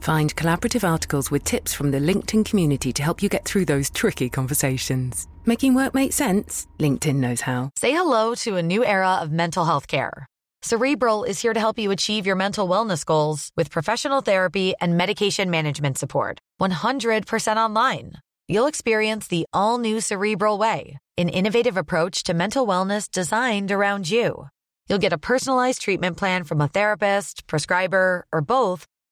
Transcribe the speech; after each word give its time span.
Find 0.00 0.34
collaborative 0.36 0.88
articles 0.88 1.30
with 1.30 1.44
tips 1.44 1.74
from 1.74 1.90
the 1.90 1.98
LinkedIn 1.98 2.44
community 2.44 2.92
to 2.92 3.02
help 3.02 3.22
you 3.22 3.28
get 3.28 3.44
through 3.44 3.66
those 3.66 3.90
tricky 3.90 4.28
conversations. 4.28 5.26
Making 5.44 5.74
work 5.74 5.94
make 5.94 6.12
sense? 6.12 6.66
LinkedIn 6.78 7.16
knows 7.16 7.42
how. 7.42 7.70
Say 7.76 7.92
hello 7.92 8.34
to 8.36 8.56
a 8.56 8.62
new 8.62 8.84
era 8.84 9.16
of 9.22 9.32
mental 9.32 9.64
health 9.64 9.86
care. 9.86 10.26
Cerebral 10.62 11.24
is 11.24 11.40
here 11.40 11.54
to 11.54 11.60
help 11.60 11.78
you 11.78 11.90
achieve 11.90 12.26
your 12.26 12.36
mental 12.36 12.68
wellness 12.68 13.04
goals 13.04 13.50
with 13.56 13.70
professional 13.70 14.20
therapy 14.20 14.74
and 14.80 14.96
medication 14.96 15.50
management 15.50 15.98
support. 15.98 16.38
100% 16.60 17.56
online. 17.56 18.14
You'll 18.48 18.66
experience 18.66 19.28
the 19.28 19.46
all 19.52 19.78
new 19.78 20.00
Cerebral 20.00 20.58
Way, 20.58 20.98
an 21.16 21.28
innovative 21.28 21.76
approach 21.76 22.24
to 22.24 22.34
mental 22.34 22.66
wellness 22.66 23.10
designed 23.10 23.70
around 23.70 24.10
you. 24.10 24.48
You'll 24.88 24.98
get 24.98 25.12
a 25.12 25.18
personalized 25.18 25.82
treatment 25.82 26.16
plan 26.16 26.44
from 26.44 26.60
a 26.60 26.68
therapist, 26.68 27.46
prescriber, 27.46 28.26
or 28.32 28.40
both 28.40 28.86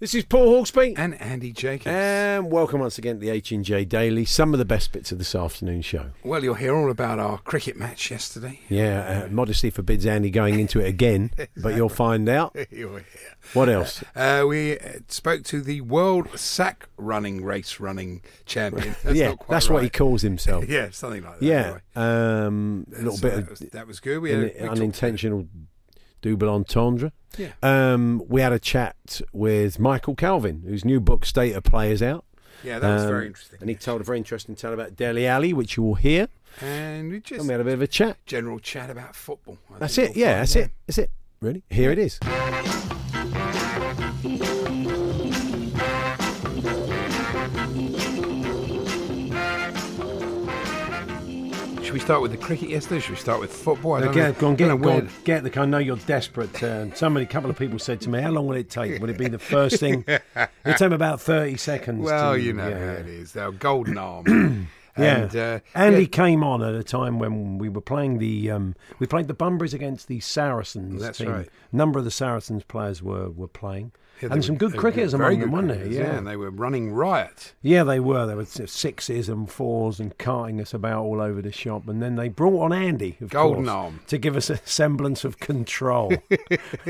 This 0.00 0.14
is 0.14 0.24
Paul 0.24 0.46
Hawksby. 0.64 0.94
And 0.96 1.20
Andy 1.20 1.52
Jacobs. 1.52 1.88
And 1.88 2.50
welcome 2.50 2.80
once 2.80 2.96
again 2.96 3.16
to 3.16 3.20
the 3.20 3.28
H&J 3.28 3.84
Daily. 3.84 4.24
Some 4.24 4.54
of 4.54 4.58
the 4.58 4.64
best 4.64 4.92
bits 4.92 5.12
of 5.12 5.18
this 5.18 5.34
afternoon 5.34 5.82
show. 5.82 6.12
Well, 6.24 6.42
you'll 6.42 6.54
hear 6.54 6.74
all 6.74 6.90
about 6.90 7.18
our 7.18 7.36
cricket 7.36 7.76
match 7.76 8.10
yesterday. 8.10 8.60
Yeah, 8.70 9.24
uh, 9.26 9.28
modesty 9.30 9.68
forbids 9.68 10.06
Andy 10.06 10.30
going 10.30 10.58
into 10.58 10.80
it 10.80 10.86
again, 10.88 11.32
but 11.58 11.76
you'll 11.76 11.90
find 11.90 12.30
out. 12.30 12.56
You'll 12.70 12.92
hear. 12.96 13.04
What 13.52 13.68
else? 13.68 14.02
Uh, 14.16 14.46
we 14.48 14.78
uh, 14.78 15.00
spoke 15.08 15.42
to 15.44 15.60
the 15.60 15.82
world 15.82 16.28
sack 16.38 16.88
running 16.96 17.44
race 17.44 17.78
running 17.78 18.22
champion. 18.46 18.96
That's 19.04 19.16
yeah, 19.18 19.28
not 19.28 19.38
quite 19.40 19.54
that's 19.56 19.68
what 19.68 19.82
he 19.82 19.90
calls 19.90 20.22
himself. 20.22 20.66
Yeah, 20.66 20.88
something 20.92 21.22
like 21.22 21.40
that. 21.40 21.44
Yeah, 21.44 21.62
anyway. 21.96 22.46
um, 22.46 22.86
a 22.90 22.96
little 23.02 23.16
So 23.18 23.22
bit 23.22 23.34
that 23.34 23.42
of 23.42 23.50
was, 23.50 23.58
that 23.60 23.86
was 23.86 24.00
good. 24.00 24.20
We 24.22 24.30
had 24.30 24.38
un- 24.38 24.44
a- 24.46 24.58
talked- 24.60 24.70
unintentional 24.78 25.46
double 26.22 26.48
entendre. 26.48 27.12
Yeah. 27.38 27.48
Um, 27.62 28.22
we 28.28 28.40
had 28.40 28.52
a 28.52 28.58
chat 28.58 29.20
with 29.32 29.78
Michael 29.78 30.14
Calvin, 30.14 30.62
whose 30.66 30.84
new 30.84 31.00
book 31.00 31.24
State 31.24 31.54
of 31.54 31.62
Play 31.62 31.92
is 31.92 32.02
out. 32.02 32.24
Yeah, 32.64 32.78
that 32.78 32.92
was 32.92 33.02
Um, 33.02 33.08
very 33.08 33.26
interesting. 33.26 33.58
And 33.60 33.70
he 33.70 33.76
told 33.76 34.00
a 34.00 34.04
very 34.04 34.18
interesting 34.18 34.54
tale 34.54 34.72
about 34.74 34.96
Dele 34.96 35.26
Alli, 35.26 35.52
which 35.52 35.76
you 35.76 35.82
will 35.82 35.94
hear. 35.94 36.28
And 36.60 37.10
we 37.10 37.20
just 37.20 37.38
And 37.40 37.48
we 37.48 37.52
had 37.52 37.60
a 37.60 37.64
bit 37.64 37.74
of 37.74 37.82
a 37.82 37.86
chat. 37.86 38.18
general 38.26 38.58
chat 38.58 38.90
about 38.90 39.14
football. 39.16 39.58
I 39.74 39.78
That's 39.78 39.96
it. 39.98 40.16
Yeah, 40.16 40.40
that's 40.40 40.56
it. 40.56 40.70
That's 40.86 40.98
it. 40.98 41.10
Really? 41.40 41.62
Here 41.70 41.90
it 41.92 41.98
is. 41.98 42.18
Start 52.10 52.22
with 52.22 52.32
the 52.32 52.38
cricket 52.38 52.70
yesterday? 52.70 52.98
Should 52.98 53.10
we 53.10 53.16
start 53.16 53.38
with 53.38 53.52
football? 53.52 53.94
I 53.94 54.00
don't 54.00 54.12
get, 54.12 54.34
know. 54.34 54.40
go 54.40 54.48
on, 54.48 54.56
get, 54.56 54.80
go 54.80 54.90
on, 54.90 55.08
get 55.22 55.44
the. 55.44 55.60
I 55.60 55.64
know 55.64 55.78
you're 55.78 55.94
desperate. 55.94 56.60
Uh, 56.60 56.92
somebody, 56.96 57.24
a 57.24 57.28
couple 57.28 57.48
of 57.50 57.56
people 57.56 57.78
said 57.78 58.00
to 58.00 58.10
me, 58.10 58.20
"How 58.20 58.30
long 58.30 58.48
will 58.48 58.56
it 58.56 58.68
take? 58.68 59.00
Will 59.00 59.10
it 59.10 59.16
be 59.16 59.28
the 59.28 59.38
first 59.38 59.78
thing? 59.78 60.04
It'll 60.64 60.74
take 60.76 60.90
about 60.90 61.20
thirty 61.20 61.56
seconds." 61.56 62.02
Well, 62.02 62.32
to- 62.32 62.40
you 62.40 62.52
know 62.52 62.68
yeah. 62.68 62.78
how 62.78 62.92
it 62.94 63.06
is. 63.06 63.36
Our 63.36 63.52
golden 63.52 63.96
arm. 63.98 64.66
Yeah, 64.98 65.28
uh, 65.32 65.60
Andy 65.72 66.00
yeah, 66.00 66.08
came 66.08 66.42
on 66.42 66.64
at 66.64 66.74
a 66.74 66.82
time 66.82 67.20
when 67.20 67.58
we 67.58 67.68
were 67.68 67.80
playing 67.80 68.18
the 68.18 68.50
um, 68.50 68.74
we 68.98 69.06
played 69.06 69.28
the 69.28 69.34
Bunbury's 69.34 69.72
against 69.72 70.08
the 70.08 70.18
Saracens. 70.18 71.00
That's 71.00 71.18
team. 71.18 71.30
right. 71.30 71.48
A 71.72 71.76
number 71.76 72.00
of 72.00 72.04
the 72.04 72.10
Saracens 72.10 72.64
players 72.64 73.04
were, 73.04 73.30
were 73.30 73.46
playing, 73.46 73.92
yeah, 74.22 74.28
and 74.32 74.44
some 74.44 74.54
were- 74.54 74.58
good 74.58 74.76
cricketers 74.76 75.14
among 75.14 75.30
them, 75.32 75.40
good 75.40 75.52
weren't 75.52 75.68
there? 75.68 75.76
cricketers, 75.78 75.98
Yeah. 75.98 76.16
and 76.16 76.26
they 76.26 76.36
were 76.36 76.50
running 76.50 76.92
riot. 76.92 77.54
Yeah, 77.62 77.84
they 77.84 78.00
were. 78.00 78.26
There 78.26 78.36
were 78.36 78.44
sixes 78.46 79.28
and 79.28 79.50
fours 79.50 79.98
and 80.00 80.16
carting 80.18 80.60
us 80.60 80.72
about 80.74 81.02
all 81.04 81.20
over 81.20 81.40
the 81.42 81.52
shop. 81.52 81.88
And 81.88 82.02
then 82.02 82.16
they 82.16 82.28
brought 82.28 82.62
on 82.64 82.72
Andy, 82.72 83.16
of 83.20 83.30
Golden 83.30 83.64
course, 83.64 83.68
arm. 83.74 84.00
to 84.08 84.18
give 84.18 84.36
us 84.36 84.50
a 84.50 84.58
semblance 84.64 85.24
of 85.24 85.38
control. 85.40 86.12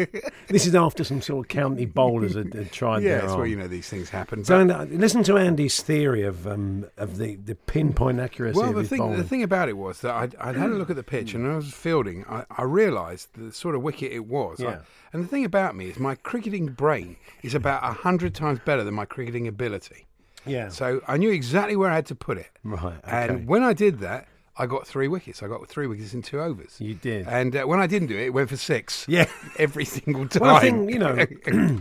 this 0.48 0.66
is 0.66 0.74
after 0.74 1.04
some 1.04 1.20
sort 1.22 1.44
of 1.46 1.48
county 1.48 1.86
bowlers 1.86 2.34
had, 2.34 2.54
had 2.54 2.72
tried 2.72 3.02
Yeah, 3.02 3.10
their 3.10 3.20
that's 3.20 3.30
arm. 3.32 3.38
where 3.40 3.48
you 3.48 3.56
know 3.56 3.68
these 3.68 3.88
things 3.88 4.08
happen. 4.10 4.44
So 4.44 4.66
But- 4.66 4.74
uh, 4.76 4.84
listen 4.90 5.22
to 5.24 5.36
Andy's 5.36 5.80
theory 5.82 6.22
of 6.22 6.46
um, 6.46 6.86
of 6.96 7.18
the, 7.18 7.36
the 7.36 7.54
pinpoint 7.54 8.20
accuracy 8.20 8.58
well, 8.58 8.70
of 8.70 8.76
the 8.76 8.84
thing 8.84 8.98
bowling. 8.98 9.18
the 9.18 9.24
thing 9.24 9.42
about 9.42 9.68
it 9.68 9.76
was 9.76 10.00
that 10.00 10.14
I'd, 10.14 10.34
I'd 10.36 10.56
had 10.56 10.70
a 10.70 10.74
look 10.74 10.90
at 10.90 10.96
the 10.96 11.02
pitch 11.02 11.34
and 11.34 11.44
when 11.44 11.52
I 11.52 11.56
was 11.56 11.72
fielding, 11.72 12.24
I, 12.28 12.44
I 12.50 12.62
realised 12.62 13.28
the 13.34 13.52
sort 13.52 13.74
of 13.74 13.82
wicket 13.82 14.12
it 14.12 14.26
was. 14.26 14.60
I- 14.60 14.64
Yeah. 14.64 14.78
and 15.12 15.24
the 15.24 15.28
thing 15.28 15.44
about 15.44 15.74
me 15.76 15.86
is 15.86 15.98
my 15.98 16.14
cricketing 16.14 16.66
brain 16.68 17.16
is 17.42 17.54
about 17.54 17.82
a 17.82 17.92
hundred 17.92 18.34
times 18.34 18.58
better 18.64 18.84
than 18.84 18.94
my 18.94 19.04
cricketing 19.04 19.46
ability. 19.48 20.06
yeah. 20.46 20.68
So 20.68 21.00
I 21.08 21.16
knew 21.16 21.30
exactly 21.30 21.76
where 21.76 21.90
I 21.90 21.94
had 21.94 22.06
to 22.06 22.14
put 22.14 22.38
it. 22.38 22.48
Right, 22.64 22.82
okay. 22.84 23.00
And 23.28 23.46
when 23.48 23.62
I 23.62 23.72
did 23.72 23.98
that, 24.00 24.26
I 24.56 24.66
got 24.66 24.86
three 24.86 25.08
wickets. 25.08 25.42
I 25.42 25.48
got 25.48 25.66
three 25.68 25.86
wickets 25.86 26.12
in 26.12 26.20
two 26.22 26.40
overs. 26.40 26.76
You 26.80 26.94
did. 26.94 27.26
And 27.26 27.56
uh, 27.56 27.62
when 27.64 27.80
I 27.80 27.86
didn't 27.86 28.08
do 28.08 28.16
it, 28.16 28.26
it 28.26 28.30
went 28.34 28.50
for 28.50 28.56
six. 28.56 29.06
Yeah. 29.08 29.26
Every 29.58 29.84
single 29.86 30.28
time. 30.28 30.42
Well, 30.42 30.56
I 30.56 30.60
think, 30.60 30.90
you 30.90 30.98
know, 30.98 31.14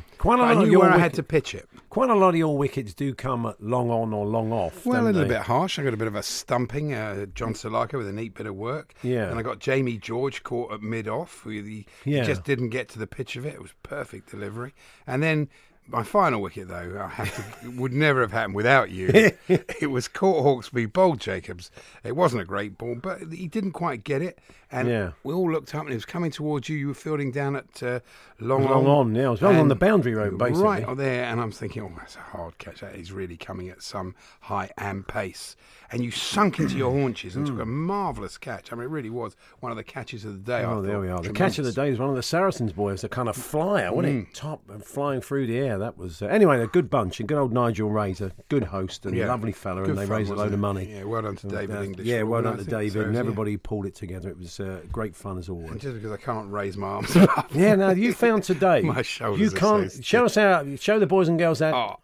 quite 0.17 0.39
a 0.39 0.44
I 0.44 0.53
lot 0.53 0.63
of 0.63 0.69
knew 0.69 0.79
where 0.79 0.91
I 0.91 0.97
had 0.97 1.13
to 1.16 1.23
pitch 1.23 1.53
it. 1.55 1.67
Quite 1.89 2.09
a 2.09 2.16
lot 2.16 2.29
of 2.29 2.35
your 2.35 2.57
wickets 2.57 2.94
do 2.94 3.13
come 3.13 3.53
long 3.59 3.89
on 3.89 4.13
or 4.13 4.25
long 4.25 4.51
off. 4.51 4.85
Well, 4.85 5.01
a 5.01 5.05
little 5.05 5.22
they? 5.23 5.27
bit 5.29 5.41
harsh. 5.41 5.79
I 5.79 5.83
got 5.83 5.94
a 5.94 5.97
bit 5.97 6.07
of 6.07 6.16
a 6.16 6.23
stumping. 6.23 6.94
Uh, 6.94 7.25
John 7.27 7.53
Salaka 7.53 7.94
with 7.97 8.07
a 8.07 8.13
neat 8.13 8.33
bit 8.35 8.45
of 8.47 8.55
work. 8.55 8.94
Yeah. 9.03 9.29
And 9.29 9.39
I 9.39 9.41
got 9.41 9.59
Jamie 9.59 9.97
George 9.97 10.44
caught 10.44 10.72
at 10.72 10.81
mid 10.81 11.07
off. 11.07 11.44
He, 11.44 11.61
he 11.61 11.85
Yeah. 12.05 12.23
just 12.23 12.44
didn't 12.44 12.69
get 12.69 12.89
to 12.89 12.99
the 12.99 13.07
pitch 13.07 13.35
of 13.35 13.45
it. 13.45 13.55
It 13.55 13.61
was 13.61 13.73
perfect 13.83 14.29
delivery. 14.31 14.73
And 15.07 15.23
then 15.23 15.49
my 15.88 16.03
final 16.03 16.39
wicket, 16.41 16.67
though, 16.67 17.01
I 17.03 17.07
have 17.07 17.61
to, 17.63 17.72
would 17.79 17.94
never 17.94 18.22
have 18.22 18.31
happened 18.31 18.55
without 18.55 18.91
you. 18.91 19.09
it 19.47 19.89
was 19.89 20.07
caught 20.07 20.44
Hawksby 20.45 20.91
bowled 20.94 21.19
Jacobs. 21.19 21.72
It 22.03 22.16
wasn't 22.16 22.44
a 22.44 22.45
great 22.45 22.78
ball, 22.78 22.95
but 23.01 23.22
he 23.33 23.47
didn't 23.47 23.72
quite 23.72 24.03
get 24.03 24.22
it. 24.22 24.38
And 24.72 24.88
Yeah. 24.88 25.12
we 25.24 25.34
all 25.34 25.52
looked 25.52 25.74
up 25.74 25.81
and 25.81 25.90
he 25.90 25.96
was 25.96 26.06
coming 26.06 26.30
towards 26.30 26.69
you. 26.69 26.78
You 26.78 26.90
were 26.90 26.94
fielding 26.94 27.31
down 27.31 27.56
at 27.56 27.81
uh, 27.81 28.00
Long 28.40 28.63
Long 28.66 28.85
on, 28.85 29.16
yeah. 29.16 29.28
I 29.28 29.30
was 29.31 29.41
long 29.41 29.56
on 29.57 29.68
the 29.68 29.75
boundary 29.75 30.13
road, 30.13 30.38
basically. 30.38 30.62
Right 30.63 30.96
there, 30.97 31.25
and 31.25 31.41
I'm 31.41 31.52
thinking, 31.52 31.81
oh, 31.84 31.91
that's 31.97 32.16
a 32.16 32.19
hard 32.19 32.57
catch. 32.59 32.81
That 32.81 32.96
is 32.96 33.12
really 33.12 33.35
coming 33.35 33.69
at 33.69 33.81
some 33.81 34.13
high 34.41 34.69
and 34.78 35.08
pace. 35.08 35.56
And 35.91 36.03
you 36.03 36.12
sunk 36.12 36.59
into 36.59 36.78
your 36.78 36.91
haunches 36.91 37.35
and 37.35 37.47
took 37.47 37.59
a 37.59 37.66
marvellous 37.66 38.38
catch. 38.38 38.72
I 38.72 38.75
mean, 38.75 38.85
it 38.85 38.90
really 38.90 39.09
was 39.09 39.35
one 39.59 39.72
of 39.72 39.75
the 39.75 39.84
catches 39.84 40.24
of 40.24 40.34
the 40.34 40.40
day. 40.52 40.59
I. 40.59 40.66
Oh, 40.66 40.84
there 40.84 41.00
we 41.00 41.09
are. 41.09 41.19
The 41.19 41.34
catch 41.34 41.58
of 41.58 41.66
the 41.66 41.72
day 41.72 41.90
was 41.90 41.97
one 42.00 42.09
of 42.12 42.16
the 42.16 42.22
Saracens 42.22 42.72
boys, 42.72 43.03
a 43.03 43.09
kind 43.09 43.28
of 43.28 43.35
flyer, 43.35 43.91
wasn't 43.91 44.28
Mm. 44.28 44.29
it? 44.29 44.34
Top 44.35 44.69
and 44.69 44.85
flying 44.85 45.19
through 45.19 45.47
the 45.47 45.58
air. 45.58 45.79
That 45.79 45.97
was 45.97 46.22
uh, 46.22 46.28
anyway 46.28 46.62
a 46.62 46.68
good 46.68 46.91
bunch. 46.91 47.19
And 47.19 47.28
good 47.28 47.40
old 47.40 47.52
Nigel 47.52 47.90
Ray's 47.90 48.22
a 48.22 48.31
good 48.50 48.66
host 48.66 49.08
and 49.08 49.18
Yeah. 49.18 49.28
lovely 49.29 49.52
fella, 49.52 49.81
Good 49.81 49.90
and 49.90 49.97
they 49.97 50.06
fun, 50.06 50.18
raised 50.18 50.31
a 50.31 50.35
load 50.35 50.53
of 50.53 50.59
money. 50.59 50.94
Yeah, 50.94 51.06
well 51.06 51.24
done 51.24 51.35
to 51.38 51.47
David 51.47 51.76
uh, 51.76 51.82
English. 51.82 52.05
Yeah, 52.05 52.22
well 52.22 52.43
done 52.43 52.59
to. 52.59 52.64
David 52.64 52.93
So, 52.93 53.02
and 53.02 53.16
everybody 53.17 53.53
who 53.53 53.58
pulled 53.58 53.88
it 53.88 53.96
together. 53.96 54.29
It 54.29 54.38
was 54.38 54.59
uh, 54.59 54.78
great 54.91 55.16
fun 55.16 55.38
as 55.38 55.47
And 55.47 55.66
always. 55.67 55.82
just 55.82 55.96
because 55.96 56.11
I 56.11 56.17
can't 56.17 56.52
raise 56.52 56.78
my 56.78 56.88
arms 56.88 57.16
up. 57.16 57.50
Yeah, 57.53 57.76
now 57.76 57.91
you 57.91 58.14
found 58.14 58.44
today. 58.44 58.82
My 58.84 59.02
shoulders 59.02 59.40
You 59.40 59.50
so 59.50 59.58
can't 59.58 59.91
stiff. 59.91 60.06
show 60.06 60.26
us 60.26 60.35
how. 60.35 60.76
Show 60.76 61.00
the 61.00 61.08
boys 61.08 61.28
and 61.28 61.38
girls 61.40 61.59
that 61.59 61.73
Oh. 61.73 61.97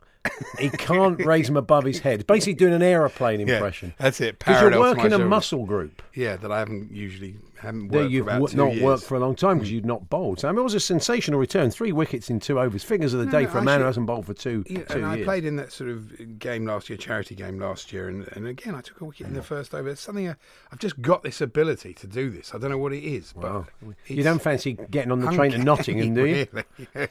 he 0.60 0.69
can't 0.69 1.24
raise 1.25 1.48
them 1.48 1.57
above 1.57 1.84
his 1.86 2.00
head. 2.00 2.25
Basically, 2.28 2.54
doing 2.54 2.74
an 2.74 2.81
aeroplane 2.81 3.40
Yeah, 3.48 3.56
impression. 3.56 3.94
that's 3.98 4.19
it. 4.22 4.40
Because 4.40 4.62
you're 4.62 4.80
working 4.80 5.13
a 5.13 5.19
muscle 5.19 5.66
group. 5.66 6.02
Yeah, 6.16 6.36
that 6.38 6.52
I 6.52 6.60
haven't 6.60 6.92
usually 6.92 7.36
haven't 7.65 7.89
worked 7.89 8.12
you've 8.12 8.27
for 8.27 8.47
two 8.47 8.57
not 8.57 8.73
years. 8.73 8.83
worked 8.83 9.03
for 9.03 9.15
a 9.15 9.19
long 9.19 9.35
time 9.35 9.57
because 9.57 9.69
mm. 9.69 9.73
you'd 9.73 9.85
not 9.85 10.09
bowled. 10.09 10.39
So 10.39 10.47
I 10.47 10.51
mean, 10.51 10.59
it 10.59 10.63
was 10.63 10.73
a 10.73 10.79
sensational 10.79 11.39
return. 11.39 11.71
Three 11.71 11.91
wickets 11.91 12.29
in 12.29 12.39
two 12.39 12.59
overs. 12.59 12.83
Figures 12.83 13.13
of 13.13 13.19
the 13.19 13.25
No, 13.25 13.31
day 13.31 13.44
no, 13.44 13.50
for 13.50 13.57
a 13.59 13.63
man 13.63 13.79
who 13.79 13.85
hasn't 13.85 14.06
bowled 14.06 14.25
for 14.25 14.33
two, 14.33 14.63
Yeah, 14.67 14.83
two 14.83 14.97
and 14.97 15.06
I 15.06 15.23
played 15.23 15.45
in 15.45 15.56
that 15.57 15.71
sort 15.71 15.89
of 15.89 16.39
game 16.39 16.65
last 16.65 16.89
year, 16.89 16.97
charity 16.97 17.35
game 17.35 17.59
last 17.59 17.91
year, 17.91 18.07
and, 18.07 18.27
and 18.29 18.47
again 18.47 18.75
I 18.75 18.81
took 18.81 19.01
a 19.01 19.06
wicket 19.06 19.27
in 19.27 19.33
the 19.33 19.41
mm. 19.41 19.45
first 19.45 19.73
over. 19.73 19.89
It's 19.89 20.01
something 20.01 20.29
I, 20.29 20.35
I've 20.71 20.79
just 20.79 21.01
got 21.01 21.23
this 21.23 21.41
ability 21.41 21.94
to 21.95 22.07
do 22.07 22.29
this. 22.29 22.53
I 22.53 22.57
don't 22.57 22.69
know 22.69 22.77
what 22.77 22.94
it 22.94 23.03
is, 23.03 23.35
Wow. 23.35 23.65
but 23.81 23.95
You 24.07 24.23
don't 24.23 24.41
fancy 24.41 24.77
getting 24.89 25.12
on 25.12 25.19
the 25.19 25.31
train 25.31 25.51
to 25.51 25.57
Nottingham, 25.57 26.13
do 26.13 26.25
you? 26.25 26.47
Really. 26.51 27.09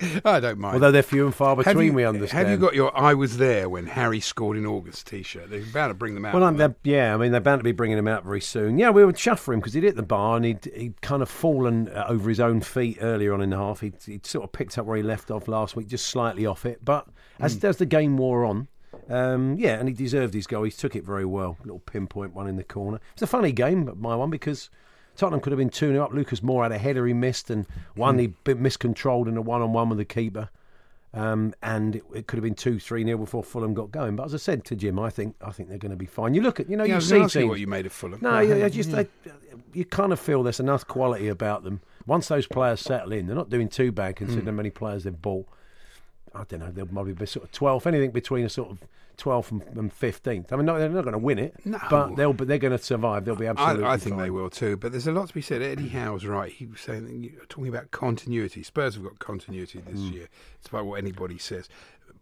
I 0.24 0.40
don't 0.40 0.58
mind. 0.58 0.74
Although 0.74 0.90
they're 0.90 1.02
few 1.02 1.24
and 1.26 1.34
far 1.34 1.56
have 1.56 1.64
between, 1.64 1.86
you, 1.86 1.92
we 1.92 2.04
understand. 2.04 2.48
Have 2.48 2.58
you 2.58 2.64
got 2.64 2.74
your 2.74 2.96
"I 2.96 3.14
was 3.14 3.38
there 3.38 3.68
when 3.68 3.86
Harry 3.86 4.20
scored 4.20 4.56
in 4.56 4.66
August" 4.66 5.06
T-shirt? 5.06 5.50
They're 5.50 5.62
about 5.62 5.88
to 5.88 5.94
bring 5.94 6.14
them 6.14 6.24
out. 6.24 6.34
Well, 6.34 6.74
yeah, 6.82 7.14
I 7.14 7.16
mean, 7.16 7.32
they're 7.32 7.40
bound 7.40 7.60
to 7.60 7.64
be 7.64 7.72
bringing 7.72 7.98
him 7.98 8.08
out 8.08 8.24
very 8.24 8.40
soon. 8.40 8.78
Yeah, 8.78 8.90
we 8.90 9.04
were 9.04 9.12
chuffed 9.12 9.40
for 9.40 9.54
him 9.54 9.60
because 9.60 9.74
he'd 9.74 9.84
hit 9.92 9.96
the 9.96 10.02
bar 10.02 10.36
and 10.36 10.44
he'd, 10.44 10.64
he'd 10.74 11.00
kind 11.02 11.22
of 11.22 11.28
fallen 11.28 11.88
uh, 11.88 12.06
over 12.08 12.28
his 12.28 12.40
own 12.40 12.60
feet 12.62 12.98
earlier 13.00 13.34
on 13.34 13.40
in 13.42 13.50
the 13.50 13.56
half. 13.56 13.80
He'd, 13.80 14.02
he'd 14.06 14.26
sort 14.26 14.44
of 14.44 14.52
picked 14.52 14.78
up 14.78 14.86
where 14.86 14.96
he 14.96 15.02
left 15.02 15.30
off 15.30 15.48
last 15.48 15.76
week, 15.76 15.86
just 15.88 16.06
slightly 16.06 16.46
off 16.46 16.64
it. 16.66 16.84
But 16.84 17.06
as, 17.38 17.56
Hmm. 17.56 17.66
as 17.66 17.76
the 17.76 17.86
game 17.86 18.16
wore 18.16 18.44
on, 18.44 18.68
um, 19.08 19.56
yeah, 19.58 19.78
and 19.78 19.88
he 19.88 19.94
deserved 19.94 20.32
his 20.34 20.46
goal. 20.46 20.62
He 20.64 20.70
took 20.70 20.96
it 20.96 21.04
very 21.04 21.24
well. 21.24 21.56
Little 21.64 21.80
pinpoint 21.80 22.34
one 22.34 22.48
in 22.48 22.56
the 22.56 22.64
corner. 22.64 23.00
It's 23.12 23.22
a 23.22 23.26
funny 23.26 23.52
game, 23.52 23.90
my 23.98 24.16
one, 24.16 24.30
because 24.30 24.70
Tottenham 25.16 25.40
could 25.40 25.52
have 25.52 25.58
been 25.58 25.68
2 25.70 25.92
0 25.92 26.04
up. 26.04 26.12
Lucas 26.12 26.40
Moura 26.40 26.64
had 26.64 26.72
a 26.72 26.78
header 26.78 27.06
he 27.06 27.12
missed, 27.12 27.50
and 27.50 27.66
one 27.94 28.14
Hmm. 28.18 28.32
he 28.46 28.54
miscontrolled 28.54 29.28
in 29.28 29.36
a 29.36 29.42
one 29.42 29.60
on 29.62 29.72
one 29.72 29.88
with 29.90 29.98
the 29.98 30.04
keeper. 30.04 30.48
Um, 31.14 31.52
and 31.62 31.96
it, 31.96 32.04
it 32.14 32.26
could 32.26 32.38
have 32.38 32.44
been 32.44 32.54
two, 32.54 32.78
three 32.78 33.04
nil 33.04 33.18
before 33.18 33.42
Fulham 33.44 33.74
got 33.74 33.90
going. 33.90 34.16
But 34.16 34.24
as 34.24 34.34
I 34.34 34.38
said 34.38 34.64
to 34.64 34.76
Jim, 34.76 34.98
I 34.98 35.10
think 35.10 35.36
I 35.42 35.50
think 35.50 35.68
they're 35.68 35.76
going 35.78 35.90
to 35.90 35.96
be 35.96 36.06
fine. 36.06 36.32
You 36.32 36.40
look 36.40 36.58
at, 36.58 36.70
you 36.70 36.76
know, 36.76 36.84
Yeah, 36.84 36.94
you 36.94 37.00
see 37.02 37.12
gonna 37.12 37.24
ask 37.24 37.34
you 37.34 37.40
teams. 37.42 37.50
what 37.50 37.60
you 37.60 37.66
made 37.66 37.84
of 37.84 37.92
Fulham. 37.92 38.18
No, 38.22 38.38
you, 38.40 38.56
you 38.56 38.70
just 38.70 38.92
they, 38.92 39.06
you 39.74 39.84
kind 39.84 40.12
of 40.12 40.18
feel 40.20 40.42
there's 40.42 40.60
enough 40.60 40.86
quality 40.86 41.28
about 41.28 41.64
them. 41.64 41.80
Once 42.06 42.28
those 42.28 42.46
players 42.46 42.80
settle 42.80 43.12
in, 43.12 43.26
they're 43.26 43.36
not 43.36 43.50
doing 43.50 43.68
too 43.68 43.92
bad 43.92 44.16
considering 44.16 44.46
how 44.46 44.52
many 44.52 44.70
players 44.70 45.04
they've 45.04 45.20
bought. 45.22 45.46
I 46.34 46.44
don't 46.44 46.60
know. 46.60 46.70
They'll 46.70 46.86
probably 46.86 47.12
be 47.14 47.26
sort 47.26 47.44
of 47.44 47.52
12th, 47.52 47.86
anything 47.86 48.10
between 48.10 48.44
a 48.44 48.48
sort 48.48 48.70
of 48.70 48.78
12th 49.18 49.50
and, 49.50 49.62
and 49.76 49.92
15th. 50.00 50.52
I 50.52 50.56
mean, 50.56 50.64
no, 50.66 50.78
they're 50.78 50.88
not 50.88 51.02
going 51.02 51.12
to 51.12 51.18
win 51.18 51.38
it, 51.38 51.54
No. 51.66 51.78
but 51.90 52.16
they'll 52.16 52.32
but 52.32 52.48
they're 52.48 52.58
going 52.58 52.76
to 52.76 52.82
survive. 52.82 53.24
They'll 53.24 53.36
be 53.36 53.46
absolutely. 53.46 53.84
I, 53.84 53.92
I 53.92 53.96
think 53.98 54.16
fine. 54.16 54.24
they 54.24 54.30
will 54.30 54.48
too, 54.50 54.76
but 54.78 54.90
there's 54.92 55.06
a 55.06 55.12
lot 55.12 55.28
to 55.28 55.34
be 55.34 55.42
said. 55.42 55.60
Eddie 55.62 55.88
Howe's 55.88 56.24
right. 56.24 56.50
He 56.50 56.66
was 56.66 56.80
saying 56.80 57.36
talking 57.48 57.68
about 57.68 57.90
continuity. 57.90 58.62
Spurs 58.62 58.94
have 58.94 59.04
got 59.04 59.18
continuity 59.18 59.80
this 59.86 60.00
Hmm. 60.00 60.12
year, 60.12 60.28
despite 60.62 60.84
what 60.84 60.98
anybody 60.98 61.36
says. 61.38 61.68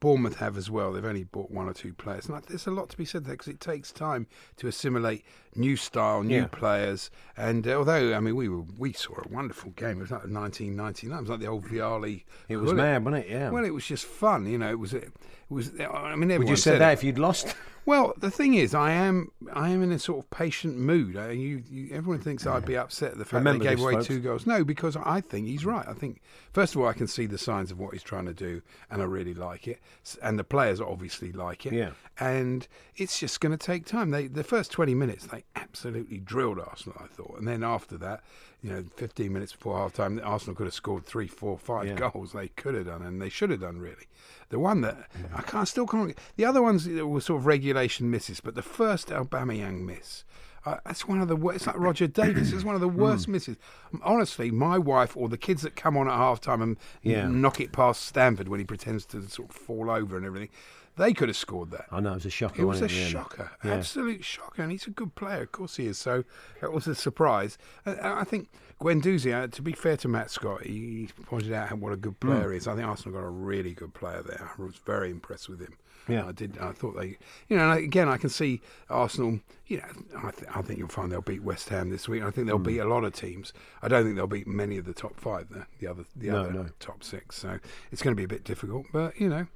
Bournemouth 0.00 0.36
have 0.36 0.56
as 0.56 0.70
well. 0.70 0.92
They've 0.92 1.04
only 1.04 1.24
bought 1.24 1.50
one 1.50 1.68
or 1.68 1.74
two 1.74 1.92
players, 1.92 2.26
and 2.28 2.42
there's 2.44 2.66
a 2.66 2.70
lot 2.70 2.88
to 2.90 2.96
be 2.96 3.04
said 3.04 3.24
there 3.24 3.34
because 3.34 3.48
it 3.48 3.60
takes 3.60 3.92
time 3.92 4.26
to 4.56 4.66
assimilate 4.66 5.24
new 5.54 5.76
style, 5.76 6.22
new 6.22 6.36
Yeah. 6.40 6.46
players. 6.46 7.10
And 7.36 7.68
uh, 7.68 7.72
although 7.74 8.14
I 8.14 8.20
mean, 8.20 8.34
we 8.34 8.48
were 8.48 8.62
we 8.78 8.92
saw 8.94 9.14
a 9.22 9.28
wonderful 9.28 9.70
game. 9.72 9.98
It 9.98 10.02
was 10.02 10.10
like 10.10 10.22
1999. 10.26 11.16
It 11.16 11.20
was 11.20 11.30
like 11.30 11.40
the 11.40 11.46
old 11.46 11.64
Viali. 11.66 12.24
It 12.48 12.56
was 12.56 12.72
mad, 12.72 13.04
wasn't 13.04 13.24
it? 13.26 13.30
Yeah. 13.30 13.50
Well, 13.50 13.64
it 13.64 13.74
was 13.74 13.84
just 13.86 14.06
fun. 14.06 14.46
You 14.46 14.58
know, 14.58 14.70
it 14.70 14.78
was. 14.78 14.94
It 14.94 15.12
was. 15.54 15.70
I 15.80 16.14
mean, 16.16 16.30
everyone 16.30 16.38
Would 16.38 16.48
you 16.48 16.56
say 16.56 16.78
that 16.78 16.90
it. 16.90 16.92
if 16.94 17.04
you'd 17.04 17.18
lost? 17.18 17.54
Well, 17.86 18.12
the 18.18 18.30
thing 18.30 18.54
is, 18.54 18.74
I 18.74 18.92
am 18.92 19.32
I 19.52 19.70
am 19.70 19.82
in 19.82 19.90
a 19.90 19.98
sort 19.98 20.22
of 20.22 20.30
patient 20.30 20.76
mood. 20.76 21.16
I, 21.16 21.30
you, 21.30 21.62
you, 21.70 21.88
everyone 21.92 22.20
thinks 22.20 22.46
I'd 22.46 22.66
be 22.66 22.76
upset 22.76 23.12
at 23.12 23.18
the 23.18 23.24
fact 23.24 23.34
Remember 23.40 23.64
they 23.64 23.70
gave 23.70 23.78
this, 23.78 23.84
away 23.84 23.94
folks. 23.94 24.06
two 24.06 24.20
goals. 24.20 24.46
No, 24.46 24.64
because 24.64 24.96
I 24.96 25.22
think 25.22 25.46
he's 25.46 25.64
right. 25.64 25.86
I 25.88 25.94
think 25.94 26.20
first 26.52 26.74
of 26.74 26.80
all, 26.82 26.88
I 26.88 26.92
can 26.92 27.08
see 27.08 27.24
the 27.24 27.38
signs 27.38 27.70
of 27.70 27.78
what 27.80 27.94
he's 27.94 28.02
trying 28.02 28.26
to 28.26 28.34
do, 28.34 28.60
and 28.90 29.00
I 29.00 29.06
really 29.06 29.32
like 29.34 29.66
it. 29.66 29.80
And 30.22 30.38
the 30.38 30.44
players 30.44 30.80
obviously 30.80 31.32
like 31.32 31.64
it. 31.64 31.72
Yeah. 31.72 31.92
And 32.18 32.68
it's 32.96 33.18
just 33.18 33.40
going 33.40 33.56
to 33.56 33.66
take 33.66 33.86
time. 33.86 34.10
They 34.10 34.26
the 34.26 34.44
first 34.44 34.70
twenty 34.70 34.94
minutes 34.94 35.26
they 35.26 35.44
absolutely 35.56 36.18
drilled 36.18 36.60
Arsenal. 36.60 36.98
I 37.02 37.06
thought, 37.06 37.38
and 37.38 37.48
then 37.48 37.64
after 37.64 37.96
that, 37.96 38.22
you 38.62 38.70
know, 38.70 38.84
fifteen 38.96 39.32
minutes 39.32 39.52
before 39.52 39.78
half 39.78 39.92
time, 39.94 40.20
Arsenal 40.24 40.54
could 40.54 40.66
have 40.66 40.74
scored 40.74 41.06
three, 41.06 41.26
four, 41.26 41.58
five 41.58 41.86
Yeah. 41.86 41.94
goals. 41.94 42.32
They 42.32 42.48
could 42.48 42.74
have 42.74 42.86
done, 42.86 43.02
and 43.02 43.20
they 43.20 43.28
should 43.28 43.50
have 43.50 43.60
done 43.60 43.78
really. 43.78 44.06
The 44.50 44.58
one 44.58 44.80
that 44.82 45.08
I 45.34 45.42
can't 45.42 45.66
still 45.68 45.86
can't. 45.86 46.16
The 46.36 46.44
other 46.44 46.60
ones 46.62 46.86
were 46.88 47.20
sort 47.20 47.40
of 47.40 47.46
regulation 47.46 48.10
misses, 48.10 48.40
but 48.40 48.54
the 48.54 48.62
first 48.62 49.08
Aubameyang 49.08 49.84
miss. 49.86 50.24
Uh, 50.66 50.76
that's 50.84 51.08
one 51.08 51.22
of 51.22 51.28
the 51.28 51.36
worst. 51.36 51.56
It's 51.56 51.66
like 51.68 51.78
Roger 51.78 52.06
Davis. 52.06 52.52
It's 52.52 52.64
one 52.64 52.74
of 52.74 52.82
the 52.82 52.88
worst 53.04 53.28
misses. 53.28 53.56
Honestly, 54.02 54.50
my 54.50 54.76
wife 54.76 55.16
or 55.16 55.28
the 55.30 55.38
kids 55.38 55.62
that 55.62 55.74
come 55.74 55.96
on 55.96 56.06
at 56.06 56.12
half 56.14 56.40
time 56.40 56.60
and 56.60 56.76
Yeah. 57.02 57.28
knock 57.28 57.60
it 57.60 57.72
past 57.72 58.02
Stanford 58.04 58.48
when 58.48 58.60
he 58.60 58.66
pretends 58.66 59.06
to 59.06 59.26
sort 59.28 59.48
of 59.50 59.56
fall 59.56 59.88
over 59.90 60.18
and 60.18 60.26
everything, 60.26 60.50
they 60.96 61.12
could 61.12 61.28
have 61.28 61.36
scored 61.36 61.70
that. 61.70 61.86
I 61.90 62.00
know 62.00 62.12
it 62.12 62.14
was 62.14 62.26
a 62.26 62.30
shocker. 62.30 62.60
It 62.60 62.64
was 62.64 62.80
a 62.80 62.84
wasn't 62.84 62.92
in 62.92 62.96
the 62.98 63.02
end? 63.04 63.12
shocker, 63.12 63.50
Yeah. 63.64 63.74
absolute 63.74 64.24
shocker, 64.24 64.62
and 64.62 64.70
he's 64.72 64.86
a 64.86 64.90
good 64.90 65.14
player. 65.14 65.42
Of 65.42 65.52
course 65.52 65.76
he 65.76 65.86
is. 65.86 65.98
So 65.98 66.24
it 66.62 66.72
was 66.72 66.86
a 66.86 66.94
surprise. 66.94 67.56
I 67.86 68.24
think 68.24 68.50
Guendouzi, 68.80 69.32
uh, 69.34 69.46
to 69.48 69.62
be 69.62 69.72
fair 69.72 69.96
to 69.98 70.08
Matt 70.08 70.30
Scott, 70.30 70.62
he 70.64 71.08
pointed 71.26 71.52
out 71.52 71.72
what 71.78 71.92
a 71.92 71.96
good 71.96 72.16
Hmm. 72.20 72.28
player 72.28 72.50
he 72.52 72.58
is. 72.58 72.66
I 72.66 72.74
think 72.74 72.86
Arsenal 72.86 73.18
got 73.20 73.26
a 73.26 73.30
really 73.30 73.72
good 73.74 73.94
player 73.94 74.22
there. 74.22 74.50
I 74.58 74.62
was 74.62 74.76
very 74.76 75.10
impressed 75.10 75.48
with 75.48 75.60
him. 75.60 75.74
Yeah. 76.08 76.26
I 76.26 76.32
did. 76.32 76.58
I 76.58 76.72
thought 76.72 76.96
they, 76.98 77.18
you 77.48 77.56
know, 77.58 77.70
and 77.70 77.78
again, 77.84 78.08
I 78.08 78.16
can 78.16 78.30
see 78.30 78.62
Arsenal. 78.88 79.40
You 79.66 79.76
know, 79.78 80.18
I, 80.24 80.30
th- 80.30 80.50
I 80.52 80.62
think 80.62 80.78
you'll 80.78 80.88
find 80.88 81.12
they'll 81.12 81.20
beat 81.20 81.42
West 81.42 81.68
Ham 81.68 81.90
this 81.90 82.08
week. 82.08 82.22
I 82.22 82.30
think 82.30 82.46
they'll 82.46 82.56
Hmm. 82.56 82.62
beat 82.64 82.78
a 82.78 82.88
lot 82.88 83.04
of 83.04 83.12
teams. 83.12 83.52
I 83.82 83.88
don't 83.88 84.02
think 84.04 84.16
they'll 84.16 84.26
beat 84.26 84.46
many 84.48 84.76
of 84.78 84.86
the 84.86 84.94
top 84.94 85.20
five. 85.20 85.50
The, 85.50 85.66
the 85.78 85.86
other, 85.86 86.04
the 86.16 86.28
No, 86.28 86.40
other 86.40 86.52
no. 86.52 86.66
top 86.80 87.04
six. 87.04 87.36
So 87.36 87.58
it's 87.92 88.02
going 88.02 88.16
to 88.16 88.18
be 88.18 88.24
a 88.24 88.28
bit 88.28 88.44
difficult. 88.44 88.86
But 88.92 89.20
you 89.20 89.28
know, 89.28 89.46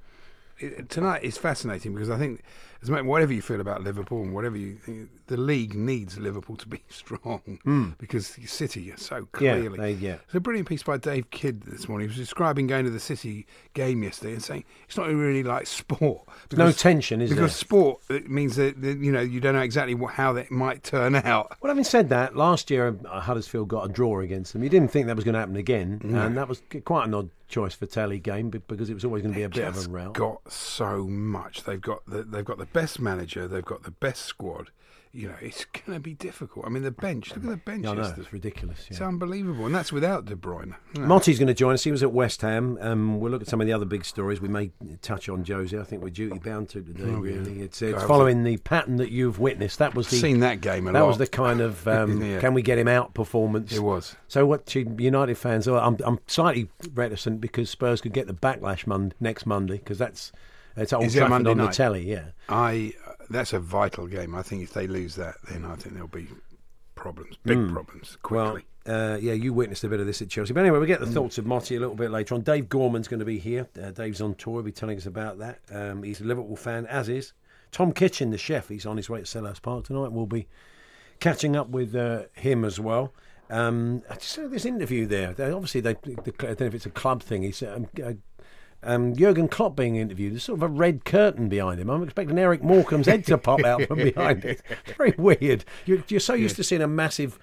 it, 0.59 0.89
tonight 0.89 1.23
is 1.25 1.37
fascinating 1.39 1.95
because 1.95 2.11
I 2.11 2.19
think, 2.19 2.43
as 2.83 2.91
much, 2.91 3.03
whatever 3.05 3.33
you 3.33 3.41
feel 3.43 3.61
about 3.61 3.83
Liverpool 3.83 4.23
and 4.23 4.35
whatever 4.35 4.57
you 4.57 4.77
think, 4.77 5.09
the 5.27 5.37
league 5.39 5.75
needs 5.75 6.19
Liverpool 6.19 6.55
to 6.57 6.69
be 6.69 6.83
strong 6.91 7.95
because 7.99 8.37
City 8.47 8.93
are 8.93 8.97
so 8.99 9.27
Hmm. 9.35 9.45
Yeah, 9.45 9.57
clearly. 9.59 9.79
they- 9.79 9.93
yeah. 9.93 10.17
There's 10.27 10.35
a 10.35 10.41
brilliant 10.41 10.69
piece 10.69 10.83
by 10.83 10.99
Dave 10.99 11.31
Kidd 11.31 11.63
this 11.63 11.89
morning. 11.89 12.09
He 12.09 12.11
was 12.11 12.17
describing 12.19 12.67
going 12.67 12.85
to 12.85 12.91
the 12.91 13.01
City 13.01 13.47
game 13.73 14.03
yesterday 14.03 14.35
and 14.35 14.43
saying 14.43 14.65
it's 14.87 14.97
not 14.99 15.09
really 15.09 15.43
like 15.43 15.67
sport. 15.67 16.23
No 16.55 16.71
tension, 16.73 17.21
is 17.23 17.31
because 17.31 17.37
there? 17.39 17.47
Because 17.47 17.57
sport 17.57 18.01
it 18.11 18.31
means 18.31 18.57
that 18.57 18.81
that, 18.83 18.99
you 18.99 19.11
know 19.13 19.21
you 19.23 19.41
don't 19.41 19.55
know 19.55 19.63
exactly 19.63 19.95
what, 19.95 20.15
how 20.15 20.33
that 20.35 20.51
might 20.51 20.83
turn 20.83 21.15
out. 21.17 21.57
Well, 21.63 21.71
having 21.71 21.85
said 21.85 22.11
that, 22.11 22.37
last 22.37 22.71
year 22.71 22.97
uh, 23.11 23.21
Huddersfield 23.21 23.69
got 23.69 23.89
a 23.89 23.93
draw 23.93 24.21
against 24.21 24.53
them. 24.53 24.63
You 24.63 24.69
didn't 24.69 24.91
think 24.91 25.07
that 25.07 25.17
was 25.17 25.25
going 25.25 25.33
to 25.35 25.41
happen 25.41 25.57
again, 25.57 26.01
and 26.05 26.37
that 26.37 26.49
was 26.49 26.63
quite 26.85 27.07
an 27.09 27.15
odd 27.15 27.31
choice 27.49 27.75
for 27.75 27.87
Tally 27.87 28.19
game 28.19 28.51
be- 28.51 28.59
because 28.59 28.91
it 28.91 28.95
was 28.95 29.05
always 29.05 29.23
going 29.23 29.35
to 29.35 29.39
be 29.39 29.45
a 29.45 29.49
bit 29.49 29.65
of 29.67 29.87
a 29.87 29.89
rout. 29.89 30.15
got 30.15 30.51
so 30.51 31.05
much. 31.07 31.65
They've 31.65 31.81
got 31.81 32.05
the, 32.07 32.23
they've 32.23 32.45
got 32.45 32.59
the 32.59 32.67
best 32.67 33.01
manager. 33.01 33.47
They've 33.49 33.65
got 33.65 33.83
the 33.83 33.91
best 33.91 34.23
squad. 34.25 34.71
You 35.17 35.29
know, 35.29 35.35
it's 35.41 35.65
going 35.67 35.95
to 35.97 36.01
be 36.01 36.15
difficult. 36.15 36.67
I 36.67 36.71
mean, 36.71 36.83
the 36.83 36.91
bench. 36.91 37.29
Look 37.37 37.45
at 37.45 37.51
the 37.51 37.57
bench. 37.57 37.85
Yeah, 37.85 37.93
I 37.93 37.95
know, 37.95 38.15
it's 38.17 38.33
ridiculous. 38.33 38.87
It's 38.91 39.01
unbelievable, 39.01 39.65
and 39.67 39.73
that's 39.75 39.93
without 39.93 40.25
De 40.25 40.35
Bruyne. 40.35 40.75
No. 40.97 41.07
Monty's 41.07 41.39
going 41.39 41.47
to 41.47 41.55
join 41.55 41.75
us. 41.75 41.85
He 41.85 41.93
was 41.93 42.03
at 42.03 42.11
West 42.13 42.43
Ham. 42.43 42.77
Um, 42.81 43.21
we'll 43.21 43.31
look 43.31 43.43
at 43.43 43.49
some 43.49 43.61
of 43.61 43.69
the 43.69 43.73
other 43.73 43.85
big 43.85 44.05
stories. 44.05 44.41
We 44.41 44.49
may 44.49 44.73
touch 45.03 45.29
on 45.29 45.45
Josie. 45.45 45.79
I 45.79 45.85
think 45.85 46.03
we're 46.03 46.11
duty 46.11 46.41
bound 46.41 46.69
to 46.71 46.83
today. 46.83 47.05
Oh, 47.05 47.23
yeah. 47.23 47.37
really, 47.37 47.61
it's, 47.61 47.81
it's 47.81 48.03
following 48.03 48.43
the 48.43 48.57
pattern 48.57 48.97
that 48.97 49.13
you've 49.13 49.39
witnessed. 49.39 49.79
That 49.79 49.95
was 49.95 50.09
the 50.11 50.17
seen 50.17 50.41
that 50.41 50.61
game 50.61 50.89
a 50.89 50.93
that 50.93 51.01
lot. 51.01 51.07
was 51.07 51.19
the 51.19 51.29
kind 51.29 51.61
of 51.61 51.87
um, 51.95 52.21
Yeah. 52.21 52.41
can 52.41 52.53
we 52.53 52.63
get 52.63 52.77
him 52.79 52.89
out 52.89 53.15
performance. 53.15 53.73
It 53.73 53.81
was. 53.85 54.17
So 54.27 54.47
what 54.47 54.75
United 54.75 55.37
fans? 55.39 55.69
oh, 55.69 55.77
I'm 55.77 55.97
I'm 56.05 56.19
slightly 56.27 56.69
reticent 56.93 57.41
because 57.41 57.71
Spurs 57.71 58.01
could 58.01 58.13
get 58.13 58.27
the 58.27 58.35
backlash 58.35 58.85
mon- 58.85 59.13
next 59.21 59.47
Monday 59.47 59.77
because 59.79 59.99
that's 59.99 60.33
it's 60.77 60.93
Old 60.93 61.05
it 61.05 61.13
Trafford 61.13 61.31
Monday 61.31 61.51
on 61.53 61.59
the 61.59 61.69
telly. 61.69 62.11
Yeah. 62.11 62.25
I. 62.49 62.95
That's 63.31 63.53
a 63.53 63.61
vital 63.61 64.07
game. 64.07 64.35
I 64.35 64.43
think 64.43 64.63
if 64.63 64.73
they 64.73 64.87
lose 64.87 65.15
that, 65.17 65.37
then 65.51 65.65
I 65.65 65.77
think 65.77 65.95
there'll 65.95 66.09
be 66.09 66.29
problems, 66.95 67.37
big 67.45 67.69
problems, 67.71 68.17
quickly. 68.23 68.65
Well, 68.87 69.13
uh, 69.13 69.17
yeah, 69.17 69.33
you 69.33 69.53
witnessed 69.53 69.85
a 69.85 69.89
bit 69.89 70.01
of 70.01 70.07
this 70.07 70.21
at 70.21 70.29
Chelsea. 70.29 70.53
But 70.53 70.61
anyway, 70.61 70.79
we'll 70.79 70.87
get 70.87 71.01
the 71.01 71.07
thoughts 71.07 71.39
of 71.39 71.47
Motti 71.47 71.77
a 71.77 71.81
little 71.81 71.95
bit 71.95 72.11
later 72.11 72.35
on. 72.35 72.43
Dave 72.43 72.69
Gorman's 72.69 73.09
going 73.09 73.21
to 73.21 73.25
be 73.25 73.39
here. 73.39 73.67
Uh, 73.83 73.91
Dave's 73.91 74.21
on 74.21 74.35
tour. 74.35 74.55
He'll 74.55 74.63
be 74.63 74.73
telling 74.73 74.99
us 74.99 75.07
about 75.07 75.39
that. 75.39 75.61
Um, 75.71 76.03
he's 76.03 76.21
a 76.21 76.25
Liverpool 76.25 76.57
fan, 76.57 76.87
as 76.87 77.09
is 77.09 77.33
Tom 77.73 77.93
Kitchin, 77.93 78.31
the 78.31 78.39
chef. 78.39 78.69
He's 78.69 78.87
on 78.87 78.97
his 78.97 79.09
way 79.09 79.21
to 79.21 79.25
Selhurst 79.25 79.63
Park 79.63 79.85
tonight. 79.87 80.13
We'll 80.13 80.27
be 80.27 80.47
catching 81.19 81.57
up 81.57 81.71
with 81.71 81.95
uh, 81.95 82.25
him 82.35 82.65
as 82.65 82.79
well. 82.79 83.13
Um, 83.51 84.03
I 84.11 84.15
just 84.15 84.33
saw 84.33 84.49
this 84.49 84.65
interview 84.65 85.07
there. 85.07 85.33
They, 85.33 85.51
obviously, 85.51 85.81
they, 85.81 85.95
the, 85.95 86.35
I 86.41 86.47
don't 86.47 86.61
know 86.61 86.67
if 86.67 86.75
it's 86.75 86.87
a 86.87 86.91
club 86.91 87.23
thing. 87.23 87.43
He's 87.43 87.63
um, 87.63 87.89
uh, 88.03 88.13
um, 88.85 89.15
Jurgen 89.17 89.49
Klopp 89.49 89.77
being 89.77 89.97
interviewed. 89.97 90.33
There's 90.35 90.45
sort 90.45 90.59
of 90.59 90.63
a 90.63 90.69
red 90.69 91.05
curtain 91.05 91.49
behind 91.49 91.81
him. 91.81 91.91
I'm 91.91 92.03
expecting 92.03 92.39
Eric 92.39 92.63
Morecambe's 92.63 93.07
head 93.07 93.25
to 93.27 93.39
pop 93.39 93.65
out 93.65 93.83
from 93.87 93.99
behind 93.99 94.45
it. 94.45 94.61
It's 94.87 94.93
very 94.97 95.15
weird. 95.19 95.65
You're, 95.87 96.03
you're 96.09 96.21
so 96.21 96.35
used 96.35 96.57
to 96.57 96.65
seeing 96.65 96.83
a 96.83 96.87
massive 96.89 97.39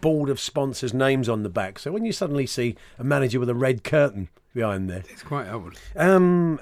board 0.00 0.28
of 0.30 0.40
sponsors' 0.40 0.94
names 0.94 1.28
on 1.28 1.42
the 1.42 1.48
back. 1.48 1.78
So 1.78 1.92
when 1.92 2.04
you 2.04 2.12
suddenly 2.12 2.46
see 2.46 2.76
a 2.98 3.04
manager 3.04 3.38
with 3.38 3.50
a 3.50 3.54
red 3.54 3.84
curtain 3.84 4.28
behind 4.54 4.88
there, 4.88 5.02
It's 5.10 5.22
quite 5.22 5.48
odd. 5.48 5.76
um, 5.96 6.58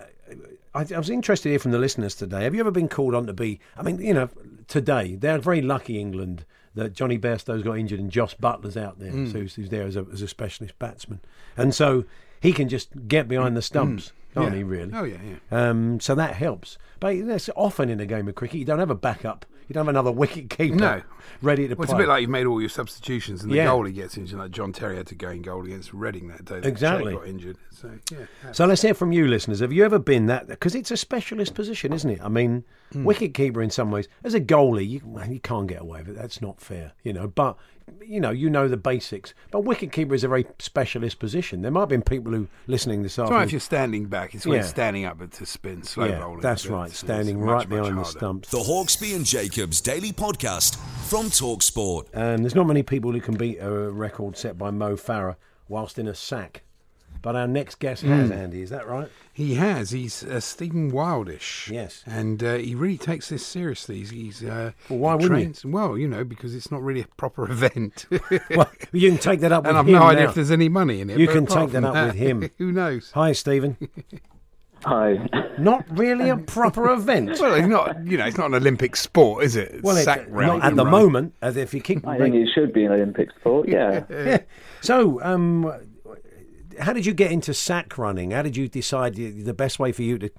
I, 0.75 0.81
I 0.93 0.99
was 0.99 1.11
interested 1.11 1.45
to 1.45 1.50
hear 1.50 1.59
from 1.61 1.71
the 1.71 1.79
listeners 1.79 2.17
today. 2.17 2.43
Have 2.43 2.55
you 2.55 2.61
ever 2.61 2.73
been 2.73 2.88
called 2.88 3.14
on 3.14 3.26
to 3.26 3.33
be? 3.33 3.61
I 3.76 3.83
mean, 3.83 3.99
you 4.00 4.12
know, 4.14 4.29
today 4.67 5.14
they're 5.14 5.38
very 5.38 5.62
lucky, 5.62 6.00
England, 6.00 6.45
that 6.75 6.93
Jonny 6.93 7.17
Bairstow's 7.17 7.62
got 7.62 7.79
injured 7.79 8.00
and 8.00 8.11
Jos 8.11 8.35
Buttler's 8.35 8.76
out 8.76 8.99
there, 8.99 9.12
so 9.12 9.38
who's, 9.38 9.55
who's 9.55 9.69
there 9.69 9.85
as 9.85 9.95
a, 9.95 10.05
as 10.12 10.21
a 10.23 10.26
specialist 10.26 10.76
batsman, 10.81 11.21
and 11.57 11.73
so 11.73 12.05
he 12.41 12.53
can 12.53 12.69
just 12.69 13.07
get 13.07 13.29
behind 13.29 13.57
the 13.57 13.62
stumps, 13.62 14.12
can't 14.35 14.50
Yeah. 14.53 14.57
he? 14.59 14.62
Really? 14.64 14.91
Oh 14.95 15.05
yeah, 15.05 15.17
yeah. 15.25 15.69
Um, 15.71 16.00
so 16.00 16.14
that 16.14 16.35
helps. 16.35 16.79
But 17.00 17.26
that's 17.26 17.50
often 17.57 17.88
in 17.91 18.00
a 18.00 18.07
game 18.07 18.29
of 18.29 18.35
cricket, 18.35 18.59
you 18.59 18.64
don't 18.64 18.79
have 18.79 18.91
a 18.91 18.95
backup 18.95 19.47
you 19.67 19.73
don't 19.73 19.87
have 19.87 19.88
another 19.95 20.12
wicket 20.25 20.50
keeper 20.50 20.76
No. 20.76 21.03
ready 21.41 21.67
to 21.67 21.75
Well, 21.75 21.85
it's 21.85 21.93
a 21.95 21.97
bit 21.97 22.07
like 22.07 22.21
you've 22.21 22.29
made 22.29 22.45
all 22.45 22.61
your 22.61 22.69
substitutions 22.69 23.43
and 23.43 23.50
the 23.50 23.57
Yeah. 23.57 23.69
goalie 23.69 23.95
gets 23.95 24.19
injured. 24.19 24.38
Like 24.38 24.50
John 24.50 24.75
Terry 24.75 24.97
had 24.97 25.07
to 25.07 25.14
go 25.14 25.31
in 25.31 25.41
goal 25.41 25.64
against 25.64 25.95
Reading 25.95 26.29
that 26.29 26.45
day. 26.45 26.61
that 26.61 26.67
Exactly. 26.69 27.14
Got 27.14 27.26
injured. 27.26 27.57
So 27.71 27.91
yeah. 28.12 28.53
So 28.53 28.67
let's 28.67 28.83
hear 28.83 28.93
from 28.93 29.12
you, 29.12 29.26
listeners. 29.26 29.61
Have 29.61 29.73
you 29.73 29.83
ever 29.87 29.99
been 29.99 30.26
that? 30.26 30.49
Because 30.49 30.75
it's 30.75 30.91
a 30.91 30.99
specialist 30.99 31.55
position, 31.55 31.95
isn't 31.95 32.11
it? 32.11 32.21
I 32.23 32.29
mean, 32.29 32.64
Hmm. 32.93 33.05
wicket 33.05 33.33
keeper 33.33 33.62
in 33.62 33.71
some 33.71 33.91
ways. 33.91 34.07
As 34.23 34.35
a 34.35 34.41
goalie, 34.41 34.87
you, 34.87 35.00
you 35.33 35.41
can't 35.41 35.67
get 35.67 35.81
away 35.81 36.00
with 36.00 36.11
it. 36.11 36.17
That's 36.17 36.43
not 36.43 36.61
fair, 36.61 36.93
you 37.03 37.14
know. 37.14 37.26
But 37.26 37.57
you 38.07 38.21
know, 38.21 38.31
you 38.31 38.49
know 38.50 38.69
the 38.69 38.76
basics. 38.76 39.35
But 39.50 39.61
wicket 39.61 39.93
keeper 39.93 40.14
is 40.14 40.25
a 40.25 40.29
very 40.29 40.47
specialist 40.59 41.19
position. 41.19 41.62
There 41.62 41.71
might 41.71 41.81
have 41.81 41.88
been 41.88 42.03
people 42.03 42.33
who 42.33 42.49
listening 42.67 43.03
this 43.03 43.19
afternoon. 43.19 43.38
right 43.38 43.47
if 43.47 43.53
you're 43.53 43.61
standing 43.61 44.07
back. 44.07 44.35
It's 44.35 44.47
when 44.47 44.61
Yeah. 44.61 44.67
standing 44.67 45.05
up 45.05 45.19
to 45.31 45.47
spin, 45.47 45.83
slow 45.83 46.07
yeah, 46.07 46.19
rolling. 46.19 46.41
that's 46.41 46.67
right. 46.67 46.91
it's 46.91 46.99
Standing 46.99 47.41
much, 47.41 47.49
right 47.49 47.69
much 47.69 47.79
behind 47.81 47.99
the 47.99 48.05
stumps. 48.05 48.50
The 48.50 48.59
Hawksby 48.59 49.14
and 49.14 49.25
Jacobs 49.25 49.81
Daily 49.81 50.12
Podcast 50.12 50.76
from 51.09 51.26
Talksport. 51.26 52.07
Um, 52.14 52.43
there's 52.43 52.55
not 52.55 52.67
many 52.67 52.83
people 52.83 53.12
who 53.12 53.21
can 53.21 53.37
beat 53.37 53.59
a 53.59 53.71
record 53.71 54.37
set 54.37 54.57
by 54.59 54.71
Mo 54.71 54.97
Farah 54.97 55.37
whilst 55.69 55.99
in 55.99 56.07
a 56.09 56.14
sack. 56.14 56.62
But 57.25 57.37
our 57.37 57.47
next 57.49 57.78
guest 57.78 58.02
has, 58.02 58.28
Hmm. 58.28 58.33
Andy. 58.35 58.61
Is 58.61 58.69
that 58.69 58.87
right? 58.87 59.09
He 59.33 59.54
has. 59.54 59.90
He's 59.93 60.23
uh, 60.23 60.40
Stephen 60.40 60.93
Wildish. 60.93 61.71
Yes. 61.71 62.04
And 62.07 62.45
uh, 62.45 62.57
he 62.57 62.75
really 62.75 62.99
takes 62.99 63.31
this 63.31 63.45
seriously. 63.45 63.97
He's, 64.00 64.11
he's 64.11 64.45
uh, 64.45 64.73
Well, 64.90 64.99
why 64.99 65.12
he 65.12 65.23
wouldn't 65.23 65.31
you? 65.40 65.45
trains, 65.47 65.64
Well, 65.64 65.97
you 65.97 66.07
know, 66.07 66.23
because 66.23 66.54
it's 66.54 66.71
not 66.71 66.83
really 66.83 67.00
a 67.00 67.07
proper 67.16 67.50
event. 67.50 68.04
Well, 68.54 68.71
you 68.93 69.09
can 69.11 69.19
take 69.19 69.40
that 69.40 69.52
up 69.52 69.62
with 69.64 69.71
and 69.71 69.78
I've 69.78 69.87
him 69.88 69.95
no 69.95 70.02
idea 70.02 70.25
now. 70.25 70.28
if 70.28 70.35
there's 70.35 70.50
any 70.50 70.69
money 70.69 71.00
in 71.00 71.09
it. 71.09 71.19
You 71.19 71.26
can 71.26 71.47
take 71.47 71.71
that 71.71 71.83
from 71.83 71.85
up 71.97 72.07
with 72.09 72.14
him. 72.16 72.50
Who 72.59 72.71
knows? 72.71 73.11
Hi, 73.14 73.33
Stephen. 73.33 73.78
Hi. 74.85 75.26
Not 75.59 75.87
really 75.99 76.28
a 76.28 76.37
proper 76.37 76.90
event. 76.93 77.38
Well, 77.40 77.54
it's 77.54 77.66
not. 77.66 78.04
You 78.07 78.19
know, 78.19 78.26
it's 78.26 78.37
not 78.37 78.49
an 78.49 78.54
Olympic 78.57 78.97
sport, 78.97 79.45
is 79.45 79.57
it? 79.57 79.83
Well, 79.83 79.97
it- 79.97 80.04
Sack 80.04 80.31
not 80.31 80.59
at 80.62 80.69
and 80.69 80.78
the 80.78 80.85
run. 80.85 80.90
moment, 80.93 81.35
as 81.40 81.57
if 81.57 81.73
you 81.73 81.81
keep. 81.81 82.07
I 82.07 82.19
think 82.19 82.35
it 82.35 82.49
should 82.54 82.75
be 82.75 82.85
an 82.85 82.93
Olympic 82.93 83.31
sport, 83.40 83.66
yeah. 83.66 84.04
yeah. 84.11 84.38
So, 84.83 85.23
um, 85.23 85.73
how 86.81 86.93
did 86.93 87.07
you 87.07 87.14
get 87.14 87.33
into 87.33 87.54
sack 87.54 87.97
running? 87.99 88.31
How 88.31 88.43
did 88.43 88.57
you 88.57 88.69
decide 88.69 89.14
the 89.14 89.54
best 89.54 89.78
way 89.78 89.93
for 89.93 90.02
you 90.02 90.19
to 90.19 90.31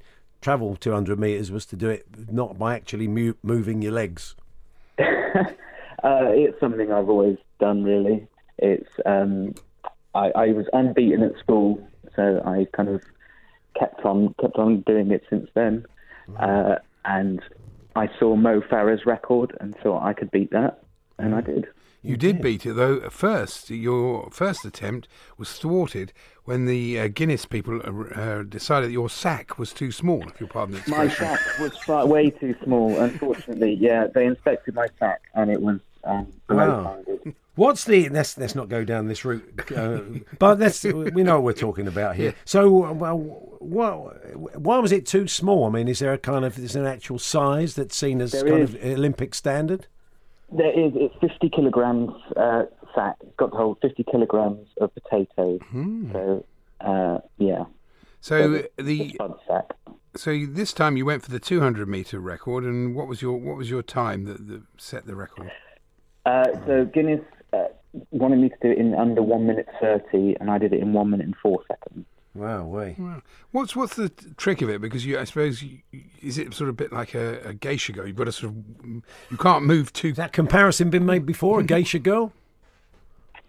travel 0.41 0.75
200 0.75 1.19
meters 1.19 1.51
was 1.51 1.65
to 1.67 1.75
do 1.75 1.89
it 1.89 2.05
not 2.31 2.57
by 2.57 2.75
actually 2.75 3.07
mu- 3.07 3.33
moving 3.43 3.81
your 3.81 3.93
legs? 3.93 4.35
Uh, 6.03 6.29
it's 6.29 6.59
something 6.59 6.91
I've 6.91 7.09
always 7.09 7.37
done, 7.59 7.83
really. 7.83 8.27
It's 8.59 8.89
um, 9.07 9.55
I, 10.13 10.29
I 10.35 10.47
was 10.51 10.67
unbeaten 10.71 11.23
at 11.23 11.31
school, 11.39 11.79
so 12.15 12.43
I 12.45 12.67
kind 12.77 12.89
of 12.89 13.01
kept 13.79 14.05
on 14.05 14.35
kept 14.39 14.57
on 14.57 14.81
doing 14.81 15.09
it 15.09 15.23
since 15.31 15.49
then. 15.55 15.83
Uh, 16.39 16.75
and 17.05 17.41
I 17.95 18.07
saw 18.19 18.35
Mo 18.35 18.61
Farah's 18.61 19.05
record 19.07 19.57
and 19.59 19.75
thought 19.77 20.03
I 20.03 20.13
could 20.13 20.29
beat 20.29 20.51
that, 20.51 20.83
and 21.17 21.33
I 21.33 21.41
did. 21.41 21.65
You 22.05 22.17
did 22.17 22.41
beat 22.41 22.65
it, 22.65 22.73
though. 22.73 22.97
At 22.97 23.11
first, 23.13 23.69
your 23.69 24.29
first 24.31 24.65
attempt 24.65 25.07
was 25.37 25.53
thwarted 25.53 26.13
when 26.43 26.65
the 26.65 26.99
uh, 26.99 27.07
Guinness 27.07 27.45
people 27.45 27.81
uh, 27.83 28.19
uh, 28.19 28.43
decided 28.43 28.89
that 28.89 28.93
your 28.93 29.09
sack 29.09 29.57
was 29.57 29.73
too 29.73 29.91
small. 29.91 30.27
If 30.27 30.39
you'll 30.39 30.49
pardon 30.49 30.75
the 30.75 30.89
My 30.89 31.07
sack 31.07 31.39
was 31.59 31.75
far, 31.79 32.05
way 32.05 32.29
too 32.29 32.55
small, 32.63 32.97
unfortunately. 32.99 33.73
Yeah, 33.85 34.07
they 34.07 34.25
inspected 34.25 34.73
my 34.75 34.87
sack, 34.99 35.21
and 35.33 35.51
it 35.51 35.61
was 35.61 35.79
um, 36.03 36.31
Wow. 36.49 37.03
What's 37.55 37.85
the 37.85 38.09
let's 38.09 38.37
let's 38.37 38.53
not 38.53 38.67
go 38.67 38.83
down 38.83 39.07
this 39.07 39.23
route, 39.23 39.71
uh, 39.75 40.01
but 40.39 40.55
that's 40.55 40.83
we 40.83 41.23
know 41.23 41.35
what 41.35 41.43
we're 41.43 41.53
talking 41.53 41.87
about 41.87 42.15
here. 42.17 42.35
So, 42.43 42.85
uh, 42.85 42.91
well, 42.91 43.17
what, 43.59 44.59
why 44.59 44.77
was 44.79 44.91
it 44.91 45.05
too 45.05 45.27
small? 45.27 45.65
I 45.65 45.69
mean, 45.69 45.87
is 45.87 45.99
there 45.99 46.11
a 46.11 46.17
kind 46.17 46.43
of 46.43 46.59
is 46.59 46.73
there 46.73 46.83
an 46.83 46.91
actual 46.91 47.17
size 47.17 47.75
that's 47.75 47.95
seen 47.95 48.21
as 48.21 48.33
There 48.33 48.43
kind 48.43 48.63
is. 48.63 48.73
of 48.75 48.83
Olympic 48.83 49.33
standard? 49.33 49.87
There 50.57 50.71
is. 50.71 50.93
It's 50.95 51.13
50 51.19 51.49
kilograms 51.49 52.11
uh, 52.37 52.63
sack. 52.93 53.15
It's 53.21 53.35
got 53.37 53.51
to 53.51 53.57
hold 53.57 53.77
50 53.81 54.03
kilograms 54.09 54.67
of 54.79 54.91
potatoes. 54.93 55.59
So, 56.13 56.45
uh, 56.81 57.19
yeah, 57.37 57.65
So 58.21 58.63
the 58.77 59.17
a 59.19 59.29
sack. 59.47 59.73
so 60.15 60.45
this 60.47 60.71
time 60.71 60.95
you 60.97 61.05
went 61.05 61.23
for 61.23 61.31
the 61.31 61.39
200 61.39 61.87
meter 61.87 62.19
record, 62.19 62.63
and 62.63 62.95
what 62.95 63.07
was 63.07 63.21
your 63.21 63.37
what 63.37 63.57
was 63.57 63.69
your 63.69 63.81
time 63.83 64.25
that, 64.25 64.47
that 64.47 64.61
set 64.77 65.05
the 65.05 65.15
record? 65.15 65.51
Uh, 66.25 66.45
so 66.65 66.85
Guinness 66.85 67.21
uh, 67.53 67.65
wanted 68.11 68.39
me 68.39 68.49
to 68.49 68.55
do 68.61 68.71
it 68.71 68.77
in 68.77 68.95
under 68.95 69.21
one 69.21 69.45
minute 69.45 69.67
30, 69.81 70.37
and 70.39 70.49
I 70.49 70.57
did 70.57 70.73
it 70.73 70.81
in 70.81 70.93
one 70.93 71.09
minute 71.09 71.25
and 71.25 71.35
four 71.41 71.63
seconds. 71.67 72.05
Wow, 72.35 72.65
way. 72.65 72.95
Wow. 72.99 73.21
What's 73.51 73.77
what's 73.77 73.95
the 73.95 74.09
trick 74.35 74.61
of 74.61 74.69
it? 74.69 74.81
Because 74.81 75.05
you, 75.05 75.17
I 75.17 75.23
suppose, 75.23 75.63
you, 75.63 75.79
is 76.21 76.37
it 76.37 76.53
sort 76.53 76.69
of 76.69 76.73
a 76.75 76.77
bit 76.77 76.91
like 76.91 77.15
a, 77.15 77.39
a 77.45 77.53
geisha 77.53 77.93
girl? 77.93 78.05
You've 78.05 78.17
got 78.17 78.25
to 78.25 78.33
sort 78.33 78.53
of, 78.53 78.57
you 79.31 79.37
can't 79.37 79.63
move 79.63 79.93
too. 79.93 80.09
Has 80.09 80.17
that 80.17 80.33
comparison 80.33 80.89
been 80.89 81.05
made 81.05 81.25
before? 81.25 81.61
A 81.61 81.63
geisha 81.75 81.97
girl? 81.97 82.33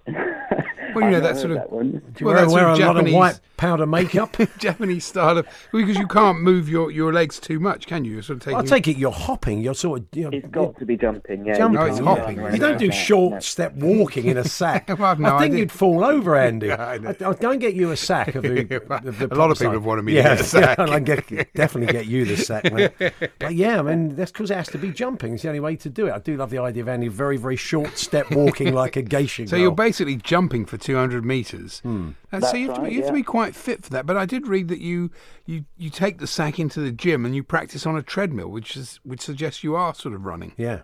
Well, 0.97 1.05
you 1.07 1.11
know 1.13 1.21
that 1.21 1.37
sort 1.39 1.51
of. 1.53 1.57
that 1.59 1.71
one. 1.73 1.91
Do 1.93 2.01
you 2.19 2.27
Well, 2.27 2.35
wear, 2.35 2.43
that's 2.43 2.53
wear 2.53 2.63
sort 2.65 2.81
a 2.81 2.89
of 2.91 2.97
lot 2.97 3.07
of 3.07 3.13
white 3.13 3.41
powder 3.57 3.87
makeup? 3.87 4.37
Japanese 4.59 5.05
style 5.05 5.39
of 5.39 5.47
because 5.73 5.97
you 5.97 6.07
can't 6.07 6.41
move 6.41 6.69
your, 6.69 6.91
your 6.91 7.13
legs 7.13 7.39
too 7.41 7.59
much, 7.61 7.87
can 7.87 8.05
you? 8.05 8.13
You're 8.15 8.23
sort 8.23 8.39
of 8.39 8.43
taking. 8.45 8.59
I 8.59 8.63
take 8.63 8.89
it 8.89 8.97
you're 8.97 9.11
hopping. 9.13 9.61
You're 9.61 9.75
sort 9.75 10.01
of 10.01 10.07
you 10.13 10.25
know, 10.25 10.31
It's 10.33 10.47
got 10.49 10.79
to 10.79 10.85
be 10.87 10.97
jumping. 10.97 11.47
Yeah, 11.47 11.57
jumping. 11.57 11.81
No, 11.81 11.87
it's 11.87 11.99
yeah. 11.99 12.05
hopping, 12.05 12.37
You 12.53 12.59
don't 12.59 12.79
do 12.79 12.91
short 12.91 13.33
no. 13.35 13.41
step 13.41 13.75
walking 13.77 14.27
in 14.27 14.37
a 14.37 14.45
sack. 14.45 14.89
Well, 14.97 15.11
I've 15.11 15.21
no 15.21 15.37
I 15.37 15.41
think 15.41 15.51
idea. 15.53 15.59
you'd 15.61 15.73
fall 15.73 16.05
over, 16.05 16.37
Andy. 16.37 16.69
Yeah, 16.69 16.77
I 16.87 16.99
know. 16.99 17.15
I, 17.21 17.29
will 17.29 17.35
go 17.35 17.51
and 17.51 17.61
get 17.61 17.75
you 17.75 17.91
a 17.91 17.97
sack 17.97 18.35
of 18.35 18.43
the. 18.45 18.61
of 19.05 19.19
the 19.19 19.27
A 19.33 19.37
lot 19.37 19.51
of 19.51 19.59
people 19.59 19.71
side. 19.71 19.73
have 19.75 19.85
wanted 19.85 20.03
me 20.05 20.15
to 20.15 20.23
get 20.23 20.41
a 20.41 20.45
sack. 20.45 20.79
Yeah, 20.79 20.85
I'll 20.85 21.01
get, 21.01 21.53
definitely 21.55 21.93
get 21.93 22.07
you 22.07 22.25
the 22.25 22.37
sack, 22.37 22.73
mate. 22.73 22.93
But 23.39 23.55
yeah, 23.55 23.79
I 23.79 23.83
mean 23.83 24.17
that's 24.17 24.33
because 24.33 24.51
it 24.51 24.57
has 24.57 24.69
to 24.69 24.79
be 24.79 24.91
jumping. 24.93 25.35
It's 25.35 25.43
the 25.43 25.49
only 25.49 25.61
way 25.61 25.77
to 25.77 25.91
do 25.91 26.07
it. 26.07 26.13
I 26.13 26.19
do 26.19 26.37
love 26.37 26.51
the 26.51 26.59
idea 26.59 26.83
of 26.83 26.89
Andy 26.89 27.09
very, 27.09 27.37
very 27.37 27.57
short 27.57 27.99
step 27.99 28.31
walking 28.31 28.73
like 28.75 28.97
a 28.97 29.03
geisha. 29.03 29.47
So 29.47 29.53
girl. 29.53 29.61
you're 29.61 29.71
basically 29.73 30.17
jumping 30.17 30.65
for 30.65 30.79
200 30.87 31.25
metres. 31.25 31.81
Hmm. 31.81 32.11
And 32.31 32.43
That's 32.43 32.51
so 32.53 32.57
you 32.57 32.69
have, 32.69 32.77
to, 32.77 32.83
right, 32.83 32.93
you 32.93 33.01
have 33.01 33.09
to 33.09 33.13
be 33.13 33.25
quite 33.25 33.57
fit 33.57 33.85
for 33.85 33.91
that. 33.91 34.07
But 34.07 34.17
I 34.17 34.25
did 34.25 34.47
read 34.47 34.69
that 34.69 34.81
you, 34.81 35.11
you 35.45 35.65
you 35.77 35.91
take 35.91 36.19
the 36.19 36.29
sack 36.29 36.61
into 36.61 36.81
the 36.81 36.93
gym 36.93 37.27
and 37.27 37.35
you 37.35 37.43
practice 37.43 37.87
on 37.87 37.97
a 37.97 38.03
treadmill, 38.03 38.49
which 38.49 38.77
is 38.77 39.01
which 39.03 39.21
suggests 39.21 39.65
you 39.65 39.75
are 39.75 39.95
sort 39.95 40.15
of 40.15 40.25
running. 40.25 40.53
Yeah. 40.57 40.83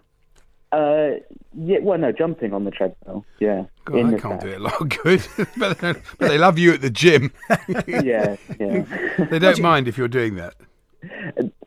Uh, 0.72 1.20
yeah, 1.54 1.78
well, 1.82 1.98
no, 1.98 2.10
jumping 2.10 2.52
on 2.52 2.64
the 2.64 2.70
treadmill. 2.70 3.24
Yeah, 3.38 3.64
God, 3.84 3.96
I 3.98 4.18
can't 4.18 4.22
sack. 4.22 4.40
do 4.40 4.48
it 4.48 4.56
a 4.56 4.64
lot 4.64 4.80
of 4.80 4.88
good. 4.88 5.24
but, 5.58 5.78
they, 5.78 5.92
but 5.92 6.28
they 6.28 6.38
love 6.38 6.58
you 6.58 6.72
at 6.72 6.80
the 6.80 6.90
gym. 6.90 7.30
yeah, 7.86 8.36
yeah. 8.58 8.84
They 9.30 9.38
don't 9.38 9.60
mind 9.60 9.86
if 9.86 9.98
you're 9.98 10.08
doing 10.08 10.36
that. 10.36 10.54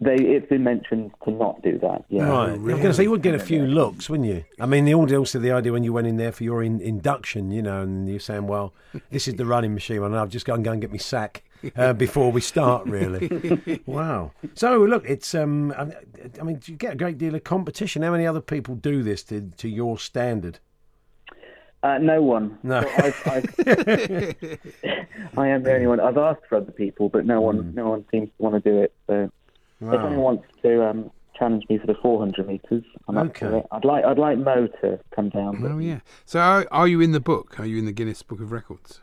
They 0.06 0.16
it's 0.16 0.48
been 0.48 0.64
mentioned 0.64 1.12
to 1.24 1.32
not 1.32 1.62
do 1.62 1.78
that. 1.80 2.06
Yeah, 2.10 2.28
Right. 2.28 2.50
I 2.50 2.58
was 2.58 2.60
going 2.62 2.82
to 2.84 2.94
say 2.94 3.04
you 3.04 3.12
would 3.12 3.22
get 3.22 3.36
a 3.36 3.40
few 3.40 3.66
looks, 3.66 4.10
wouldn't 4.10 4.30
you? 4.30 4.44
I 4.60 4.66
mean, 4.66 4.86
the 4.86 4.94
also 4.94 5.40
the 5.40 5.52
idea 5.52 5.72
when 5.72 5.84
you 5.84 5.92
went 5.92 6.08
in 6.08 6.18
there 6.18 6.32
for 6.32 6.44
your 6.44 6.64
in, 6.64 6.80
induction, 6.80 7.52
you 7.52 7.62
know, 7.62 7.82
and 7.82 8.08
you're 8.08 8.20
saying, 8.20 8.48
"Well, 8.48 8.74
this 9.12 9.28
is 9.28 9.36
the 9.36 9.46
running 9.46 9.74
machine, 9.74 10.02
and 10.04 10.16
I've 10.16 10.30
just 10.30 10.46
got 10.46 10.58
to 10.58 10.62
go 10.62 10.72
and 10.72 10.82
get 10.82 10.92
me 10.92 10.98
sack 10.98 11.44
uh, 11.76 11.94
before 11.94 12.32
we 12.32 12.42
start." 12.42 12.86
Really, 12.86 13.82
wow. 13.86 14.32
So 14.54 14.78
look, 14.80 15.10
it's 15.10 15.36
um, 15.36 15.74
I, 15.78 15.92
I 16.40 16.44
mean, 16.44 16.62
you 16.66 16.76
get 16.76 16.94
a 16.94 16.96
great 16.96 17.18
deal 17.18 17.36
of 17.36 17.44
competition. 17.44 18.02
How 18.02 18.12
many 18.12 18.26
other 18.26 18.42
people 18.42 18.76
do 18.76 19.04
this 19.04 19.24
to 19.24 19.52
to 19.58 19.68
your 19.68 19.98
standard? 19.98 20.60
Uh, 21.84 22.00
no 22.00 22.20
one. 22.20 22.58
No. 22.64 22.82
So 22.82 22.88
I've, 22.98 23.28
I've, 23.28 23.56
I 25.38 25.48
am 25.50 25.62
the 25.62 25.74
only 25.74 25.86
one. 25.86 26.00
I've 26.00 26.18
asked 26.18 26.42
for 26.50 26.56
other 26.56 26.72
people, 26.72 27.10
but 27.10 27.28
no 27.28 27.42
one, 27.42 27.76
no 27.76 27.90
one 27.90 28.06
seems 28.10 28.30
to 28.30 28.34
want 28.40 28.56
to 28.64 28.72
do 28.72 28.82
it. 28.82 28.92
So 29.06 29.30
if 29.94 30.00
anyone 30.00 30.18
wants 30.18 30.46
to 30.64 30.84
um, 30.90 31.12
challenge 31.38 31.64
me 31.70 31.78
for 31.78 31.88
the 31.88 31.96
400 31.96 32.48
meters, 32.48 32.84
I'm 33.08 33.18
up 33.18 33.38
for 33.38 33.58
it. 33.58 33.66
I'd 33.72 33.86
like, 33.86 34.04
I'd 34.06 34.18
like 34.20 34.38
Mo 34.38 34.68
to 34.82 35.00
come 35.16 35.30
down. 35.30 35.64
Oh 35.66 35.78
yeah. 35.80 36.00
So 36.26 36.40
are, 36.40 36.68
are 36.72 36.88
you 36.88 37.02
in 37.02 37.12
the 37.12 37.20
book? 37.20 37.60
Are 37.60 37.66
you 37.66 37.78
in 37.78 37.86
the 37.86 37.92
Guinness 37.92 38.24
Book 38.24 38.40
of 38.42 38.52
Records? 38.52 39.02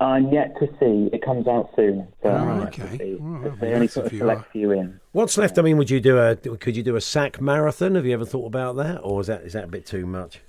I'm 0.00 0.32
yet 0.32 0.54
to 0.60 0.66
see. 0.80 1.10
It 1.12 1.22
comes 1.22 1.46
out 1.46 1.70
soon. 1.76 2.08
So 2.22 2.30
Oh, 2.30 2.34
I'm 2.36 2.60
okay. 2.68 3.16
Well, 3.20 3.54
they 3.60 3.66
only 3.74 3.80
nice 3.80 3.94
put 3.94 4.06
if 4.06 4.12
a 4.12 4.14
you 4.14 4.20
select 4.20 4.50
few 4.50 4.70
in. 4.70 4.98
What's 5.12 5.36
left? 5.36 5.58
I 5.58 5.62
mean, 5.62 5.76
would 5.76 5.90
you 5.90 6.00
do 6.00 6.16
a 6.18 6.36
could 6.36 6.74
you 6.74 6.82
do 6.82 6.96
a 6.96 7.00
sack 7.02 7.38
marathon? 7.40 7.96
Have 7.96 8.06
you 8.06 8.14
ever 8.14 8.24
thought 8.24 8.46
about 8.46 8.76
that, 8.76 9.00
or 9.02 9.20
is 9.20 9.26
that 9.26 9.42
is 9.42 9.52
that 9.52 9.64
a 9.64 9.68
bit 9.68 9.84
too 9.84 10.06
much? 10.06 10.40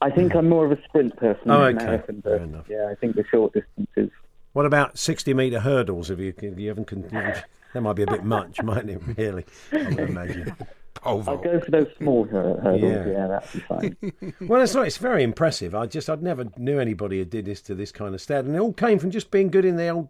I 0.00 0.10
think 0.10 0.34
I'm 0.34 0.48
more 0.48 0.64
of 0.64 0.72
a 0.72 0.82
sprint 0.84 1.16
person 1.18 1.50
Oh, 1.50 1.64
than 1.66 1.76
okay. 1.76 1.84
marathon 1.86 2.22
Fair 2.22 2.38
person. 2.38 2.54
enough. 2.54 2.66
Yeah, 2.68 2.88
I 2.90 2.94
think 2.94 3.16
the 3.16 3.24
short 3.30 3.52
distances. 3.52 4.10
What 4.54 4.64
about 4.64 4.98
sixty 4.98 5.34
metre 5.34 5.60
hurdles? 5.60 6.08
Have 6.08 6.18
you 6.20 6.32
have 6.40 6.58
you 6.58 6.68
haven't? 6.68 6.86
con- 6.86 7.04
That 7.74 7.82
might 7.82 7.92
be 7.94 8.04
a 8.04 8.06
bit 8.06 8.24
much, 8.24 8.62
mightn't 8.62 8.90
it? 8.90 9.02
Really, 9.18 9.44
I 9.72 9.76
would 9.90 9.98
imagine. 9.98 10.56
Pole 10.94 11.24
I'll 11.26 11.36
go 11.36 11.60
for 11.60 11.70
those 11.72 11.88
small 11.98 12.24
hurdles. 12.24 12.80
Yeah. 12.80 13.06
Yeah, 13.06 13.26
that'd 13.26 13.52
be 13.52 13.58
fine. 13.60 13.96
Well, 14.48 14.62
it's 14.62 14.74
not. 14.74 14.86
It's 14.86 14.96
very 14.96 15.22
impressive. 15.24 15.74
I 15.74 15.86
just 15.86 16.08
I'd 16.08 16.22
never 16.22 16.46
knew 16.56 16.78
anybody 16.78 17.18
who 17.18 17.24
did 17.24 17.44
this 17.44 17.60
to 17.62 17.74
this 17.74 17.90
kind 17.92 18.14
of 18.14 18.20
stat, 18.20 18.44
and 18.44 18.54
it 18.54 18.58
all 18.60 18.72
came 18.72 18.98
from 18.98 19.10
just 19.10 19.30
being 19.30 19.48
good 19.50 19.64
in 19.64 19.76
the 19.76 19.88
old 19.88 20.08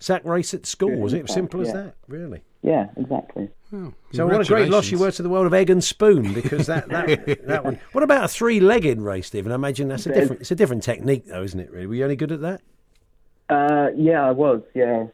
sack 0.00 0.24
race 0.24 0.52
at 0.52 0.66
school. 0.66 0.94
Was 0.98 1.12
it 1.14 1.24
as 1.28 1.32
simple 1.32 1.60
as 1.62 1.72
that? 1.72 1.94
Really. 2.08 2.42
yeah, 2.62 2.88
exactly. 2.96 3.48
Oh, 3.72 3.92
So 4.12 4.26
what 4.26 4.40
a 4.40 4.44
great 4.44 4.68
loss 4.70 4.90
you 4.90 4.98
were 4.98 5.10
to 5.12 5.22
the 5.22 5.28
world 5.28 5.46
of 5.46 5.54
egg 5.54 5.70
and 5.70 5.82
spoon 5.82 6.32
because 6.34 6.66
that 6.66 6.88
that, 6.88 7.06
that 7.46 7.64
one. 7.64 7.78
What 7.92 8.02
about 8.04 8.24
a 8.24 8.28
three-legged 8.28 9.00
race, 9.00 9.28
Stephen? 9.28 9.52
I 9.52 9.54
imagine 9.54 9.86
that's 9.88 10.06
a 10.06 10.12
different. 10.12 10.42
It's 10.42 10.50
a 10.50 10.56
different 10.56 10.82
technique, 10.82 11.26
though, 11.26 11.42
isn't 11.44 11.58
it? 11.60 11.70
Really, 11.70 11.86
were 11.86 11.94
you 11.94 12.04
any 12.04 12.16
good 12.16 12.32
at 12.32 12.40
that? 12.42 12.60
Uh, 13.50 13.88
yeah, 13.96 14.24
I 14.26 14.30
was. 14.30 14.62
Yeah. 14.74 15.06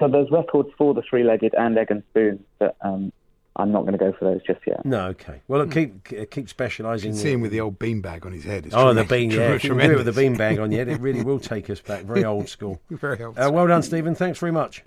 So 0.00 0.08
there's 0.08 0.30
records 0.30 0.70
for 0.76 0.92
the 0.94 1.02
three-legged 1.08 1.54
and 1.56 1.78
egg 1.78 1.90
and 1.90 2.02
spoon, 2.10 2.44
but 2.58 2.76
um, 2.80 3.12
I'm 3.54 3.70
not 3.70 3.82
going 3.82 3.92
to 3.92 3.98
go 3.98 4.12
for 4.18 4.24
those 4.24 4.42
just 4.44 4.60
yet. 4.66 4.84
No, 4.84 5.06
okay. 5.08 5.40
Well, 5.48 5.60
look, 5.60 5.70
keep 5.70 6.04
keep 6.04 6.36
You 6.36 6.46
specialising. 6.48 7.12
can 7.12 7.18
see 7.18 7.32
him 7.32 7.40
with 7.40 7.52
the 7.52 7.60
old 7.60 7.78
beanbag 7.78 8.26
on 8.26 8.32
his 8.32 8.44
head. 8.44 8.66
It's 8.66 8.74
Oh, 8.74 8.92
the 8.92 9.04
tremen- 9.04 9.08
bean, 9.08 9.30
yeah. 9.30 9.52
If 9.54 9.64
you 9.64 9.70
can 9.70 9.78
do 9.78 9.84
it 9.92 9.96
with 9.98 10.06
the 10.06 10.12
tremendous. 10.12 10.16
bean 10.16 10.36
bag 10.36 10.58
on 10.58 10.72
your 10.72 10.84
head, 10.84 10.88
it 10.88 11.00
really 11.00 11.22
will 11.22 11.38
take 11.40 11.70
us 11.70 11.80
back. 11.80 12.02
Very 12.04 12.24
old 12.32 12.48
school. 12.48 12.80
Very 12.90 13.18
helpful. 13.18 13.42
Uh, 13.44 13.50
well 13.50 13.66
done, 13.68 13.82
Stephen. 13.82 14.14
Thanks 14.14 14.38
very 14.40 14.52
much. 14.52 14.82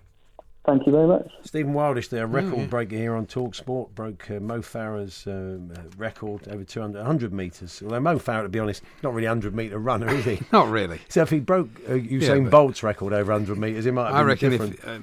Thank 0.66 0.86
you 0.86 0.92
very 0.92 1.08
much. 1.08 1.32
Stephen 1.44 1.74
Wildish 1.74 2.10
there, 2.10 2.28
record 2.28 2.60
yeah. 2.60 2.66
breaker 2.66 2.96
here 2.96 3.16
on 3.16 3.26
Talk 3.26 3.56
Sport, 3.56 3.96
broke 3.96 4.30
uh, 4.30 4.40
Mo 4.40 4.60
Farah's 4.60 5.26
um, 5.26 5.72
uh, 5.76 5.80
record 5.98 6.48
over 6.50 6.64
200, 6.64 6.98
100 7.00 7.34
metres. 7.34 7.82
Although 7.82 8.02
Mo 8.02 8.20
Farah, 8.20 8.44
to 8.44 8.50
be 8.50 8.60
honest, 8.60 8.84
not 9.02 9.14
really 9.14 9.26
a 9.26 9.30
100 9.30 9.56
metre 9.56 9.80
runner, 9.80 10.10
is 10.10 10.26
he? 10.26 10.42
Not 10.52 10.70
really. 10.70 11.00
so 11.08 11.22
if 11.22 11.30
he 11.30 11.40
broke 11.40 11.70
uh, 11.88 11.94
Usain 11.94 12.44
but- 12.44 12.52
Bolt's 12.52 12.84
record 12.84 13.14
over 13.14 13.32
100 13.32 13.58
metres, 13.58 13.86
it 13.86 13.94
might 13.94 14.08
have 14.08 14.16
I 14.16 14.20
been 14.20 14.28
reckon 14.28 14.52
different. 14.52 14.76
if 14.76 14.88
uh, 14.88 15.00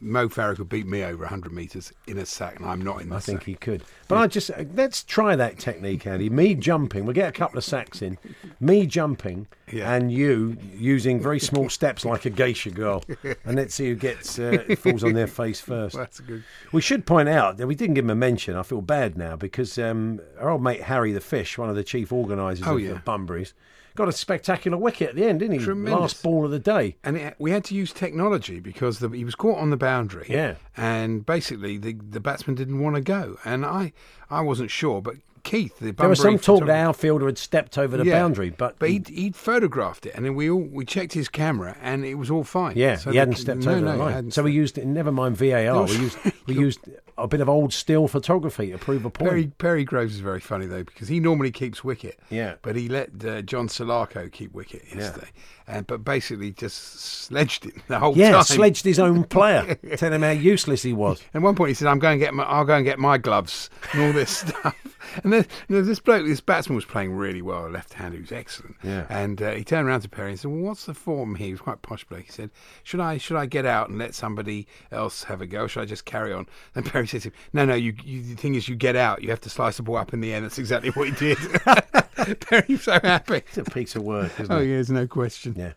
Mo 0.00 0.28
Farah 0.28 0.56
could 0.56 0.68
beat 0.70 0.86
me 0.86 1.02
over 1.02 1.24
100 1.24 1.52
metres 1.52 1.92
in 2.06 2.16
a 2.16 2.24
sack, 2.24 2.60
and 2.60 2.68
I'm 2.68 2.80
not 2.80 3.02
in 3.02 3.10
the 3.10 3.16
I 3.16 3.20
think 3.20 3.40
sack. 3.40 3.46
he 3.46 3.54
could. 3.56 3.82
But 4.08 4.16
I 4.18 4.26
just 4.28 4.50
uh, 4.50 4.64
let's 4.74 5.02
try 5.02 5.36
that 5.36 5.58
technique, 5.58 6.06
Andy. 6.06 6.30
Me 6.30 6.54
jumping, 6.54 7.04
we'll 7.04 7.14
get 7.14 7.28
a 7.28 7.32
couple 7.32 7.58
of 7.58 7.64
sacks 7.64 8.00
in. 8.02 8.18
Me 8.60 8.86
jumping, 8.86 9.46
Yeah. 9.72 9.92
and 9.94 10.12
you 10.12 10.56
using 10.74 11.20
very 11.20 11.40
small 11.40 11.68
steps 11.68 12.04
like 12.04 12.24
a 12.26 12.30
geisha 12.30 12.70
girl, 12.70 13.02
and 13.44 13.56
let's 13.56 13.74
see 13.74 13.88
who 13.88 13.94
gets 13.94 14.38
uh, 14.38 14.64
falls 14.78 15.02
on 15.02 15.14
their 15.14 15.26
face 15.26 15.60
first. 15.72 15.94
Well, 15.94 16.04
that's 16.04 16.20
good. 16.20 16.44
We 16.72 16.80
should 16.82 17.06
point 17.06 17.28
out 17.28 17.56
that 17.56 17.66
we 17.66 17.74
didn't 17.74 17.94
give 17.94 18.04
him 18.04 18.10
a 18.10 18.14
mention. 18.14 18.54
I 18.56 18.62
feel 18.62 18.82
bad 18.82 19.16
now 19.16 19.36
because 19.36 19.78
um, 19.78 20.20
our 20.38 20.50
old 20.50 20.62
mate 20.62 20.82
Harry 20.82 21.12
the 21.12 21.20
Fish, 21.20 21.56
one 21.58 21.70
of 21.70 21.76
the 21.76 21.84
chief 21.84 22.12
organisers 22.12 22.66
Oh, 22.66 22.76
of 22.76 22.82
yeah. 22.82 22.92
the 22.94 22.98
Bunbury's, 23.00 23.54
got 23.94 24.08
a 24.08 24.12
spectacular 24.12 24.76
wicket 24.78 25.10
at 25.10 25.14
the 25.16 25.24
end, 25.24 25.40
didn't 25.40 25.58
he? 25.58 25.64
Tremendous. 25.64 26.00
Last 26.00 26.22
ball 26.22 26.44
of 26.44 26.50
the 26.50 26.58
day. 26.58 26.96
And 27.04 27.16
it, 27.16 27.34
we 27.38 27.50
had 27.50 27.64
to 27.64 27.74
use 27.74 27.92
technology 27.92 28.58
because 28.60 28.98
the, 29.00 29.08
he 29.10 29.24
was 29.24 29.34
caught 29.34 29.58
on 29.58 29.70
the 29.70 29.76
boundary. 29.76 30.26
Yeah. 30.28 30.54
And 30.76 31.26
basically, 31.26 31.76
the, 31.78 31.92
the 31.94 32.20
batsman 32.20 32.54
didn't 32.56 32.80
want 32.80 32.96
to 32.96 33.02
go. 33.02 33.36
And 33.44 33.66
I, 33.66 33.92
I 34.30 34.40
wasn't 34.40 34.70
sure, 34.70 35.02
but 35.02 35.16
Keith, 35.42 35.78
the 35.78 35.92
There 35.92 36.08
was 36.08 36.20
some 36.20 36.38
talk 36.38 36.66
that 36.66 36.86
our 36.86 36.92
fielder 36.92 37.26
had 37.26 37.38
stepped 37.38 37.76
over 37.76 37.96
the 37.96 38.04
Yeah, 38.04 38.20
boundary, 38.20 38.50
but, 38.50 38.78
but 38.78 38.88
he'd, 38.88 39.08
he'd 39.08 39.36
photographed 39.36 40.06
it, 40.06 40.14
and 40.14 40.24
then 40.24 40.34
we 40.34 40.48
all 40.48 40.60
we 40.60 40.84
checked 40.84 41.12
his 41.12 41.28
camera, 41.28 41.76
and 41.82 42.04
it 42.04 42.14
was 42.14 42.30
all 42.30 42.44
fine. 42.44 42.76
yeah, 42.76 42.96
So 42.96 43.10
he 43.10 43.16
hadn't 43.18 43.36
stepped 43.36 43.64
no, 43.64 43.72
over 43.72 43.80
no, 43.80 43.92
the 43.92 43.98
line. 43.98 44.30
So 44.30 44.42
we 44.44 44.52
used, 44.52 44.82
never 44.84 45.10
mind 45.12 45.36
VAR, 45.36 45.84
we 45.86 45.96
used 45.96 46.18
we 46.46 46.54
used 46.54 46.80
a 47.22 47.28
bit 47.28 47.40
of 47.40 47.48
old 47.48 47.72
still 47.72 48.08
photography 48.08 48.70
to 48.72 48.78
prove 48.78 49.04
a 49.04 49.10
point. 49.10 49.30
Perry, 49.30 49.46
Perry 49.58 49.84
Groves 49.84 50.14
is 50.14 50.20
very 50.20 50.40
funny 50.40 50.66
though 50.66 50.84
because 50.84 51.08
he 51.08 51.20
normally 51.20 51.50
keeps 51.50 51.84
wicket. 51.84 52.18
Yeah. 52.30 52.54
But 52.62 52.76
he 52.76 52.88
let 52.88 53.10
uh, 53.24 53.42
John 53.42 53.68
Solarco 53.68 54.30
keep 54.30 54.52
wicket 54.52 54.82
yesterday, 54.94 55.28
and 55.66 55.86
but 55.86 56.04
basically 56.04 56.50
just 56.50 57.00
sledged 57.00 57.64
him 57.64 57.82
the 57.88 57.98
whole 57.98 58.16
yeah, 58.16 58.32
time. 58.32 58.44
sledged 58.44 58.84
his 58.84 58.98
own 58.98 59.24
player, 59.24 59.74
telling 59.96 60.14
him 60.14 60.22
how 60.22 60.30
useless 60.30 60.82
he 60.82 60.92
was. 60.92 61.22
At 61.34 61.42
one 61.42 61.54
point, 61.54 61.68
he 61.68 61.74
said, 61.74 61.88
"I'm 61.88 61.98
going 61.98 62.18
to 62.18 62.24
get 62.24 62.34
my, 62.34 62.44
I'll 62.44 62.64
go 62.64 62.74
and 62.74 62.84
get 62.84 62.98
my 62.98 63.18
gloves 63.18 63.70
and 63.92 64.02
all 64.02 64.12
this 64.12 64.30
stuff." 64.38 64.76
And 65.22 65.32
then 65.32 65.46
you 65.68 65.76
know, 65.76 65.82
this 65.82 66.00
bloke, 66.00 66.26
this 66.26 66.40
batsman 66.40 66.76
was 66.76 66.84
playing 66.84 67.12
really 67.12 67.42
well, 67.42 67.66
a 67.66 67.68
left-hander 67.68 68.16
who's 68.16 68.32
excellent. 68.32 68.76
Yeah. 68.82 69.06
And 69.08 69.42
uh, 69.42 69.52
he 69.52 69.64
turned 69.64 69.86
around 69.88 70.00
to 70.02 70.08
Perry 70.08 70.30
and 70.30 70.40
said, 70.40 70.50
"Well, 70.50 70.60
what's 70.60 70.86
the 70.86 70.94
form 70.94 71.34
here?" 71.34 71.46
He 71.48 71.52
was 71.52 71.60
quite 71.60 71.82
posh 71.82 72.04
bloke. 72.04 72.24
He 72.24 72.32
said, 72.32 72.50
"Should 72.82 73.00
I 73.00 73.18
should 73.18 73.36
I 73.36 73.46
get 73.46 73.66
out 73.66 73.88
and 73.88 73.98
let 73.98 74.14
somebody 74.14 74.66
else 74.90 75.24
have 75.24 75.40
a 75.40 75.46
go? 75.46 75.62
Or 75.62 75.68
should 75.68 75.82
I 75.82 75.86
just 75.86 76.04
carry 76.04 76.32
on?" 76.32 76.46
And 76.74 76.84
Perry 76.84 77.06
said 77.12 77.22
to 77.22 77.28
him, 77.28 77.34
"No, 77.52 77.64
no. 77.64 77.74
You, 77.74 77.94
you 78.04 78.22
the 78.22 78.34
thing 78.34 78.54
is, 78.54 78.68
you 78.68 78.74
get 78.76 78.96
out. 78.96 79.22
You 79.22 79.30
have 79.30 79.40
to 79.42 79.50
slice 79.50 79.76
the 79.76 79.82
ball 79.82 79.96
up 79.96 80.12
in 80.12 80.20
the 80.20 80.32
end. 80.32 80.44
That's 80.44 80.58
exactly 80.58 80.90
what 80.90 81.08
he 81.08 81.14
did." 81.14 81.38
Perry's 82.40 82.82
so 82.82 82.98
happy. 83.02 83.36
It's 83.36 83.58
a 83.58 83.64
piece 83.64 83.96
of 83.96 84.02
work, 84.02 84.32
isn't 84.38 84.52
Oh 84.52 84.58
it? 84.58 84.66
yeah, 84.66 84.74
there's 84.74 84.90
no 84.90 85.06
question. 85.06 85.54
Yeah. 85.56 85.72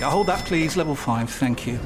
Yeah, 0.00 0.10
hold 0.10 0.26
that, 0.26 0.44
please. 0.46 0.76
Level 0.76 0.94
5, 0.94 1.30
thank 1.30 1.66
you. 1.66 1.78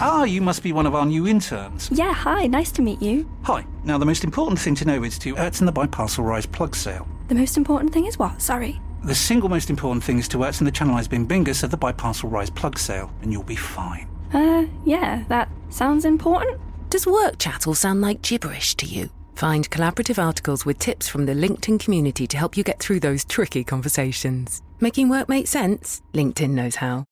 Ah, 0.00 0.24
you 0.24 0.40
must 0.42 0.62
be 0.62 0.72
one 0.72 0.84
of 0.86 0.94
our 0.94 1.06
new 1.06 1.26
interns. 1.26 1.88
Yeah, 1.92 2.12
hi, 2.12 2.46
nice 2.46 2.70
to 2.72 2.82
meet 2.82 3.00
you. 3.00 3.30
Hi. 3.44 3.64
Now, 3.84 3.98
the 3.98 4.04
most 4.04 4.24
important 4.24 4.58
thing 4.58 4.74
to 4.76 4.84
know 4.84 5.02
is 5.04 5.18
to 5.20 5.34
Ertzen 5.36 5.64
the 5.66 5.72
Biparcel 5.72 6.24
Rise 6.24 6.44
plug 6.46 6.74
sale. 6.76 7.06
The 7.28 7.34
most 7.34 7.56
important 7.56 7.92
thing 7.92 8.06
is 8.06 8.18
what? 8.18 8.42
Sorry. 8.42 8.80
The 9.04 9.14
single 9.14 9.48
most 9.48 9.70
important 9.70 10.04
thing 10.04 10.18
is 10.18 10.28
to 10.28 10.38
Ertzen 10.38 10.64
the 10.64 10.72
Channelized 10.72 11.08
Bing 11.10 11.26
Bingus 11.26 11.62
of 11.62 11.70
the 11.70 11.78
Biparcel 11.78 12.30
Rise 12.30 12.50
plug 12.50 12.78
sale, 12.78 13.10
and 13.22 13.32
you'll 13.32 13.42
be 13.44 13.56
fine. 13.56 14.08
Uh, 14.32 14.66
yeah, 14.84 15.24
that 15.28 15.48
sounds 15.70 16.04
important. 16.04 16.60
Does 16.90 17.06
work 17.06 17.38
chat 17.38 17.66
all 17.66 17.74
sound 17.74 18.00
like 18.00 18.22
gibberish 18.22 18.74
to 18.76 18.86
you? 18.86 19.10
Find 19.34 19.68
collaborative 19.70 20.22
articles 20.22 20.64
with 20.66 20.78
tips 20.78 21.08
from 21.08 21.26
the 21.26 21.32
LinkedIn 21.32 21.80
community 21.80 22.26
to 22.26 22.36
help 22.36 22.56
you 22.56 22.62
get 22.62 22.78
through 22.78 23.00
those 23.00 23.24
tricky 23.24 23.64
conversations. 23.64 24.62
Making 24.80 25.08
work 25.08 25.28
make 25.28 25.46
sense? 25.46 26.02
LinkedIn 26.12 26.50
knows 26.50 26.76
how. 26.76 27.06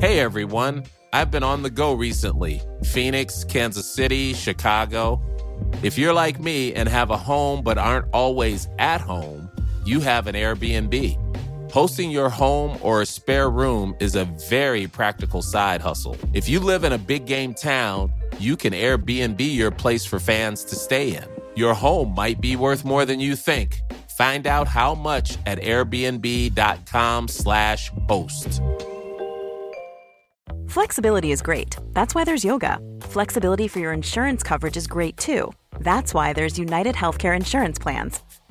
Hey 0.00 0.20
everyone, 0.20 0.84
I've 1.12 1.30
been 1.30 1.42
on 1.42 1.62
the 1.62 1.70
go 1.70 1.94
recently 1.94 2.60
Phoenix, 2.84 3.44
Kansas 3.44 3.92
City, 3.92 4.34
Chicago. 4.34 5.20
If 5.82 5.96
you're 5.96 6.12
like 6.12 6.40
me 6.40 6.74
and 6.74 6.88
have 6.88 7.10
a 7.10 7.16
home 7.16 7.62
but 7.62 7.78
aren't 7.78 8.06
always 8.12 8.68
at 8.78 9.00
home, 9.00 9.50
you 9.84 10.00
have 10.00 10.26
an 10.26 10.34
Airbnb. 10.34 11.23
Hosting 11.74 12.10
your 12.12 12.28
home 12.28 12.78
or 12.82 13.02
a 13.02 13.06
spare 13.06 13.50
room 13.50 13.96
is 13.98 14.14
a 14.14 14.26
very 14.48 14.86
practical 14.86 15.42
side 15.42 15.80
hustle. 15.80 16.16
If 16.32 16.48
you 16.48 16.60
live 16.60 16.84
in 16.84 16.92
a 16.92 16.98
big 16.98 17.26
game 17.26 17.52
town, 17.52 18.12
you 18.38 18.54
can 18.54 18.72
Airbnb 18.72 19.40
your 19.40 19.72
place 19.72 20.06
for 20.06 20.20
fans 20.20 20.62
to 20.66 20.76
stay 20.76 21.16
in. 21.16 21.24
Your 21.56 21.74
home 21.74 22.14
might 22.14 22.40
be 22.40 22.54
worth 22.54 22.84
more 22.84 23.04
than 23.04 23.18
you 23.18 23.34
think. 23.34 23.80
Find 24.16 24.46
out 24.46 24.68
how 24.68 24.94
much 24.94 25.36
at 25.46 25.58
airbnb.com/slash 25.58 27.90
host. 28.08 28.60
Flexibility 30.68 31.32
is 31.32 31.42
great. 31.42 31.74
That's 31.90 32.14
why 32.14 32.22
there's 32.22 32.44
yoga. 32.44 32.78
Flexibility 33.00 33.66
for 33.66 33.80
your 33.80 33.92
insurance 33.92 34.44
coverage 34.44 34.76
is 34.76 34.86
great 34.86 35.16
too. 35.16 35.52
That's 35.80 36.14
why 36.14 36.34
there's 36.34 36.56
United 36.56 36.94
Healthcare 36.94 37.34
Insurance 37.34 37.80
Plans. 37.80 38.20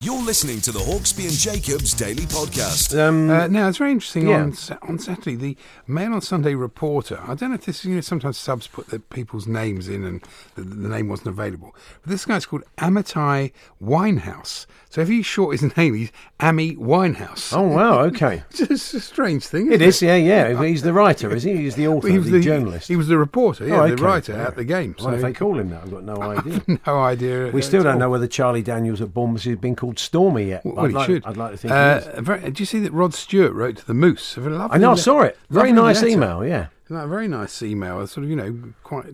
You're 0.00 0.22
listening 0.22 0.60
to 0.62 0.72
the 0.72 0.80
Hawksby 0.80 1.22
and 1.24 1.32
Jacobs 1.32 1.94
Daily 1.94 2.24
Podcast. 2.26 2.98
Um, 2.98 3.30
Uh, 3.30 3.46
now 3.46 3.68
it's 3.68 3.78
very 3.78 3.90
interesting 3.92 4.28
yeah. 4.28 4.42
on 4.42 4.54
on 4.82 4.98
Saturday. 4.98 5.34
The 5.34 5.56
Mail 5.86 6.12
on 6.12 6.20
Sunday 6.20 6.54
reporter. 6.54 7.20
I 7.26 7.34
don't 7.34 7.50
know 7.50 7.54
if 7.54 7.64
this. 7.64 7.78
Is 7.80 7.84
you 7.86 7.94
know, 7.94 8.00
sometimes 8.02 8.36
subs 8.36 8.66
put 8.66 8.88
the 8.88 8.98
people's 8.98 9.46
names 9.46 9.88
in, 9.88 10.04
and 10.04 10.20
the, 10.56 10.62
the 10.62 10.88
name 10.90 11.08
wasn't 11.08 11.28
available. 11.28 11.74
But 12.02 12.10
this 12.10 12.26
guy's 12.26 12.44
called 12.44 12.64
Amitai 12.76 13.52
Winehouse. 13.82 14.66
So 14.90 15.00
if 15.00 15.08
you 15.08 15.22
short 15.22 15.58
his 15.58 15.74
name, 15.76 15.94
he's 15.94 16.12
Ami 16.38 16.76
Winehouse. 16.76 17.56
oh, 17.56 17.62
wow, 17.62 18.00
okay. 18.10 18.42
It's 18.50 18.92
a 18.92 19.00
strange 19.00 19.46
thing. 19.46 19.68
It 19.72 19.80
isn't 19.80 19.88
is, 19.88 20.02
yeah, 20.02 20.16
yeah. 20.50 20.62
He's 20.64 20.82
the 20.82 20.92
writer, 20.92 21.34
is 21.34 21.44
he? 21.44 21.56
He's 21.56 21.76
the 21.76 21.88
author, 21.88 22.08
Well, 22.08 22.12
he 22.12 22.18
was 22.18 22.30
the, 22.30 22.40
journalist. 22.40 22.88
He 22.88 22.96
was 22.96 23.08
the 23.08 23.16
reporter, 23.16 23.66
yeah, 23.66 23.80
Oh, 23.82 23.88
the 23.88 23.96
writer 23.96 24.32
Yeah. 24.32 24.48
at 24.48 24.56
the 24.56 24.64
game. 24.64 24.94
Why 24.98 25.12
do 25.12 25.16
So 25.20 25.26
they 25.26 25.32
call 25.32 25.58
him 25.58 25.70
that? 25.70 25.82
I've 25.84 25.90
got 25.90 26.04
no 26.04 26.20
idea. 26.22 26.62
no 26.86 26.98
idea. 26.98 27.50
We 27.52 27.62
still 27.62 27.82
don't 27.82 27.94
all. 27.94 27.98
know 28.00 28.10
whether 28.10 28.26
Charlie 28.26 28.62
Daniels 28.62 29.00
at 29.00 29.14
Bournemouth 29.14 29.42
has 29.44 29.56
been 29.56 29.74
called 29.74 29.93
Stormy 29.98 30.44
yet. 30.44 30.64
Well, 30.64 30.80
I'd 30.84 30.90
he 30.90 30.96
like, 30.96 31.06
should. 31.06 31.24
I'd 31.26 31.36
like 31.36 31.52
to 31.52 31.56
think 31.56 31.72
Uh, 31.72 32.20
very, 32.20 32.40
did 32.40 32.60
you 32.60 32.66
see 32.66 32.80
that 32.80 32.92
Rod 32.92 33.14
Stewart 33.14 33.52
wrote 33.52 33.76
to 33.78 33.86
the 33.86 33.94
Moose? 33.94 34.36
A 34.36 34.40
lovely 34.40 34.74
I 34.74 34.78
know, 34.78 34.92
I 34.92 34.96
saw 34.96 35.22
it. 35.22 35.38
Very 35.50 35.72
nice 35.72 36.02
letter. 36.02 36.08
email, 36.08 36.44
yeah. 36.44 36.66
A 36.90 37.06
very 37.08 37.28
nice 37.28 37.62
email. 37.62 38.06
Sort 38.06 38.24
of, 38.24 38.30
you 38.30 38.36
know, 38.36 38.72
quite 38.82 39.06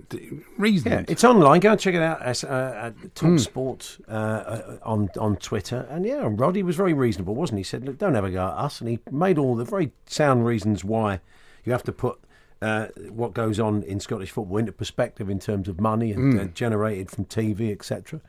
reasonable. 0.58 0.98
Yeah, 0.98 1.04
it's 1.08 1.22
online. 1.22 1.60
Go 1.60 1.70
and 1.70 1.80
check 1.80 1.94
it 1.94 2.02
out 2.02 2.20
as, 2.20 2.42
uh, 2.42 2.92
at. 2.92 3.14
Talk 3.14 3.38
Sport 3.38 3.98
uh, 4.08 4.10
uh, 4.10 4.78
on 4.82 5.08
on 5.18 5.36
Twitter. 5.36 5.86
And 5.88 6.04
yeah, 6.04 6.28
Roddy 6.28 6.64
was 6.64 6.74
very 6.74 6.92
reasonable, 6.92 7.36
wasn't 7.36 7.58
he? 7.58 7.60
He 7.60 7.64
said, 7.64 7.84
"Look, 7.84 7.96
don't 7.98 8.14
have 8.14 8.24
a 8.24 8.30
go 8.30 8.44
at 8.44 8.54
us," 8.54 8.80
and 8.80 8.90
he 8.90 8.98
made 9.10 9.38
all 9.38 9.54
the 9.54 9.64
very 9.64 9.92
sound 10.06 10.44
reasons 10.44 10.84
why 10.84 11.20
you 11.64 11.70
have 11.70 11.84
to 11.84 11.92
put 11.92 12.18
uh, 12.60 12.86
what 13.08 13.34
goes 13.34 13.60
on 13.60 13.82
in 13.84 14.00
Scottish 14.00 14.32
football 14.32 14.58
into 14.58 14.72
perspective 14.72 15.30
in 15.30 15.38
terms 15.38 15.68
of 15.68 15.80
money 15.80 16.12
and 16.12 16.38
uh, 16.38 16.44
generated 16.46 17.10
from 17.10 17.24
TV, 17.24 17.70
etc. 17.72 18.20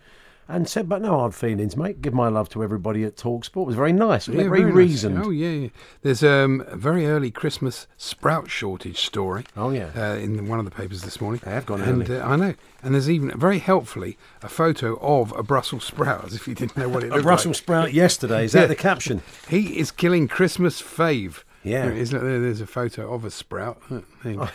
And 0.49 0.67
said, 0.67 0.89
"But 0.89 1.01
no 1.01 1.17
hard 1.19 1.33
feelings, 1.33 1.77
mate. 1.77 2.01
Give 2.01 2.13
my 2.13 2.27
love 2.27 2.49
to 2.49 2.61
everybody 2.63 3.05
at 3.05 3.15
Talk 3.15 3.45
Sport. 3.45 3.65
It 3.65 3.67
was 3.67 3.75
very 3.77 3.93
nice. 3.93 4.27
Yeah, 4.27 4.43
very, 4.49 4.63
nice. 4.65 4.73
reasoned. 4.73 5.23
Oh 5.23 5.29
yeah, 5.29 5.49
yeah. 5.49 5.67
There's 6.01 6.23
um, 6.23 6.65
a 6.67 6.75
very 6.75 7.05
early 7.07 7.31
Christmas 7.31 7.87
sprout 7.97 8.49
shortage 8.49 8.97
story. 8.99 9.45
Oh, 9.55 9.69
yeah. 9.69 9.91
uh, 9.95 10.15
in 10.15 10.49
one 10.49 10.59
of 10.59 10.65
the 10.65 10.71
papers 10.71 11.03
this 11.03 11.21
morning. 11.21 11.39
They 11.45 11.51
have 11.51 11.65
gone 11.65 11.81
and 11.81 12.09
early. 12.09 12.19
uh, 12.19 12.27
I 12.27 12.35
know. 12.35 12.53
And 12.83 12.93
there's 12.95 13.09
even 13.09 13.37
very 13.39 13.59
helpfully 13.59 14.17
a 14.41 14.49
photo 14.49 14.97
of 14.99 15.31
a 15.37 15.43
Brussels 15.43 15.85
sprout, 15.85 16.25
as 16.25 16.33
if 16.35 16.47
you 16.49 16.55
didn't 16.55 16.75
know 16.75 16.89
what 16.89 17.03
it 17.03 17.11
was. 17.11 17.21
A 17.21 17.23
Brussels 17.23 17.55
like. 17.57 17.63
sprout 17.63 17.93
yesterday. 17.93 18.43
Is 18.43 18.51
that 18.51 18.61
Yeah. 18.61 18.67
the 18.67 18.75
caption? 18.75 19.21
He 19.47 19.79
is 19.79 19.89
killing 19.91 20.27
Christmas 20.27 20.81
fave. 20.81 21.43
Yeah. 21.63 21.85
There 21.85 21.93
is- 21.93 22.09
there- 22.11 22.39
there's 22.39 22.61
a 22.61 22.67
photo 22.67 23.13
of 23.13 23.23
a 23.25 23.31
sprout. 23.31 23.81
Uh, 23.91 24.01
you 24.25 24.35
go. 24.35 24.49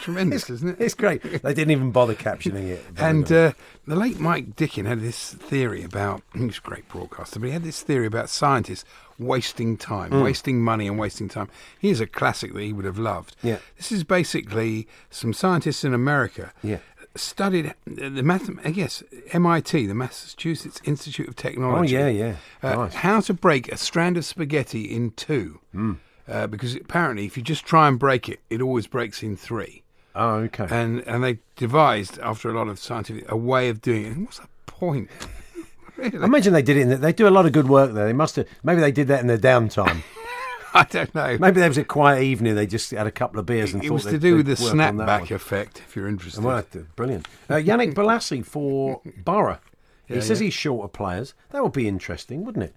tremendous, 0.00 0.48
isn't 0.56 0.68
it? 0.70 0.76
It's 0.84 0.94
great. 0.94 1.22
They 1.22 1.54
didn't 1.54 1.70
even 1.72 1.90
bother 1.90 2.14
captioning 2.14 2.68
it. 2.68 2.84
And 2.98 3.30
uh, 3.32 3.52
the 3.86 3.96
late 3.96 4.18
Mike 4.20 4.56
Dickin 4.56 4.86
had 4.86 5.00
this 5.00 5.34
theory 5.34 5.82
about, 5.82 6.22
he 6.34 6.44
was 6.46 6.58
a 6.58 6.60
great 6.60 6.88
broadcaster, 6.88 7.38
but 7.40 7.46
he 7.46 7.52
had 7.52 7.64
this 7.64 7.82
theory 7.82 8.06
about 8.06 8.28
scientists 8.30 8.84
wasting 9.18 9.76
time, 9.76 10.10
Mm. 10.10 10.22
wasting 10.22 10.62
money 10.62 10.86
and 10.88 10.98
wasting 10.98 11.28
time. 11.28 11.48
Here's 11.78 12.00
a 12.00 12.06
classic 12.06 12.54
that 12.54 12.62
he 12.62 12.72
would 12.72 12.86
have 12.86 12.98
loved. 12.98 13.36
Yeah. 13.42 13.58
This 13.76 13.92
is 13.92 14.02
basically 14.04 14.88
some 15.10 15.32
scientists 15.34 15.84
in 15.84 15.92
America 15.92 16.52
Yeah. 16.62 16.78
studied 17.16 17.74
the 17.86 18.22
math, 18.22 18.48
I 18.64 18.70
guess, 18.70 19.02
MIT, 19.32 19.86
the 19.86 19.94
Massachusetts 19.94 20.80
Institute 20.84 21.28
of 21.28 21.36
Technology. 21.36 21.96
Oh, 21.98 22.06
yeah, 22.06 22.08
yeah. 22.08 22.36
Uh, 22.62 22.74
Nice. 22.76 22.94
How 22.94 23.20
to 23.20 23.34
break 23.34 23.70
a 23.70 23.76
strand 23.76 24.16
of 24.16 24.24
spaghetti 24.24 24.84
in 24.84 25.10
two. 25.10 25.60
Mm. 25.74 25.98
Uh, 26.30 26.46
because 26.46 26.76
apparently, 26.76 27.26
if 27.26 27.36
you 27.36 27.42
just 27.42 27.64
try 27.66 27.88
and 27.88 27.98
break 27.98 28.28
it, 28.28 28.38
it 28.48 28.62
always 28.62 28.86
breaks 28.86 29.22
in 29.22 29.36
three. 29.36 29.82
Oh, 30.14 30.34
okay. 30.36 30.66
And 30.70 31.00
and 31.00 31.22
they 31.24 31.38
devised, 31.56 32.18
after 32.20 32.48
a 32.48 32.52
lot 32.54 32.68
of 32.68 32.78
scientific, 32.78 33.30
a 33.30 33.36
way 33.36 33.68
of 33.68 33.80
doing 33.82 34.04
it. 34.06 34.12
And 34.12 34.24
what's 34.26 34.38
the 34.38 34.48
point? 34.66 35.10
I 36.02 36.06
imagine 36.06 36.52
they 36.52 36.62
did 36.62 36.76
it. 36.76 36.80
In 36.82 36.88
the, 36.90 36.96
they 36.96 37.12
do 37.12 37.26
a 37.26 37.30
lot 37.30 37.46
of 37.46 37.52
good 37.52 37.68
work 37.68 37.92
there. 37.92 38.06
They 38.06 38.12
must 38.12 38.36
have. 38.36 38.46
Maybe 38.62 38.80
they 38.80 38.92
did 38.92 39.08
that 39.08 39.20
in 39.20 39.26
their 39.26 39.38
downtime. 39.38 40.02
I 40.74 40.84
don't 40.84 41.12
know. 41.16 41.36
Maybe 41.38 41.58
there 41.58 41.68
was 41.68 41.78
a 41.78 41.84
quiet 41.84 42.22
evening. 42.22 42.54
They 42.54 42.66
just 42.66 42.92
had 42.92 43.06
a 43.08 43.10
couple 43.10 43.40
of 43.40 43.46
beers 43.46 43.74
and 43.74 43.82
it 43.82 43.88
thought 43.88 43.94
was 43.94 44.04
to 44.04 44.18
do 44.18 44.36
with 44.36 44.46
the 44.46 44.54
they'd 44.54 44.62
work 44.62 44.72
on 44.72 44.96
that 44.98 45.22
snapback 45.22 45.30
effect, 45.32 45.82
if 45.88 45.96
you're 45.96 46.06
interested. 46.06 46.44
Well, 46.44 46.64
brilliant. 46.94 47.26
Uh, 47.48 47.54
Yannick 47.54 47.92
Bolasie 47.94 48.46
for 48.46 49.00
Borough. 49.24 49.58
He 50.06 50.14
Yeah, 50.14 50.20
says 50.20 50.40
yeah. 50.40 50.44
he's 50.44 50.54
short 50.54 50.84
of 50.84 50.92
players. 50.92 51.34
That 51.50 51.64
would 51.64 51.72
be 51.72 51.88
interesting, 51.88 52.44
wouldn't 52.44 52.64
it? 52.64 52.74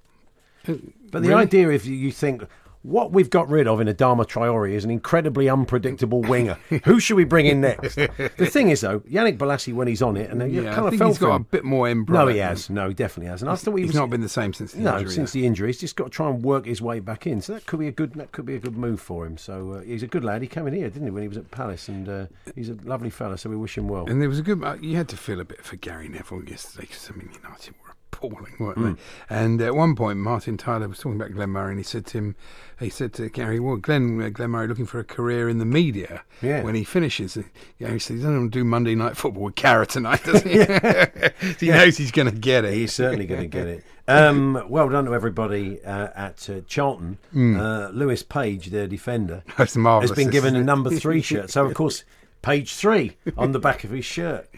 But 1.12 1.22
the 1.22 1.30
really? 1.30 1.42
idea, 1.44 1.70
if 1.70 1.86
you 1.86 2.12
think 2.12 2.44
what 2.84 3.12
we've 3.12 3.30
got 3.30 3.50
rid 3.50 3.68
of 3.68 3.82
in 3.82 3.88
Adama 3.88 4.26
Traore 4.26 4.72
is 4.72 4.84
an 4.86 4.92
incredibly 4.92 5.50
unpredictable 5.50 6.22
winger. 6.22 6.58
Who 6.86 7.00
should 7.00 7.16
we 7.16 7.24
bring 7.24 7.46
in 7.46 7.62
next? 7.62 7.96
the 7.96 8.48
thing 8.50 8.70
is, 8.70 8.82
though, 8.82 9.00
Yannick 9.02 9.38
Bolasie, 9.38 9.74
when 9.74 9.88
he's 9.88 10.02
on 10.02 10.18
it, 10.18 10.30
and 10.30 10.40
Yeah, 10.54 10.72
I 10.72 10.76
kind 10.76 10.86
of 10.88 10.90
think 10.92 11.00
felt 11.02 11.12
he's 11.12 11.18
got 11.20 11.28
for 11.30 11.36
a 11.36 11.40
bit 11.40 11.64
more 11.64 11.94
No, 11.96 12.28
he 12.28 12.38
has. 12.40 12.70
No, 12.70 12.90
he 12.90 12.94
definitely 12.94 13.30
has. 13.32 13.42
And 13.42 13.50
I 13.50 13.56
thought 13.56 13.76
he 13.76 13.82
He's 13.84 13.90
was 13.90 13.96
not 13.96 14.10
been 14.10 14.22
the 14.22 14.30
same 14.30 14.54
since 14.54 14.74
the 14.74 14.80
injury. 14.80 14.92
no, 14.92 14.98
injury. 15.00 15.14
since 15.14 15.32
though. 15.34 15.40
the 15.40 15.46
injury, 15.48 15.68
he's 15.70 15.80
just 15.80 15.96
got 15.96 16.04
to 16.06 16.10
try 16.10 16.30
and 16.30 16.44
work 16.44 16.66
his 16.66 16.82
way 16.82 17.00
back 17.00 17.26
in. 17.26 17.42
So 17.42 17.54
that 17.54 17.66
could 17.66 17.80
be 17.80 17.88
a 17.88 17.92
good 17.92 18.14
that 18.14 18.32
could 18.32 18.46
be 18.46 18.56
a 18.56 18.60
good 18.60 18.78
move 18.78 19.00
for 19.02 19.26
him. 19.26 19.38
So 19.38 19.74
uh, 19.74 19.82
he's 19.82 20.04
a 20.04 20.08
good 20.08 20.24
lad. 20.24 20.42
He 20.42 20.48
came 20.48 20.68
in 20.68 20.74
here, 20.74 20.90
didn't 20.90 21.08
he, 21.08 21.12
when 21.12 21.22
he 21.24 21.28
was 21.30 21.38
at 21.38 21.50
Palace, 21.52 21.88
and 21.88 22.08
uh, 22.10 22.26
he's 22.56 22.70
a 22.70 22.74
lovely 22.84 23.10
fella. 23.10 23.38
So 23.38 23.50
we 23.50 23.56
wish 23.56 23.78
him 23.78 23.88
well. 23.88 24.06
And 24.10 24.22
there 24.22 24.30
was 24.30 24.40
a 24.40 24.44
good. 24.44 24.64
uh, 24.64 24.76
You 24.82 24.98
had 24.98 25.08
to 25.10 25.18
feel 25.18 25.40
a 25.40 25.46
bit 25.46 25.64
for 25.64 25.78
Gary 25.78 26.10
Neville 26.10 26.44
yesterday 26.44 26.88
because 26.88 27.10
I 27.10 27.18
mean 27.18 27.30
United 27.42 27.76
were 27.84 27.93
appalling, 28.14 28.54
weren't 28.60 28.78
Mm. 28.78 28.96
they? 29.30 29.36
And 29.36 29.62
at 29.62 29.76
one 29.76 29.96
point, 29.96 30.20
Martin 30.20 30.58
Tyler 30.58 30.88
was 30.88 31.00
talking 31.00 31.20
about 31.20 31.32
Glenn 31.34 31.50
Murray, 31.50 31.72
and 31.72 31.80
he 31.80 31.84
said 31.84 32.06
to 32.08 32.18
him, 32.18 32.36
he 32.80 32.90
said 32.90 33.14
to 33.14 33.30
Gary, 33.30 33.60
"Well, 33.60 33.78
Glenn, 33.78 34.22
uh, 34.22 34.30
Glenn 34.30 34.50
Murray 34.52 34.68
looking 34.68 34.86
for 34.86 35.00
a 35.00 35.04
career 35.04 35.48
in 35.48 35.58
the 35.60 35.66
media 35.66 36.24
Yeah. 36.42 36.64
when 36.64 36.76
he 36.76 36.84
finishes." 36.84 37.36
And 37.38 37.46
Gary 37.80 38.00
said, 38.00 38.18
"He 38.18 38.24
doesn't 38.24 38.44
to 38.44 38.50
do 38.50 38.64
Monday 38.66 38.96
Night 38.96 39.16
Football 39.16 39.44
with 39.44 39.56
Carra 39.56 39.86
tonight, 39.86 40.24
does 40.24 40.42
he? 40.42 40.52
he 41.66 41.72
knows 41.72 41.98
he's 41.98 42.12
going 42.12 42.30
to 42.30 42.38
get 42.38 42.66
it. 42.66 42.74
He's 42.74 42.92
certainly 42.94 43.26
going 43.26 43.42
to 43.42 43.48
get 43.48 43.68
it. 43.68 43.84
Um, 44.06 44.66
well 44.68 44.90
done 44.90 45.06
to 45.06 45.14
everybody 45.14 45.82
uh, 45.86 46.10
at 46.14 46.50
uh, 46.50 46.60
Charlton. 46.68 47.20
Uh, 47.34 47.90
Lewis 47.94 48.22
Page, 48.22 48.68
their 48.68 48.88
defender, 48.88 49.44
Hmm. 49.46 49.52
That's 49.58 49.78
marvellous, 49.78 50.10
has 50.12 50.18
been 50.18 50.30
given 50.32 50.56
a 50.58 50.64
number 50.64 50.90
three 50.90 51.22
shirt. 51.30 51.50
So 51.52 51.66
of 51.66 51.74
course, 51.74 52.04
page 52.42 52.74
three 52.76 53.16
on 53.38 53.54
the 53.54 53.60
back 53.60 53.86
of 53.86 53.92
his 53.92 54.04
shirt. 54.04 54.50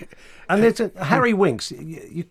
And 0.49 0.63
there's 0.63 0.79
a, 0.79 0.89
Harry 1.03 1.33
Winks. 1.33 1.71
You, 1.71 2.01
you, 2.09 2.23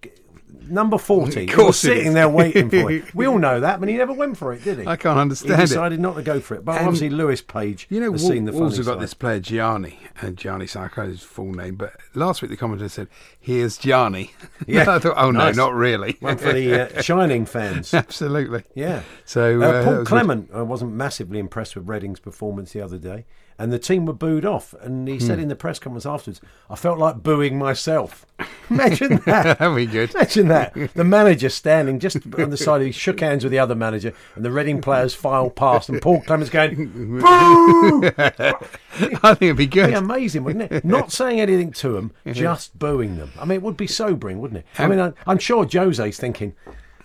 number 0.68 0.98
forty. 0.98 1.44
Of 1.44 1.48
he 1.50 1.54
course 1.54 1.84
it 1.84 1.88
sitting 1.88 2.14
there 2.14 2.28
waiting 2.28 2.70
for 2.70 2.90
it. 2.90 3.04
We 3.14 3.26
all 3.26 3.38
know 3.38 3.60
that, 3.60 3.80
but 3.80 3.88
he 3.88 3.96
never 3.96 4.12
went 4.12 4.36
for 4.36 4.52
it, 4.52 4.64
did 4.64 4.78
he? 4.80 4.86
I 4.86 4.96
can't 4.96 5.18
understand 5.18 5.54
He 5.56 5.62
it. 5.62 5.66
decided 5.68 6.00
not 6.00 6.16
to 6.16 6.22
go 6.22 6.40
for 6.40 6.54
it. 6.54 6.64
But 6.64 6.78
And- 6.78 6.86
obviously, 6.86 7.10
Lewis 7.10 7.40
Page 7.42 7.86
You 7.90 8.00
know, 8.00 8.12
has 8.12 8.22
Wol- 8.22 8.30
seen 8.32 8.44
the 8.44 8.52
Wolves 8.52 8.76
have 8.76 8.86
got 8.86 8.94
side. 8.94 9.02
this 9.02 9.14
player 9.14 9.40
Gianni, 9.40 9.98
and 10.20 10.36
Gianni 10.36 10.66
Sarko 10.66 11.04
is 11.06 11.20
his 11.20 11.22
full 11.22 11.52
name. 11.52 11.74
But 11.76 11.94
last 12.14 12.42
week 12.42 12.50
the 12.50 12.56
commentator 12.56 12.88
said, 12.88 13.08
"Here's 13.38 13.76
Gianni." 13.78 14.32
Yeah. 14.66 14.82
I 14.94 14.98
thought, 14.98 15.14
"Oh 15.16 15.30
Nice. 15.30 15.56
no, 15.56 15.66
not 15.66 15.74
really." 15.74 16.16
One 16.20 16.38
for 16.38 16.52
the 16.52 16.98
uh, 16.98 17.02
Shining 17.02 17.44
fans. 17.46 17.92
Absolutely. 17.92 18.62
Yeah. 18.74 19.02
So 19.24 19.60
Uh, 19.62 19.66
uh, 19.66 19.84
Paul 19.84 19.94
good. 19.98 20.06
Clement 20.06 20.50
uh, 20.56 20.64
wasn't 20.64 20.92
massively 20.92 21.38
impressed 21.38 21.76
with 21.76 21.88
Reading's 21.88 22.20
performance 22.20 22.72
the 22.72 22.80
other 22.80 22.98
day, 22.98 23.26
and 23.58 23.72
the 23.72 23.78
team 23.78 24.06
were 24.06 24.12
booed 24.12 24.44
off. 24.44 24.74
And 24.80 25.06
he 25.08 25.18
said 25.20 25.36
Hmm. 25.38 25.42
in 25.44 25.48
the 25.48 25.56
press 25.56 25.78
conference 25.78 26.06
afterwards, 26.06 26.40
"I 26.70 26.76
felt 26.76 26.98
like 26.98 27.22
booing 27.22 27.58
myself." 27.58 28.26
Imagine 28.70 29.16
that. 29.26 29.58
That'd 29.58 29.76
be 29.76 29.86
good. 29.86 30.14
Imagine 30.14 30.48
that. 30.48 30.74
The 30.94 31.04
manager 31.04 31.48
standing 31.48 31.98
just 31.98 32.16
on 32.38 32.50
the 32.50 32.56
side, 32.56 32.82
he 32.82 32.90
shook 32.92 33.20
hands 33.20 33.44
with 33.44 33.50
the 33.52 33.58
other 33.58 33.74
manager, 33.74 34.12
and 34.34 34.44
the 34.44 34.50
Reading 34.50 34.80
players 34.80 35.14
filed 35.14 35.54
past, 35.56 35.88
and 35.88 36.00
Paul 36.02 36.20
Clement's 36.22 36.50
going, 36.50 37.20
"Boo!" 37.20 38.10
I 38.18 39.34
think 39.34 39.42
it'd 39.42 39.56
be 39.56 39.66
good. 39.66 39.90
It'd 39.90 39.94
be 39.94 39.94
amazing, 40.12 40.44
wouldn't 40.44 40.70
it? 40.72 40.84
Not 40.84 41.12
saying 41.12 41.40
anything 41.40 41.72
to 41.72 41.90
them, 41.92 42.12
just 42.32 42.78
booing 42.78 43.16
them. 43.18 43.32
I 43.38 43.44
mean, 43.44 43.56
it 43.56 43.62
would 43.62 43.76
be 43.76 43.86
sobering, 43.86 44.38
wouldn't 44.40 44.58
it? 44.58 44.66
I 44.78 44.86
mean, 44.88 45.12
I'm 45.26 45.38
sure 45.38 45.64
Jose's 45.66 46.18
thinking, 46.18 46.54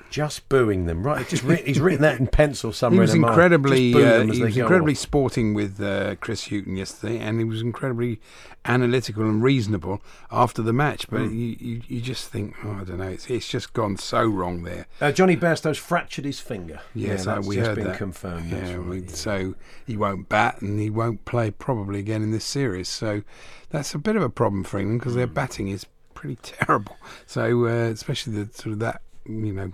just 0.10 0.50
booing 0.50 0.86
them, 0.86 1.04
right? 1.06 1.28
Just 1.28 1.44
writ- 1.44 1.68
he's 1.68 1.80
written 1.80 2.02
that 2.02 2.20
in 2.20 2.28
pencil 2.28 2.74
somewhere. 2.74 2.96
He 2.98 3.02
was 3.02 3.14
in 3.14 3.24
incredibly, 3.24 3.94
uh, 3.94 4.24
he 4.26 4.42
was 4.44 4.58
incredibly 4.58 4.96
sporting 4.96 5.54
with 5.54 5.80
uh, 5.82 6.16
Chris 6.16 6.46
Hughton 6.50 6.76
yesterday, 6.76 7.20
and 7.20 7.38
he 7.40 7.46
was 7.46 7.62
incredibly 7.62 8.20
analytical 8.66 9.24
and 9.24 9.42
reasonable 9.42 10.02
after 10.32 10.62
the 10.62 10.74
match. 10.74 11.08
But 11.10 11.22
Mm. 11.22 11.32
you, 11.32 11.58
you, 11.68 11.82
you 11.88 12.02
just 12.02 12.28
think, 12.30 12.56
oh, 12.64 12.80
I 12.82 12.84
don't 12.84 12.98
know, 12.98 13.08
it's, 13.08 13.30
it's 13.30 13.48
just 13.48 13.74
gone 13.74 13.98
so 13.98 14.26
wrong 14.26 14.64
there. 14.64 14.88
Uh, 15.00 15.12
Jonny 15.12 15.38
Bairstow's 15.38 15.78
fractured 15.78 16.26
his 16.26 16.40
finger. 16.40 16.82
Yes, 16.94 17.26
yeah, 17.26 17.36
that's 17.36 17.48
we 17.48 17.56
just 17.56 17.68
heard 17.68 17.76
been 17.76 17.88
that. 17.88 17.98
confirmed. 17.98 18.52
Yeah, 18.52 18.76
right, 18.76 19.04
yeah. 19.04 19.10
so 19.16 19.56
he 19.86 19.96
won't 19.98 20.28
bat 20.30 20.62
and 20.62 20.80
he 20.80 20.90
won't 20.90 21.26
play 21.26 21.52
probably 21.52 22.00
again 22.00 22.22
in 22.24 22.32
this 22.32 22.46
series. 22.46 22.90
So 22.90 23.24
that's 23.70 23.94
a 23.94 24.00
bit 24.00 24.16
of 24.16 24.24
a 24.24 24.30
problem 24.30 24.64
for 24.64 24.80
England 24.80 25.02
because 25.02 25.16
their 25.16 25.28
Hmm. 25.28 25.34
batting 25.34 25.68
is 25.70 25.86
pretty 26.14 26.36
terrible. 26.42 26.98
So 27.26 27.66
uh, 27.66 27.90
especially 27.92 28.34
the 28.44 28.54
sort 28.54 28.74
of 28.74 28.80
that 28.80 29.02
you 29.26 29.54
know 29.54 29.72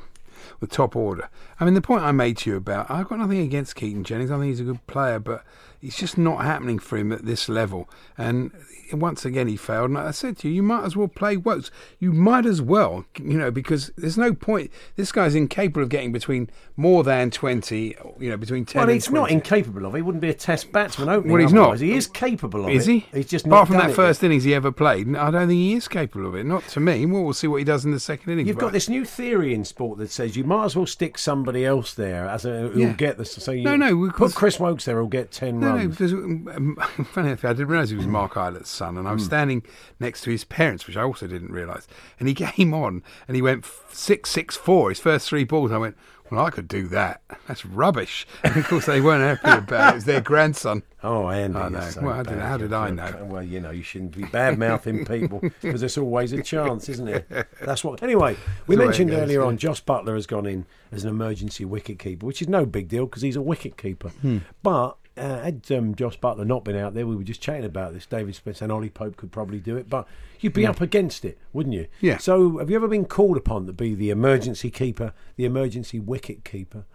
the 0.60 0.68
top 0.68 0.96
order. 0.96 1.30
I 1.60 1.66
mean, 1.66 1.74
the 1.74 1.82
point 1.82 2.04
I 2.04 2.12
made 2.12 2.38
to 2.38 2.50
you 2.52 2.58
about 2.58 2.90
I've 2.90 3.08
got 3.08 3.20
nothing 3.20 3.40
against 3.40 3.76
Keaton 3.76 4.04
Jennings. 4.04 4.32
I 4.32 4.36
think 4.36 4.48
he's 4.48 4.60
a 4.60 4.64
good 4.64 4.86
player, 4.88 5.20
but 5.20 5.44
it's 5.86 5.98
just 5.98 6.18
not 6.18 6.44
happening 6.44 6.80
for 6.80 6.98
him 6.98 7.12
at 7.12 7.26
this 7.26 7.48
level. 7.50 7.90
And 8.18 8.52
once 8.94 9.26
again, 9.26 9.48
he 9.48 9.58
failed. 9.58 9.90
And 9.90 9.98
I 9.98 10.12
said 10.12 10.38
to 10.40 10.48
you, 10.48 10.56
you 10.56 10.64
might 10.64 10.84
as 10.86 10.96
well 10.96 11.08
play 11.08 11.38
Woakes. 11.38 11.72
You 12.00 12.12
might 12.14 12.46
as 12.46 12.62
well, 12.62 13.06
you 13.20 13.38
know, 13.38 13.50
because 13.52 13.92
there's 13.98 14.18
no 14.18 14.34
point. 14.34 14.72
This 14.96 15.12
guy's 15.12 15.34
incapable 15.36 15.82
of 15.82 15.90
getting 15.90 16.12
between 16.12 16.50
more 16.78 17.04
than 17.04 17.32
twenty, 17.32 17.96
you 18.20 18.30
know, 18.30 18.38
between 18.38 18.66
ten. 18.66 18.80
Well, 18.82 18.84
and 18.90 18.94
he's 18.94 19.10
not 19.10 19.32
incapable 19.32 19.86
of. 19.86 19.94
it. 19.96 19.98
He 19.98 20.02
wouldn't 20.02 20.22
be 20.22 20.30
a 20.30 20.34
Test 20.34 20.72
batsman 20.72 21.10
opening. 21.10 21.34
Well, 21.34 21.42
he's 21.42 21.54
not. 21.54 21.80
He 21.80 21.94
is 21.94 22.06
capable 22.08 22.66
of 22.66 22.72
Is 22.72 22.88
it. 22.88 22.92
he? 22.92 23.06
He's 23.14 23.28
just 23.28 23.46
apart 23.48 23.62
not 23.62 23.68
from 23.68 23.78
that 23.78 23.90
it 23.92 23.96
first 23.96 24.24
innings 24.24 24.44
he 24.44 24.54
ever 24.54 24.72
played. 24.72 25.16
I 25.16 25.32
don't 25.32 25.48
think 25.48 25.58
he 25.60 25.74
is 25.74 25.88
capable 25.88 26.28
of 26.28 26.36
it. 26.36 26.46
Not 26.46 26.68
to 26.70 26.80
me. 26.80 27.06
Well, 27.06 27.24
we'll 27.24 27.34
see 27.34 27.48
what 27.48 27.58
he 27.58 27.64
does 27.64 27.86
in 27.86 27.92
the 27.92 28.00
second 28.00 28.32
innings. 28.34 28.48
You've 28.48 28.58
got 28.58 28.72
this 28.72 28.88
new 28.90 29.04
theory 29.06 29.54
in 29.54 29.66
sport 29.66 29.98
that 30.00 30.12
says 30.12 30.36
you 30.38 30.44
might 30.44 30.66
as 30.66 30.76
well 30.76 30.86
stick 30.86 31.18
somebody 31.18 31.66
else 31.66 31.94
there 31.94 32.28
as 32.28 32.46
a 32.46 32.68
who'll 32.70 32.78
Yeah. 32.78 32.94
get 32.94 33.18
this. 33.18 33.32
So 33.32 33.52
you 33.52 33.64
No, 33.64 33.76
no, 33.76 34.12
put 34.12 34.36
Chris 34.36 34.60
Woakes 34.60 34.86
there, 34.86 34.98
who'll 34.98 35.08
get 35.08 35.32
ten 35.32 35.60
No, 35.60 35.75
no, 35.84 35.88
because 35.88 36.14
um, 36.14 36.78
funny 37.06 37.28
enough, 37.30 37.46
I 37.46 37.50
didn't 37.54 37.68
realise 37.68 37.90
he 37.90 37.96
was 37.96 38.08
Mark 38.08 38.34
Islet's 38.34 38.70
son, 38.70 38.98
and 38.98 39.08
I 39.08 39.14
was 39.14 39.24
Hmm. 39.24 39.28
standing 39.28 39.64
next 40.00 40.22
to 40.22 40.32
his 40.32 40.44
parents, 40.44 40.88
which 40.88 40.98
I 40.98 41.02
also 41.04 41.28
didn't 41.28 41.52
realise. 41.52 41.88
And 42.20 42.28
he 42.28 42.34
came 42.36 42.74
on, 42.74 43.04
and 43.28 43.36
he 43.36 43.42
went 43.42 43.66
six 43.92 44.30
six 44.30 44.56
four. 44.56 44.90
His 44.90 45.00
first 45.00 45.28
three 45.30 45.44
balls, 45.44 45.72
I 45.72 45.78
went, 45.78 45.96
well, 46.32 46.44
I 46.44 46.50
could 46.50 46.68
do 46.68 46.88
that. 46.88 47.22
That's 47.48 47.64
rubbish. 47.68 48.26
And 48.44 48.58
of 48.58 48.68
course, 48.68 48.88
they 48.88 49.00
weren't 49.00 49.42
happy 49.42 49.60
about 49.60 49.90
it. 49.90 49.92
It 49.92 49.96
was 49.96 50.06
their 50.06 50.22
grandson. 50.22 50.82
Oh, 51.04 51.30
Andy. 51.30 51.56
I 51.60 51.70
know. 51.70 51.80
so 51.82 52.02
Well, 52.02 52.24
know. 52.24 52.40
How 52.40 52.58
did 52.58 52.74
I 52.74 52.90
know? 52.90 53.28
Well, 53.30 53.44
you 53.44 53.60
know, 53.60 53.70
you 53.70 53.84
shouldn't 53.84 54.18
be 54.18 54.24
bad 54.24 54.58
mouthing 54.58 55.06
people 55.06 55.40
because 55.62 55.82
there's 55.82 56.00
always 56.00 56.34
a 56.34 56.42
chance, 56.42 56.90
isn't 56.90 57.08
it? 57.08 57.30
That's 57.62 57.84
what. 57.84 58.02
Anyway, 58.02 58.38
we 58.66 58.76
it 58.76 58.80
mentioned 58.80 59.12
goes, 59.12 59.20
earlier 59.20 59.42
yeah. 59.42 59.46
on 59.48 59.58
Jos 59.58 59.82
Buttler 59.82 60.16
has 60.16 60.26
gone 60.26 60.48
in 60.48 60.66
as 60.92 61.04
an 61.04 61.12
emergency 61.12 61.64
wicket 61.64 62.00
keeper, 62.00 62.26
which 62.26 62.42
is 62.42 62.48
no 62.50 62.66
big 62.66 62.88
deal 62.88 63.06
because 63.06 63.22
he's 63.22 63.36
a 63.36 63.42
wicket 63.44 63.78
keeper. 63.78 64.10
Hmm. 64.10 64.40
But 64.64 64.98
uh, 65.18 65.40
had 65.42 65.64
um, 65.72 65.96
Jos 65.96 66.18
Buttler 66.18 66.46
not 66.46 66.64
been 66.66 66.76
out 66.76 66.94
there, 66.94 67.06
we 67.08 67.16
were 67.16 67.24
just 67.24 67.42
chatting 67.42 67.66
about 67.66 67.94
this. 67.94 68.06
David 68.06 68.36
Smith 68.36 68.62
and 68.62 68.72
Ollie 68.72 68.90
Pope 68.90 69.16
could 69.18 69.32
probably 69.32 69.60
do 69.60 69.78
it, 69.78 69.90
but 69.90 70.08
you'd 70.40 70.54
be 70.54 70.64
Yeah. 70.64 70.72
up 70.72 70.82
against 70.82 71.24
it, 71.26 71.38
wouldn't 71.54 71.74
you? 71.76 71.88
Yeah. 72.02 72.18
So, 72.18 72.58
have 72.58 72.70
you 72.70 72.76
ever 72.76 72.88
been 72.88 73.06
called 73.06 73.38
upon 73.38 73.66
to 73.68 73.74
be 73.74 73.96
the 73.96 74.10
emergency 74.10 74.70
keeper, 74.70 75.14
the 75.38 75.46
emergency 75.46 76.00
wicket 76.00 76.44
keeper? 76.44 76.86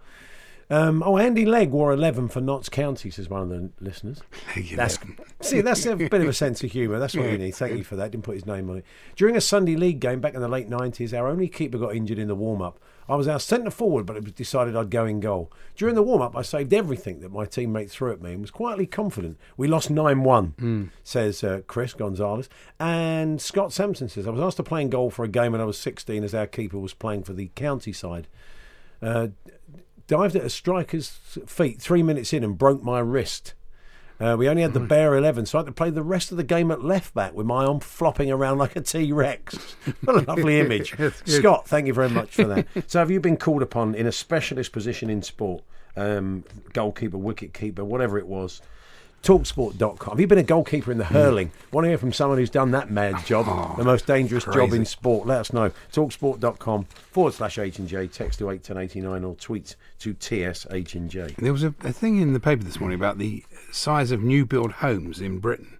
Um, 0.69 1.03
oh, 1.05 1.17
Andy 1.17 1.45
Legg 1.45 1.71
wore 1.71 1.91
11 1.91 2.29
for 2.29 2.39
Notts 2.39 2.69
County, 2.69 3.09
says 3.09 3.29
one 3.29 3.41
of 3.41 3.49
the 3.49 3.69
listeners. 3.81 4.21
That's, 4.75 4.97
see, 5.41 5.59
that's 5.59 5.85
a 5.85 5.97
bit 5.97 6.13
of 6.13 6.29
a 6.29 6.33
sense 6.33 6.63
of 6.63 6.71
humour. 6.71 6.97
That's 6.97 7.13
what 7.13 7.25
we 7.29 7.37
need. 7.37 7.55
Thank 7.55 7.77
you 7.77 7.83
for 7.83 7.97
that. 7.97 8.11
Didn't 8.11 8.23
put 8.23 8.35
his 8.35 8.45
name 8.45 8.69
on 8.69 8.77
it. 8.77 8.85
During 9.17 9.35
a 9.35 9.41
Sunday 9.41 9.75
League 9.75 9.99
game 9.99 10.21
back 10.21 10.33
in 10.33 10.39
the 10.39 10.47
late 10.47 10.69
90s, 10.69 11.11
our 11.17 11.27
only 11.27 11.49
keeper 11.49 11.77
got 11.77 11.93
injured 11.93 12.19
in 12.19 12.29
the 12.29 12.35
warm 12.35 12.61
up. 12.61 12.79
I 13.11 13.15
was 13.15 13.27
our 13.27 13.41
centre 13.41 13.69
forward, 13.71 14.05
but 14.05 14.15
it 14.15 14.23
was 14.23 14.31
decided 14.31 14.73
I'd 14.73 14.89
go 14.89 15.05
in 15.05 15.19
goal. 15.19 15.51
During 15.75 15.95
the 15.95 16.01
warm 16.01 16.21
up, 16.21 16.33
I 16.33 16.43
saved 16.43 16.73
everything 16.73 17.19
that 17.19 17.29
my 17.29 17.45
teammate 17.45 17.89
threw 17.89 18.09
at 18.13 18.21
me 18.21 18.31
and 18.31 18.39
was 18.39 18.51
quietly 18.51 18.85
confident. 18.85 19.37
We 19.57 19.67
lost 19.67 19.89
9 19.89 20.23
1, 20.23 20.91
says 21.03 21.43
uh, 21.43 21.59
Chris 21.67 21.93
Gonzalez. 21.93 22.47
And 22.79 23.41
Scott 23.41 23.73
Sampson 23.73 24.07
says, 24.07 24.25
I 24.25 24.29
was 24.29 24.39
asked 24.39 24.57
to 24.57 24.63
play 24.63 24.81
in 24.81 24.89
goal 24.89 25.09
for 25.09 25.25
a 25.25 25.27
game 25.27 25.51
when 25.51 25.59
I 25.59 25.65
was 25.65 25.77
16 25.77 26.23
as 26.23 26.33
our 26.33 26.47
keeper 26.47 26.79
was 26.79 26.93
playing 26.93 27.23
for 27.23 27.33
the 27.33 27.51
county 27.53 27.91
side. 27.91 28.29
Uh, 29.01 29.27
dived 30.07 30.37
at 30.37 30.45
a 30.45 30.49
striker's 30.49 31.09
feet 31.45 31.81
three 31.81 32.03
minutes 32.03 32.31
in 32.31 32.45
and 32.45 32.57
broke 32.57 32.81
my 32.81 32.99
wrist. 32.99 33.55
Uh, 34.21 34.35
we 34.37 34.47
only 34.47 34.61
had 34.61 34.73
the 34.73 34.79
bare 34.79 35.15
11, 35.15 35.47
so 35.47 35.57
I 35.57 35.61
had 35.61 35.65
to 35.65 35.71
play 35.71 35.89
the 35.89 36.03
rest 36.03 36.29
of 36.31 36.37
the 36.37 36.43
game 36.43 36.69
at 36.69 36.83
left 36.83 37.15
back 37.15 37.33
with 37.33 37.47
my 37.47 37.65
arm 37.65 37.79
flopping 37.79 38.31
around 38.31 38.59
like 38.59 38.75
a 38.75 38.81
T 38.81 39.11
Rex. 39.11 39.55
what 40.03 40.15
a 40.15 40.21
lovely 40.21 40.59
image. 40.61 40.95
Scott, 41.25 41.67
thank 41.67 41.87
you 41.87 41.93
very 41.93 42.09
much 42.09 42.35
for 42.35 42.43
that. 42.43 42.67
so, 42.85 42.99
have 42.99 43.09
you 43.09 43.19
been 43.19 43.37
called 43.37 43.63
upon 43.63 43.95
in 43.95 44.05
a 44.05 44.11
specialist 44.11 44.71
position 44.71 45.09
in 45.09 45.23
sport? 45.23 45.63
Um, 45.97 46.43
goalkeeper, 46.73 47.17
wicket 47.17 47.53
keeper, 47.53 47.83
whatever 47.83 48.17
it 48.19 48.27
was. 48.27 48.61
Talksport.com. 49.23 50.11
Have 50.11 50.19
you 50.19 50.27
been 50.27 50.39
a 50.39 50.43
goalkeeper 50.43 50.91
in 50.91 50.97
the 50.97 51.05
hmm. 51.05 51.13
hurling? 51.13 51.51
Want 51.71 51.85
to 51.85 51.89
hear 51.89 51.97
from 51.97 52.11
someone 52.11 52.37
who's 52.37 52.49
done 52.49 52.71
that 52.71 52.89
mad 52.89 53.15
oh, 53.17 53.23
job, 53.25 53.77
the 53.77 53.83
most 53.83 54.07
dangerous 54.07 54.45
job 54.45 54.73
in 54.73 54.85
sport? 54.85 55.27
Let 55.27 55.39
us 55.39 55.53
know. 55.53 55.71
Talksport.com 55.91 56.85
forward 57.11 57.33
slash 57.33 57.59
H 57.59 57.79
and 57.79 57.87
J. 57.87 58.07
Text 58.07 58.39
to 58.39 58.49
eight 58.49 58.63
ten 58.63 58.77
eighty 58.77 58.99
nine 58.99 59.23
or 59.23 59.35
tweet 59.35 59.75
to 59.99 60.13
TS 60.13 60.65
H 60.71 60.95
and 60.95 61.09
J. 61.09 61.35
There 61.37 61.53
was 61.53 61.63
a, 61.63 61.73
a 61.83 61.93
thing 61.93 62.17
in 62.17 62.33
the 62.33 62.39
paper 62.39 62.63
this 62.63 62.79
morning 62.79 62.97
about 62.97 63.17
the 63.19 63.43
size 63.71 64.11
of 64.11 64.21
new 64.21 64.45
build 64.45 64.71
homes 64.71 65.21
in 65.21 65.39
Britain. 65.39 65.77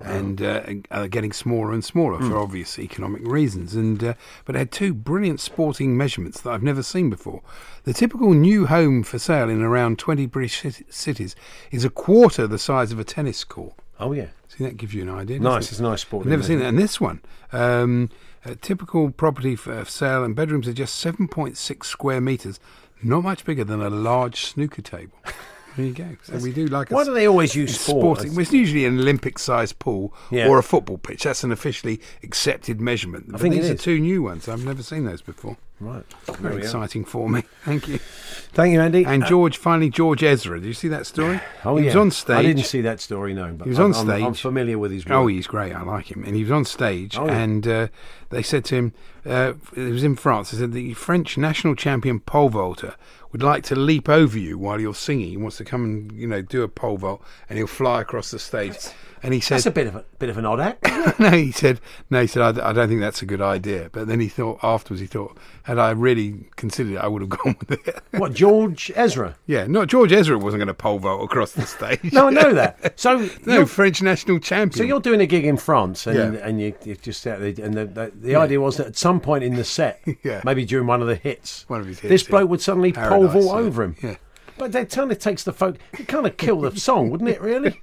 And 0.00 0.42
uh, 0.42 0.62
are 0.90 1.08
getting 1.08 1.32
smaller 1.32 1.72
and 1.72 1.82
smaller 1.84 2.18
for 2.18 2.36
obvious 2.36 2.78
economic 2.78 3.22
reasons. 3.24 3.74
And 3.74 4.02
uh, 4.02 4.14
but 4.44 4.54
it 4.54 4.58
had 4.58 4.72
two 4.72 4.92
brilliant 4.92 5.40
sporting 5.40 5.96
measurements 5.96 6.40
that 6.42 6.50
I've 6.50 6.62
never 6.62 6.82
seen 6.82 7.08
before. 7.10 7.42
The 7.84 7.92
typical 7.94 8.34
new 8.34 8.66
home 8.66 9.02
for 9.02 9.18
sale 9.18 9.48
in 9.48 9.62
around 9.62 9.98
twenty 9.98 10.26
British 10.26 10.60
cit- 10.60 10.92
cities 10.92 11.34
is 11.70 11.84
a 11.84 11.90
quarter 11.90 12.46
the 12.46 12.58
size 12.58 12.92
of 12.92 12.98
a 12.98 13.04
tennis 13.04 13.44
court. 13.44 13.74
Oh 14.00 14.12
yeah, 14.12 14.26
See, 14.48 14.64
that 14.64 14.76
gives 14.76 14.92
you 14.92 15.02
an 15.02 15.10
idea. 15.10 15.38
nice. 15.38 15.66
it? 15.66 15.70
It's 15.72 15.80
a 15.80 15.84
nice 15.84 16.02
sport. 16.02 16.26
I've 16.26 16.30
never 16.30 16.42
seen 16.42 16.58
it? 16.58 16.62
that. 16.62 16.68
And 16.68 16.78
this 16.78 17.00
one, 17.00 17.22
um, 17.52 18.10
a 18.44 18.56
typical 18.56 19.10
property 19.10 19.54
for 19.56 19.84
sale 19.84 20.24
and 20.24 20.34
bedrooms 20.34 20.66
are 20.66 20.72
just 20.72 21.02
7.6 21.02 21.84
square 21.84 22.20
metres, 22.20 22.58
not 23.02 23.22
much 23.22 23.44
bigger 23.44 23.62
than 23.64 23.80
a 23.80 23.90
large 23.90 24.44
snooker 24.46 24.82
table. 24.82 25.16
There 25.76 25.86
you 25.86 25.92
go. 25.92 26.06
So 26.22 26.38
we 26.38 26.52
do 26.52 26.66
like. 26.66 26.90
Why 26.90 27.00
s- 27.02 27.06
do 27.08 27.14
they 27.14 27.26
always 27.26 27.54
use 27.54 27.78
sport? 27.78 28.18
sporting? 28.18 28.32
well, 28.32 28.42
It's 28.42 28.52
usually 28.52 28.84
an 28.84 28.98
Olympic-sized 29.00 29.78
pool 29.78 30.14
Yeah. 30.30 30.48
or 30.48 30.58
a 30.58 30.62
football 30.62 30.98
pitch. 30.98 31.24
That's 31.24 31.42
an 31.44 31.50
officially 31.52 32.00
accepted 32.22 32.80
measurement. 32.80 33.26
But 33.32 33.40
think 33.40 33.54
these 33.54 33.68
are 33.70 33.74
two 33.74 33.98
new 33.98 34.22
ones. 34.22 34.48
I've 34.48 34.64
never 34.64 34.82
seen 34.82 35.04
those 35.04 35.22
before. 35.22 35.56
Right. 35.84 36.04
Very 36.38 36.58
exciting 36.58 37.04
for 37.04 37.28
me. 37.28 37.42
Thank 37.64 37.88
you. 37.88 37.98
Thank 37.98 38.72
you, 38.72 38.80
Andy. 38.80 39.04
And 39.04 39.22
Uh, 39.22 39.28
George, 39.28 39.56
finally, 39.58 39.90
George 39.90 40.22
Ezra. 40.22 40.58
Did 40.60 40.66
you 40.66 40.72
see 40.74 40.88
that 40.88 41.06
story? 41.06 41.40
oh, 41.64 41.76
he 41.76 41.84
yeah. 41.84 41.88
was 41.90 41.96
on 41.96 42.10
stage. 42.10 42.36
I 42.36 42.42
didn't 42.42 42.64
see 42.64 42.80
that 42.82 43.00
story, 43.00 43.34
no. 43.34 43.52
But 43.52 43.64
He 43.64 43.70
was 43.70 43.78
on 43.80 43.94
I'm, 43.94 44.10
I'm- 44.10 44.24
I'm 44.26 44.34
stage. 44.34 44.42
familiar 44.42 44.78
with 44.78 44.92
his 44.92 45.04
work. 45.06 45.12
Oh, 45.14 45.26
he's 45.26 45.46
great. 45.46 45.72
I 45.74 45.82
like 45.82 46.10
him. 46.10 46.24
And 46.24 46.34
he 46.36 46.42
was 46.42 46.52
on 46.52 46.64
stage, 46.64 47.16
Oh, 47.18 47.26
yeah. 47.26 47.38
and 47.38 47.66
uh, 47.68 47.88
they 48.30 48.42
said 48.42 48.64
to 48.66 48.74
him, 48.76 48.92
uh, 49.26 49.54
it 49.76 49.90
was 49.92 50.04
in 50.04 50.16
France, 50.16 50.50
they 50.50 50.58
said 50.58 50.72
the 50.72 50.94
French 50.94 51.36
national 51.38 51.74
champion 51.74 52.20
pole 52.20 52.48
vaulter 52.48 52.94
would 53.32 53.42
like 53.42 53.64
to 53.64 53.74
leap 53.74 54.08
over 54.08 54.38
you 54.38 54.56
while 54.56 54.80
you're 54.80 54.94
singing. 54.94 55.28
He 55.30 55.36
wants 55.36 55.56
to 55.56 55.64
come 55.64 55.82
and 55.84 56.12
you 56.12 56.26
know 56.28 56.40
do 56.40 56.62
a 56.62 56.68
pole 56.68 56.98
vault, 56.98 57.22
and 57.48 57.58
he'll 57.58 57.66
fly 57.66 58.00
across 58.00 58.30
the 58.30 58.38
stage. 58.38 58.76
And 59.24 59.32
he 59.32 59.40
said, 59.40 59.54
That's 59.56 59.64
a 59.66 59.70
bit 59.70 59.86
of 59.86 59.96
a 59.96 60.04
bit 60.18 60.28
of 60.28 60.36
an 60.36 60.44
odd 60.44 60.60
act. 60.60 61.18
no, 61.18 61.30
he 61.30 61.50
said, 61.50 61.80
no, 62.10 62.20
he 62.20 62.26
said, 62.26 62.42
I, 62.58 62.68
I 62.68 62.72
don't 62.74 62.88
think 62.90 63.00
that's 63.00 63.22
a 63.22 63.26
good 63.26 63.40
idea. 63.40 63.88
But 63.90 64.06
then 64.06 64.20
he 64.20 64.28
thought 64.28 64.58
afterwards, 64.62 65.00
he 65.00 65.06
thought, 65.06 65.38
had 65.62 65.78
I 65.78 65.92
really 65.92 66.46
considered 66.56 66.92
it, 66.92 66.98
I 66.98 67.06
would 67.08 67.22
have 67.22 67.28
gone 67.42 67.56
with 67.58 67.70
it. 67.88 68.02
what, 68.10 68.34
George 68.34 68.92
Ezra? 68.94 69.34
yeah, 69.46 69.66
no, 69.66 69.86
George 69.86 70.12
Ezra 70.12 70.36
wasn't 70.38 70.60
going 70.60 70.68
to 70.68 70.74
pole 70.74 70.98
vault 70.98 71.24
across 71.24 71.52
the 71.52 71.62
stage. 71.62 72.12
No, 72.12 72.26
I 72.28 72.30
know 72.32 72.52
that. 72.52 72.98
So, 73.00 73.26
no, 73.46 73.64
French 73.64 74.02
national 74.02 74.40
champion. 74.40 74.76
so 74.76 74.84
you're 74.84 75.00
doing 75.00 75.22
a 75.22 75.26
gig 75.26 75.46
in 75.46 75.56
France, 75.56 76.06
and 76.06 76.34
Yeah. 76.34 76.40
and 76.46 76.60
you, 76.60 76.74
you 76.84 76.94
just 76.94 77.24
and 77.24 77.42
the, 77.74 77.86
the, 77.86 78.12
the 78.14 78.36
idea 78.36 78.60
was 78.60 78.76
that 78.76 78.88
at 78.88 78.96
some 78.96 79.20
point 79.20 79.42
in 79.42 79.54
the 79.54 79.64
set, 79.64 80.02
Yeah. 80.22 80.42
maybe 80.44 80.66
during 80.66 80.86
one 80.86 81.00
of 81.00 81.08
the 81.08 81.16
hits, 81.16 81.64
One 81.68 81.80
of 81.80 81.86
his 81.86 81.98
hits, 81.98 82.10
this 82.10 82.24
yeah. 82.24 82.30
bloke 82.30 82.50
would 82.50 82.60
suddenly 82.60 82.92
pole 82.92 83.08
Paradise, 83.08 83.32
vault 83.32 83.44
yeah. 83.46 83.66
over 83.66 83.82
him. 83.84 83.96
Yeah. 84.02 84.16
But 84.58 84.72
that 84.72 84.90
kind 84.90 85.10
of 85.10 85.18
takes 85.18 85.42
the 85.44 85.52
folk. 85.54 85.76
It 85.98 86.08
kind 86.08 86.26
of 86.26 86.36
kill 86.36 86.60
the 86.60 86.78
song, 86.78 87.08
wouldn't 87.10 87.30
it? 87.30 87.40
Really? 87.40 87.80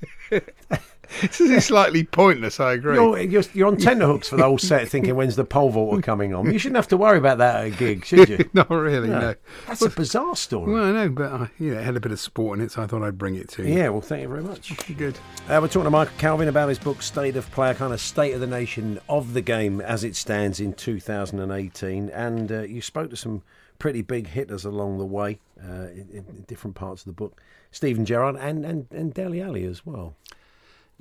This 1.21 1.41
is 1.41 1.65
slightly 1.65 2.03
pointless. 2.03 2.59
I 2.59 2.73
agree. 2.73 2.95
You're, 2.95 3.19
you're, 3.19 3.43
you're 3.53 3.67
on 3.67 3.77
tenterhooks 3.77 4.29
for 4.29 4.37
the 4.37 4.43
whole 4.43 4.57
set, 4.57 4.87
thinking 4.87 5.15
when's 5.15 5.35
the 5.35 5.43
pole 5.43 5.69
vaulter 5.69 6.01
coming 6.01 6.33
on. 6.33 6.51
You 6.51 6.57
shouldn't 6.57 6.77
have 6.77 6.87
to 6.89 6.97
worry 6.97 7.17
about 7.17 7.39
that 7.39 7.57
at 7.57 7.65
a 7.67 7.69
gig, 7.71 8.05
should 8.05 8.29
you? 8.29 8.49
Not 8.53 8.69
really, 8.69 9.09
No. 9.09 9.19
no. 9.19 9.35
That's 9.67 9.81
a 9.81 9.89
bizarre 9.89 10.35
story. 10.35 10.71
Well, 10.73 10.83
I 10.85 10.91
know, 10.91 11.09
but 11.09 11.31
I, 11.31 11.49
you 11.59 11.73
know, 11.73 11.79
it 11.79 11.83
had 11.83 11.97
a 11.97 11.99
bit 11.99 12.11
of 12.11 12.19
sport 12.19 12.59
in 12.59 12.65
it, 12.65 12.71
so 12.71 12.81
I 12.81 12.87
thought 12.87 13.03
I'd 13.03 13.17
bring 13.17 13.35
it 13.35 13.49
to 13.49 13.63
you. 13.67 13.73
Yeah, 13.75 13.89
well, 13.89 14.01
thank 14.01 14.21
you 14.21 14.29
very 14.29 14.43
much. 14.43 14.73
Good. 14.97 15.17
Uh, 15.49 15.59
we're 15.61 15.67
talking 15.67 15.83
to 15.83 15.89
Michael 15.89 16.13
Calvin 16.17 16.47
about 16.47 16.69
his 16.69 16.79
book 16.79 17.01
State 17.01 17.35
of 17.35 17.49
Play, 17.51 17.71
a 17.71 17.75
kind 17.75 17.93
of 17.93 17.99
state 17.99 18.33
of 18.33 18.39
the 18.39 18.47
nation 18.47 18.99
of 19.09 19.33
the 19.33 19.41
game 19.41 19.81
as 19.81 20.03
it 20.03 20.15
stands 20.15 20.59
in 20.59 20.73
2018. 20.73 22.09
And 22.09 22.51
uh, 22.51 22.61
you 22.61 22.81
spoke 22.81 23.09
to 23.09 23.15
some 23.17 23.43
pretty 23.79 24.01
big 24.01 24.27
hitters 24.27 24.63
along 24.65 24.97
the 24.97 25.05
way 25.05 25.39
uh, 25.63 25.87
in, 25.91 26.07
in 26.13 26.45
different 26.47 26.75
parts 26.75 27.01
of 27.01 27.05
the 27.07 27.13
book. 27.13 27.41
Steven 27.71 28.05
Gerrard 28.05 28.35
and, 28.37 28.65
and, 28.65 28.87
and 28.91 29.13
Dele 29.13 29.41
Alli 29.41 29.65
as 29.65 29.85
well. 29.85 30.15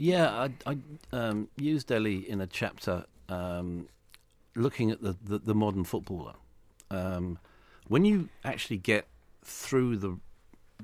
Yeah, 0.01 0.49
I, 0.67 0.73
I 0.73 0.79
um, 1.13 1.49
used 1.59 1.89
Dele 1.89 2.27
in 2.27 2.41
a 2.41 2.47
chapter 2.47 3.05
um, 3.29 3.87
looking 4.57 4.91
at 4.91 5.03
the, 5.03 5.15
the, 5.23 5.41
the 5.41 5.55
modern 5.55 5.85
footballer. 5.85 6.33
Um, 6.91 7.39
when 7.87 8.07
you 8.07 8.31
actually 8.43 8.79
get 8.79 9.09
through 9.45 9.99
the 9.99 10.19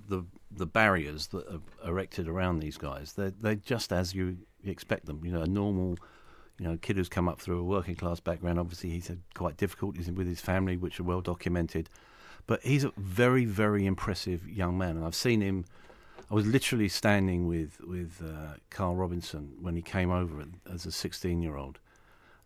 the 0.06 0.22
the 0.50 0.66
barriers 0.66 1.28
that 1.28 1.46
are 1.48 1.88
erected 1.88 2.28
around 2.28 2.60
these 2.60 2.76
guys, 2.76 3.14
they're 3.14 3.30
they're 3.30 3.54
just 3.54 3.90
as 3.90 4.14
you 4.14 4.36
expect 4.66 5.06
them. 5.06 5.22
You 5.24 5.32
know, 5.32 5.40
a 5.40 5.46
normal, 5.46 5.96
you 6.58 6.68
know, 6.68 6.76
kid 6.76 6.98
who's 6.98 7.08
come 7.08 7.26
up 7.26 7.40
through 7.40 7.58
a 7.58 7.64
working 7.64 7.96
class 7.96 8.20
background. 8.20 8.58
Obviously, 8.58 8.90
he's 8.90 9.08
had 9.08 9.20
quite 9.32 9.56
difficulties 9.56 10.10
with 10.10 10.26
his 10.26 10.42
family, 10.42 10.76
which 10.76 11.00
are 11.00 11.04
well 11.04 11.22
documented. 11.22 11.88
But 12.46 12.60
he's 12.64 12.84
a 12.84 12.92
very 12.98 13.46
very 13.46 13.86
impressive 13.86 14.46
young 14.46 14.76
man, 14.76 14.98
and 14.98 15.06
I've 15.06 15.14
seen 15.14 15.40
him. 15.40 15.64
I 16.30 16.34
was 16.34 16.46
literally 16.46 16.88
standing 16.88 17.46
with 17.46 17.80
with 17.82 18.20
uh, 18.24 18.54
Carl 18.70 18.96
Robinson 18.96 19.52
when 19.60 19.76
he 19.76 19.82
came 19.82 20.10
over 20.10 20.44
as 20.72 20.86
a 20.86 20.92
16 20.92 21.42
year 21.42 21.56
old, 21.56 21.78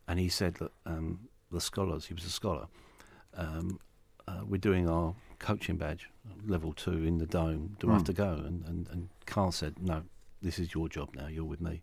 and 0.06 0.18
he 0.18 0.28
said 0.28 0.54
that 0.56 0.72
um, 0.86 1.28
the 1.50 1.60
scholars, 1.60 2.06
he 2.06 2.14
was 2.14 2.24
a 2.24 2.30
scholar, 2.30 2.66
um, 3.34 3.80
uh, 4.28 4.40
we're 4.46 4.58
doing 4.58 4.88
our 4.88 5.14
coaching 5.38 5.76
badge 5.76 6.08
level 6.46 6.72
two 6.72 7.04
in 7.04 7.18
the 7.18 7.26
dome. 7.26 7.76
Do 7.80 7.88
I 7.90 7.94
have 7.94 8.02
Mm. 8.02 8.06
to 8.06 8.12
go? 8.12 8.32
And, 8.32 8.64
and 8.66 8.88
and 8.90 9.08
Carl 9.26 9.52
said, 9.52 9.76
no, 9.80 10.02
this 10.42 10.58
is 10.58 10.74
your 10.74 10.88
job 10.88 11.10
now. 11.14 11.26
You're 11.28 11.44
with 11.44 11.60
me. 11.60 11.82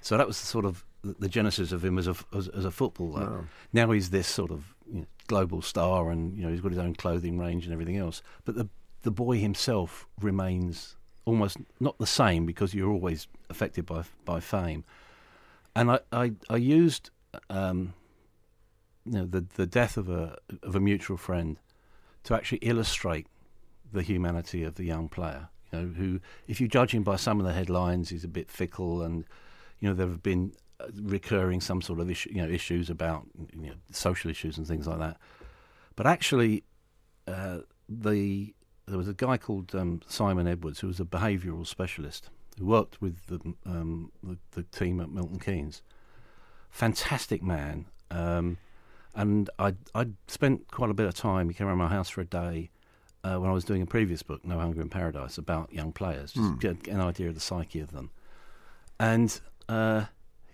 So 0.00 0.16
that 0.16 0.26
was 0.28 0.38
the 0.40 0.46
sort 0.46 0.64
of 0.64 0.84
the, 1.02 1.28
genesis 1.28 1.72
of 1.72 1.84
him 1.84 1.98
as 1.98 2.06
a 2.06 2.14
as, 2.32 2.46
as 2.48 2.64
a 2.64 2.70
footballer. 2.70 3.26
Wow. 3.28 3.44
Now 3.72 3.90
he's 3.90 4.10
this 4.10 4.28
sort 4.28 4.52
of 4.52 4.74
you 4.90 5.00
know, 5.00 5.06
global 5.26 5.60
star, 5.62 6.10
and 6.10 6.36
you 6.36 6.44
know 6.44 6.50
he's 6.50 6.60
got 6.60 6.70
his 6.70 6.78
own 6.78 6.94
clothing 6.94 7.36
range 7.38 7.64
and 7.64 7.72
everything 7.72 7.96
else. 7.96 8.22
But 8.44 8.54
the 8.54 8.68
the 9.02 9.10
boy 9.10 9.38
himself 9.38 10.06
remains 10.20 10.94
almost 11.28 11.58
not 11.78 11.98
the 11.98 12.06
same 12.06 12.46
because 12.46 12.74
you're 12.74 12.90
always 12.90 13.28
affected 13.50 13.86
by 13.86 14.02
by 14.24 14.40
fame. 14.40 14.84
And 15.76 15.90
I 15.90 16.00
I, 16.12 16.32
I 16.48 16.56
used 16.56 17.10
um, 17.50 17.94
you 19.04 19.12
know 19.12 19.26
the 19.26 19.44
the 19.54 19.66
death 19.66 19.96
of 19.96 20.08
a 20.08 20.38
of 20.62 20.74
a 20.74 20.80
mutual 20.80 21.16
friend 21.16 21.58
to 22.24 22.34
actually 22.34 22.58
illustrate 22.58 23.26
the 23.92 24.02
humanity 24.02 24.64
of 24.64 24.74
the 24.74 24.84
young 24.84 25.08
player. 25.08 25.48
You 25.70 25.78
know, 25.78 25.88
who 25.88 26.20
if 26.46 26.60
you 26.60 26.68
judge 26.68 26.92
him 26.92 27.02
by 27.02 27.16
some 27.16 27.38
of 27.38 27.46
the 27.46 27.52
headlines, 27.52 28.08
he's 28.08 28.24
a 28.24 28.28
bit 28.28 28.50
fickle, 28.50 29.02
and 29.02 29.24
you 29.80 29.88
know 29.88 29.94
there 29.94 30.08
have 30.08 30.22
been 30.22 30.52
uh, 30.80 30.86
recurring 31.02 31.60
some 31.60 31.82
sort 31.82 32.00
of 32.00 32.10
issue, 32.10 32.30
you 32.32 32.42
know 32.42 32.48
issues 32.48 32.88
about 32.88 33.26
you 33.52 33.68
know, 33.68 33.74
social 33.92 34.30
issues 34.30 34.56
and 34.56 34.66
things 34.66 34.86
like 34.86 34.98
that. 34.98 35.18
But 35.94 36.06
actually, 36.06 36.64
uh, 37.26 37.58
the 37.88 38.54
there 38.88 38.98
was 38.98 39.08
a 39.08 39.14
guy 39.14 39.36
called 39.36 39.74
um, 39.74 40.00
Simon 40.08 40.46
Edwards 40.46 40.80
who 40.80 40.86
was 40.86 40.98
a 41.00 41.04
behavioural 41.04 41.66
specialist 41.66 42.30
who 42.58 42.66
worked 42.66 43.00
with 43.00 43.26
the, 43.26 43.38
um, 43.66 44.10
the 44.22 44.36
the 44.52 44.62
team 44.64 45.00
at 45.00 45.10
Milton 45.10 45.38
Keynes. 45.38 45.82
Fantastic 46.70 47.42
man, 47.42 47.86
um, 48.10 48.58
and 49.14 49.48
I 49.58 49.74
I 49.94 50.08
spent 50.26 50.70
quite 50.70 50.90
a 50.90 50.94
bit 50.94 51.06
of 51.06 51.14
time. 51.14 51.48
He 51.48 51.54
came 51.54 51.66
around 51.66 51.78
my 51.78 51.88
house 51.88 52.08
for 52.10 52.20
a 52.20 52.26
day 52.26 52.70
uh, 53.24 53.36
when 53.36 53.48
I 53.50 53.52
was 53.52 53.64
doing 53.64 53.82
a 53.82 53.86
previous 53.86 54.22
book, 54.22 54.44
No 54.44 54.58
Hunger 54.58 54.80
in 54.82 54.88
Paradise, 54.90 55.38
about 55.38 55.72
young 55.72 55.92
players, 55.92 56.32
just 56.32 56.48
Hmm. 56.48 56.56
get 56.58 56.88
an 56.88 57.00
idea 57.00 57.28
of 57.28 57.34
the 57.34 57.40
psyche 57.40 57.80
of 57.80 57.92
them. 57.92 58.10
And 59.00 59.40
uh, 59.68 60.04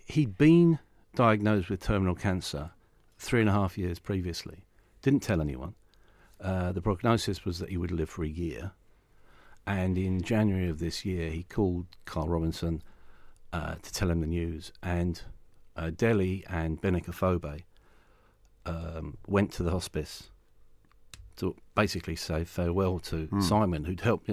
he'd 0.07 0.39
been 0.39 0.79
diagnosed 1.15 1.69
with 1.69 1.83
terminal 1.83 2.15
cancer 2.15 2.71
three 3.19 3.41
and 3.41 3.49
a 3.49 3.53
half 3.53 3.77
years 3.79 3.99
previously. 3.99 4.65
Didn't 5.03 5.23
tell 5.23 5.41
anyone. 5.41 5.75
Uh, 6.45 6.73
the 6.73 6.83
prognosis 6.83 7.45
was 7.47 7.59
that 7.59 7.71
he 7.71 7.77
would 7.79 7.91
live 7.91 8.11
for 8.11 8.23
a 8.23 8.29
year. 8.29 8.73
And 9.67 9.97
in 9.97 10.21
January 10.21 10.69
of 10.69 10.79
this 10.79 11.05
year, 11.07 11.31
he 11.31 11.43
called 11.45 11.87
Carl 12.05 12.29
Robinson 12.29 12.83
uh, 13.51 13.77
to 13.77 13.93
tell 13.93 14.11
him 14.11 14.21
the 14.21 14.27
news. 14.27 14.71
And 14.83 15.23
uh, 15.75 15.89
Dele 15.89 16.45
and 16.51 16.83
Benik 16.83 17.07
Afobe 17.09 17.63
um, 18.67 19.17
went 19.27 19.53
to 19.53 19.63
the 19.63 19.71
hospice 19.71 20.25
to 21.37 21.57
basically 21.75 22.15
say 22.15 22.45
farewell 22.45 22.99
to 23.01 23.25
Hmm. 23.27 23.41
Simon, 23.41 23.85
who'd 23.85 24.03
helped. 24.03 24.29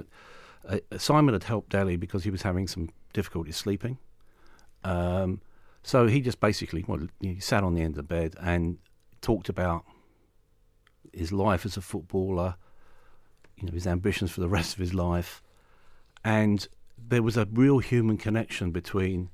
Uh, 0.67 0.80
Simon 0.97 1.34
had 1.34 1.45
helped 1.45 1.69
Dele 1.69 1.95
because 1.95 2.26
he 2.26 2.30
was 2.30 2.41
having 2.41 2.67
some 2.67 2.89
difficulty 3.13 3.54
sleeping. 3.54 3.97
Um, 4.84 5.39
so 5.82 6.08
he 6.08 6.21
just 6.21 6.39
basically 6.41 6.84
well, 6.88 7.08
he 7.21 7.39
sat 7.39 7.63
on 7.63 7.74
the 7.74 7.82
end 7.82 7.93
of 7.93 7.97
the 7.97 8.04
bed 8.04 8.36
and 8.39 8.78
talked 9.21 9.50
about 9.50 9.86
his 11.13 11.31
life 11.31 11.65
as 11.65 11.77
a 11.77 11.81
footballer, 11.81 12.55
you 13.57 13.67
know, 13.67 13.73
his 13.73 13.87
ambitions 13.87 14.31
for 14.31 14.41
the 14.41 14.49
rest 14.49 14.73
of 14.73 14.79
his 14.79 14.93
life, 14.93 15.41
and 16.23 16.67
there 16.97 17.23
was 17.23 17.37
a 17.37 17.47
real 17.51 17.79
human 17.79 18.17
connection 18.17 18.71
between, 18.71 19.29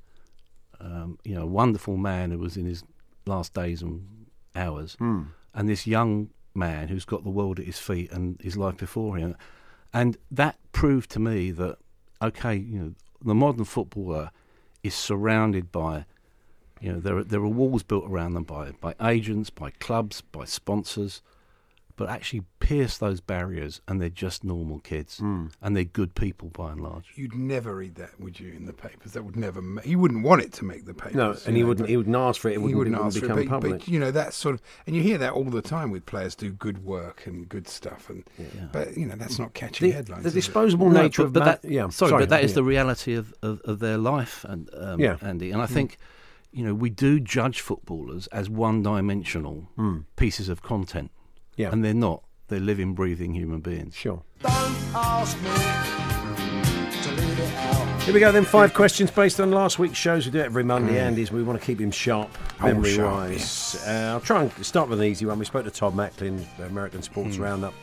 um, 0.80 1.18
you 1.24 1.34
know, 1.34 1.42
a 1.42 1.46
wonderful 1.46 1.96
man 1.96 2.30
who 2.30 2.38
was 2.38 2.56
in 2.56 2.66
his 2.66 2.82
last 3.26 3.52
days 3.54 3.82
and 3.82 4.26
hours, 4.56 4.96
Hmm. 4.98 5.22
and 5.54 5.68
this 5.68 5.86
young 5.86 6.30
man 6.54 6.88
who's 6.88 7.04
got 7.04 7.22
the 7.24 7.30
world 7.30 7.60
at 7.60 7.66
his 7.66 7.78
feet 7.78 8.10
and 8.10 8.40
his 8.40 8.56
life 8.56 8.76
before 8.76 9.16
him, 9.16 9.36
and 9.92 10.16
that 10.30 10.56
proved 10.72 11.10
to 11.10 11.18
me 11.20 11.50
that 11.52 11.78
okay, 12.20 12.56
you 12.56 12.78
know, 12.78 12.94
the 13.24 13.34
modern 13.34 13.64
footballer 13.64 14.30
is 14.82 14.94
surrounded 14.94 15.70
by, 15.70 16.04
you 16.80 16.92
know, 16.92 16.98
there 17.00 17.16
are, 17.18 17.24
there 17.24 17.40
are 17.40 17.48
walls 17.48 17.82
built 17.82 18.04
around 18.08 18.34
them 18.34 18.44
by 18.44 18.72
by 18.80 18.94
agents, 19.00 19.50
by 19.50 19.70
clubs, 19.70 20.20
by 20.20 20.44
sponsors, 20.44 21.22
but 21.98 22.08
actually 22.08 22.44
pierce 22.60 22.96
those 22.96 23.20
barriers, 23.20 23.82
and 23.86 24.00
they're 24.00 24.08
just 24.08 24.44
normal 24.44 24.78
kids, 24.78 25.18
Hmm. 25.18 25.46
and 25.60 25.76
they're 25.76 25.84
good 25.84 26.14
people 26.14 26.48
by 26.48 26.72
and 26.72 26.80
large. 26.80 27.04
You'd 27.14 27.34
never 27.34 27.74
read 27.74 27.96
that, 27.96 28.18
would 28.18 28.40
you, 28.40 28.52
in 28.52 28.64
the 28.66 28.72
papers? 28.72 29.12
That 29.12 29.24
would 29.24 29.36
never. 29.36 29.60
Ma- 29.60 29.82
he 29.82 29.96
wouldn't 29.96 30.22
want 30.24 30.40
it 30.42 30.52
to 30.54 30.64
make 30.64 30.86
the 30.86 30.94
papers. 30.94 31.14
No, 31.16 31.32
you 31.32 31.38
and 31.46 31.56
he 31.56 31.62
know, 31.62 31.68
wouldn't. 31.68 31.88
He 31.90 31.96
wouldn't 31.98 32.16
ask 32.16 32.40
for 32.40 32.48
it. 32.48 32.52
It 32.52 32.54
he 32.54 32.58
wouldn't, 32.60 32.78
wouldn't 32.78 32.96
it 32.96 32.98
wouldn't 33.00 33.14
ask 33.14 33.18
for 33.20 33.24
it, 33.26 33.28
become 33.28 33.60
but, 33.60 33.66
public. 33.68 33.80
but 33.80 33.88
you 33.88 34.00
know 34.00 34.10
that 34.12 34.32
sort 34.32 34.54
of, 34.54 34.62
and 34.86 34.96
you 34.96 35.02
hear 35.02 35.18
that 35.18 35.32
all 35.34 35.44
the 35.44 35.60
time 35.62 35.90
with 35.90 36.06
players 36.06 36.34
do 36.34 36.50
good 36.52 36.84
work 36.84 37.26
and 37.26 37.48
good 37.48 37.68
stuff, 37.68 38.08
and 38.08 38.24
but 38.72 38.96
you 38.96 39.04
know 39.06 39.16
that's 39.16 39.38
not 39.38 39.52
catching 39.54 39.88
The- 39.88 39.94
headlines. 39.96 40.22
the 40.22 40.28
is 40.28 40.34
it? 40.34 40.38
disposable 40.40 40.88
No, 40.90 41.02
nature 41.02 41.22
but, 41.22 41.26
of 41.26 41.32
but 41.34 41.62
that, 41.62 41.68
yeah, 41.70 41.88
sorry, 41.90 42.10
sorry, 42.10 42.22
but 42.22 42.28
that 42.30 42.44
is 42.44 42.52
yeah. 42.52 42.54
the 42.56 42.64
reality 42.64 43.14
of, 43.14 43.34
of, 43.42 43.60
of 43.62 43.78
their 43.80 43.98
life, 43.98 44.44
and 44.48 44.70
um, 44.74 45.00
Yeah. 45.00 45.16
Andy. 45.20 45.50
And 45.50 45.60
I 45.60 45.66
Mm. 45.66 45.70
think, 45.70 45.98
you 46.52 46.64
know, 46.64 46.74
we 46.74 46.88
do 46.90 47.20
judge 47.20 47.60
footballers 47.60 48.26
as 48.28 48.48
one-dimensional 48.48 49.68
Mm. 49.78 50.04
pieces 50.16 50.48
of 50.48 50.62
content, 50.62 51.10
Yeah. 51.58 51.70
and 51.72 51.84
they're 51.84 51.92
not. 51.92 52.22
They're 52.48 52.60
living, 52.60 52.94
breathing 52.94 53.34
human 53.34 53.60
beings. 53.60 53.94
Sure. 53.94 54.22
Don't 54.40 54.52
ask 54.94 55.36
me 55.42 55.50
to 57.02 57.10
leave 57.20 57.38
it 57.40 57.54
out. 57.56 58.02
Here 58.02 58.14
we 58.14 58.20
go 58.20 58.32
then. 58.32 58.46
Five 58.46 58.72
questions 58.72 59.10
based 59.10 59.38
on 59.38 59.50
last 59.50 59.78
week's 59.78 59.98
shows. 59.98 60.24
We 60.24 60.32
do 60.32 60.38
it 60.38 60.44
every 60.46 60.64
Monday, 60.64 60.94
Mm. 60.94 61.02
Andy's. 61.08 61.30
We 61.30 61.42
want 61.42 61.60
to 61.60 61.66
keep 61.66 61.78
him 61.78 61.90
sharp, 61.90 62.30
Oh, 62.60 62.64
memory 62.68 62.94
sharp, 62.94 63.12
wise. 63.12 63.84
Uh, 63.86 64.12
I'll 64.14 64.20
try 64.20 64.42
and 64.44 64.64
start 64.64 64.88
with 64.88 64.98
an 65.00 65.04
easy 65.06 65.26
one. 65.26 65.38
We 65.38 65.44
spoke 65.44 65.64
to 65.64 65.70
Todd 65.70 65.94
Macklin, 65.94 66.46
the 66.56 66.64
American 66.64 67.02
Sports 67.02 67.36
Mm. 67.36 67.40
Roundup, 67.40 67.74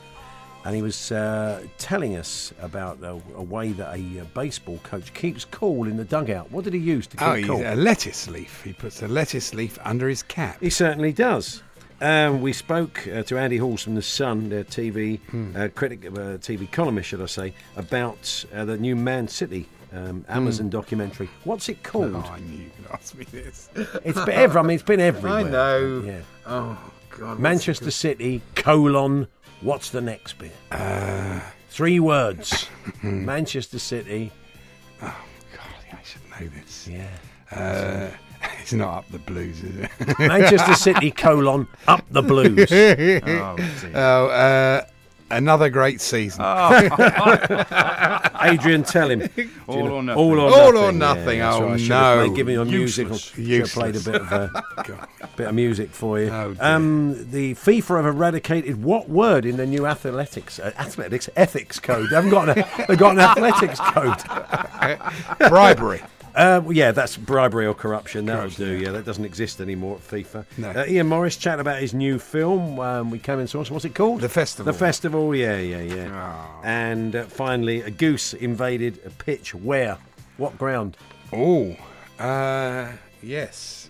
and 0.63 0.75
he 0.75 0.81
was 0.81 1.11
uh, 1.11 1.61
telling 1.77 2.15
us 2.15 2.51
about 2.61 3.03
a, 3.03 3.21
a 3.35 3.43
way 3.43 3.71
that 3.73 3.93
a 3.95 4.21
uh, 4.21 4.23
baseball 4.33 4.79
coach 4.81 5.13
keeps 5.13 5.45
cool 5.45 5.87
in 5.87 5.95
the 5.97 6.05
dugout. 6.05 6.49
What 6.51 6.63
did 6.63 6.73
he 6.73 6.79
use 6.79 7.05
to 7.07 7.17
keep 7.17 7.27
Oh, 7.27 7.41
cool? 7.43 7.61
a 7.63 7.75
lettuce 7.75 8.27
leaf. 8.27 8.63
He 8.63 8.73
puts 8.73 9.03
a 9.03 9.07
lettuce 9.07 9.53
leaf 9.53 9.77
under 9.83 10.07
his 10.09 10.23
cap. 10.23 10.57
He 10.59 10.71
certainly 10.71 11.13
does. 11.13 11.61
Um, 12.01 12.41
we 12.41 12.51
spoke 12.53 13.07
uh, 13.07 13.23
to 13.23 13.37
Andy 13.37 13.57
Halls 13.57 13.81
from 13.83 13.95
The 13.95 14.01
Sun, 14.01 14.49
their 14.49 14.63
TV 14.65 15.19
Hmm. 15.31 15.55
uh, 15.55 15.67
critic, 15.73 16.05
uh, 16.07 16.37
TV 16.39 16.69
columnist, 16.71 17.09
should 17.09 17.21
I 17.21 17.25
say, 17.27 17.53
about 17.77 18.43
uh, 18.53 18.65
the 18.65 18.77
new 18.77 18.95
Man 18.97 19.27
City 19.29 19.67
um, 19.93 20.25
Amazon 20.27 20.69
documentary. 20.69 21.29
What's 21.45 21.69
it 21.69 21.83
called? 21.83 22.11
Hmm. 22.11 22.15
Oh, 22.25 22.31
I 22.33 22.39
knew 22.39 22.57
you 22.65 22.71
could 22.75 22.91
ask 22.91 23.15
me 23.15 23.23
this. 23.25 23.69
It's 24.03 24.19
been 24.25 24.29
every, 24.35 24.59
I 24.59 24.63
mean, 24.63 24.75
it's 24.75 24.83
been 24.83 24.99
everywhere. 25.11 25.39
I 25.39 25.43
know. 25.43 26.03
Yeah. 26.05 26.19
Oh 26.45 26.77
God. 27.11 27.39
Manchester 27.39 27.87
it 27.87 27.91
City, 27.91 28.41
colon, 28.55 29.27
what's 29.61 29.89
the 29.91 30.01
next 30.01 30.37
bit? 30.37 30.51
Uh, 30.71 31.39
Three 31.69 31.99
words. 32.01 32.67
Manchester 33.03 33.79
City. 33.79 34.31
Oh 35.01 35.15
God, 35.53 35.97
I 35.97 36.03
should 36.03 36.21
know 36.29 36.49
this. 36.57 36.87
Yeah. 36.89 37.07
Uh, 37.51 38.09
it's 38.61 38.73
not 38.73 38.97
up 38.99 39.09
the 39.09 39.19
blues, 39.19 39.63
is 39.63 39.75
it? 39.77 39.91
Manchester 40.19 40.73
City, 40.75 41.11
colon, 41.11 41.67
up 41.87 42.03
the 42.09 42.21
blues. 42.21 42.67
oh, 43.95 44.27
uh, 44.27 44.85
another 45.31 45.69
great 45.69 46.01
season. 46.01 46.41
Adrian, 48.41 48.83
tell 48.83 49.09
him. 49.09 49.29
All 49.67 49.77
you 49.77 49.83
know- 49.83 49.95
or 49.95 50.03
nothing. 50.03 50.19
All 50.19 50.39
or 50.39 50.41
All 50.41 50.71
nothing. 50.71 50.77
or 50.83 50.91
nothing, 50.91 51.39
that's 51.39 51.55
oh, 51.55 51.63
right. 51.67 51.81
No. 51.81 51.95
have 51.95 52.25
played- 52.25 52.35
Give 52.35 52.47
me 52.47 52.53
a 52.55 52.65
musical. 52.65 53.17
Useless. 53.35 53.73
Played 53.73 53.95
a 53.95 53.99
bit 53.99 54.21
of 54.21 54.31
uh, 54.31 54.47
God. 54.83 55.07
bit 55.35 55.47
of 55.47 55.55
music 55.55 55.89
for 55.91 56.19
you. 56.19 56.29
Oh, 56.29 56.55
um, 56.59 57.31
the 57.31 57.53
FIFA 57.55 58.03
have 58.03 58.05
eradicated 58.05 58.83
what 58.83 59.09
word 59.09 59.45
in 59.45 59.57
the 59.57 59.65
new 59.65 59.85
athletics 59.85 60.59
uh, 60.59 60.71
athletics 60.77 61.29
ethics 61.35 61.79
code? 61.79 62.09
They 62.09 62.15
haven't 62.15 62.31
got 62.31 62.49
an, 62.49 62.63
they've 62.87 62.97
got 62.97 63.13
an 63.13 63.19
athletics 63.19 63.79
code. 63.79 64.17
Bribery. 65.49 66.01
Uh, 66.35 66.61
well, 66.63 66.73
yeah, 66.73 66.91
that's 66.91 67.15
bribery 67.17 67.65
or 67.65 67.73
corruption. 67.73 68.25
That'll 68.25 68.43
Corruption, 68.43 68.65
do. 68.65 68.71
Yeah, 68.83 68.91
that 68.91 69.05
doesn't 69.05 69.23
exist 69.25 69.61
anymore 69.61 69.95
at 69.97 70.07
FIFA. 70.07 70.45
No. 70.57 70.69
Uh, 70.71 70.83
Iain 70.87 71.07
Morris 71.07 71.37
chatting 71.37 71.61
about 71.61 71.79
his 71.79 71.93
new 71.93 72.19
film. 72.19 72.79
Um, 72.79 73.09
we 73.09 73.19
came 73.19 73.39
and 73.39 73.49
saw. 73.49 73.63
What's 73.63 73.85
it 73.85 73.95
called? 73.95 74.21
The 74.21 74.29
Festival. 74.29 74.71
The 74.71 74.77
festival. 74.77 75.35
Yeah, 75.35 75.57
yeah, 75.59 75.81
yeah. 75.81 76.33
Oh. 76.59 76.61
And 76.63 77.15
uh, 77.15 77.23
finally, 77.25 77.81
a 77.81 77.89
goose 77.89 78.33
invaded 78.33 78.99
a 79.05 79.09
pitch. 79.11 79.55
Where? 79.55 79.97
What 80.37 80.57
ground? 80.57 80.97
Oh, 81.31 81.75
uh, 82.19 82.91
yes. 83.21 83.89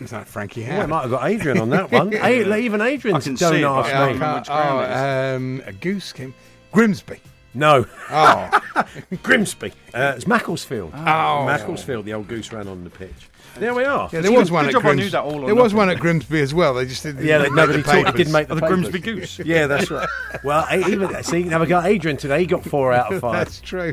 Is 0.00 0.10
that 0.10 0.26
Frankie 0.26 0.66
Oh, 0.68 0.80
I 0.80 0.86
might 0.86 1.02
have 1.02 1.10
got 1.10 1.28
Adrian 1.28 1.58
on 1.58 1.70
that 1.70 1.90
one. 1.92 2.12
A- 2.20 2.56
even 2.58 2.80
Adrian 2.80 3.16
I 3.16 3.20
can 3.20 3.34
don't 3.34 3.52
see 3.52 3.64
ask 3.64 3.86
me. 3.86 3.92
can't 3.92 4.12
remember 4.14 4.38
which 4.40 4.46
ground 4.48 4.84
it 4.84 4.96
oh, 4.96 5.36
um, 5.36 5.62
a 5.66 5.72
goose 5.72 6.12
came. 6.12 6.34
Grimsby. 6.72 7.20
No, 7.54 7.84
Oh, 8.10 8.60
Grimsby. 9.22 9.72
Uh, 9.92 10.14
it's 10.16 10.26
Macclesfield. 10.26 10.92
Oh. 10.94 11.44
Macclesfield. 11.44 12.04
The 12.06 12.14
old 12.14 12.26
goose 12.28 12.52
ran 12.52 12.66
on 12.68 12.84
the 12.84 12.90
pitch. 12.90 13.28
There 13.56 13.74
we 13.74 13.84
are. 13.84 14.08
yeah, 14.12 14.20
there 14.22 14.32
was 14.32 14.50
one 14.50 14.64
at 14.64 14.72
job 14.72 14.82
knew 14.82 14.88
Grimsby. 14.92 15.10
that 15.10 15.22
all 15.24 15.40
There 15.44 15.54
was 15.54 15.74
one 15.74 15.90
at 15.90 15.98
Grimsby 16.00 16.40
as 16.40 16.54
well. 16.54 16.72
They 16.72 16.86
just 16.86 17.02
didn't. 17.02 17.24
Yeah, 17.26 17.38
they, 17.38 17.44
make 17.44 17.52
nobody 17.54 17.78
the 17.78 17.84
thought 17.84 17.96
it 17.98 18.04
papers. 18.06 18.16
didn't 18.18 18.32
make 18.32 18.48
the 18.48 18.54
Oh, 18.54 18.56
the. 18.60 18.66
Grimsby 18.66 18.98
Goose. 19.00 19.38
Yeah, 19.44 19.66
that's 19.66 19.90
right. 19.90 20.08
Well, 20.42 20.64
I- 20.68 20.78
even 20.88 21.22
see, 21.22 21.42
now 21.44 21.60
we 21.60 21.66
got 21.66 21.84
Adrian 21.84 22.16
today. 22.16 22.40
He 22.40 22.46
got 22.46 22.64
four 22.64 22.92
out 22.94 23.12
of 23.12 23.20
five. 23.20 23.32
That's 23.34 23.60
true. 23.60 23.92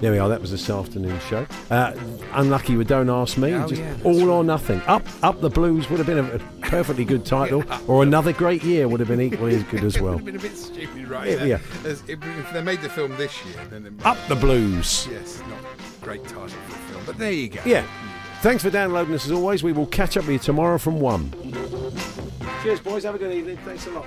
There 0.00 0.12
we 0.12 0.18
are. 0.18 0.28
That 0.28 0.42
was 0.42 0.50
this 0.50 0.68
afternoon's 0.68 1.22
show. 1.22 1.46
Uh, 1.70 1.94
unlucky 2.32 2.76
with 2.76 2.86
Don't 2.86 3.08
Ask 3.08 3.38
Me. 3.38 3.54
Oh, 3.54 3.66
just 3.66 3.80
yeah, 3.80 3.96
all 4.04 4.28
or 4.30 4.44
nothing. 4.44 4.80
Up, 4.86 5.02
up 5.22 5.40
the 5.40 5.48
blues 5.48 5.88
would 5.88 5.98
have 5.98 6.06
been 6.06 6.18
a, 6.18 6.38
perfectly 6.60 7.04
good 7.04 7.24
title, 7.24 7.64
or 7.88 8.02
another 8.02 8.32
great 8.32 8.62
year 8.62 8.88
would 8.88 9.00
have 9.00 9.08
been 9.08 9.20
equally 9.20 9.54
as 9.54 9.62
good 9.64 9.84
as 9.84 9.96
It 9.96 10.02
well. 10.02 10.18
would 10.18 10.18
have 10.18 10.26
been 10.26 10.36
a 10.36 10.38
bit 10.38 10.56
stupid, 10.56 11.08
right? 11.08 11.28
Yeah, 11.28 11.44
yeah. 11.44 11.58
If, 11.84 12.52
they 12.52 12.62
made 12.62 12.82
the 12.82 12.90
film 12.90 13.16
this 13.16 13.44
year, 13.46 13.64
then 13.70 13.86
it, 13.86 13.92
Up 14.04 14.18
the 14.28 14.36
blues. 14.36 15.08
Yes, 15.10 15.40
not 15.48 15.64
great 16.02 16.22
title 16.24 16.48
for 16.48 16.74
a 16.74 16.78
film, 16.92 17.02
but 17.06 17.16
there 17.16 17.32
you 17.32 17.48
go. 17.48 17.60
Yeah. 17.64 17.86
Thanks 18.42 18.62
for 18.62 18.70
downloading 18.70 19.14
us 19.14 19.24
as 19.24 19.32
always. 19.32 19.62
We 19.62 19.72
will 19.72 19.86
catch 19.86 20.16
up 20.16 20.24
with 20.24 20.32
you 20.32 20.38
tomorrow 20.38 20.76
from 20.76 21.00
one. 21.00 21.32
Cheers, 22.62 22.80
boys. 22.80 23.04
Have 23.04 23.14
a 23.14 23.18
good 23.18 23.32
evening. 23.32 23.56
Thanks 23.64 23.86
a 23.86 23.90
lot. 23.90 24.06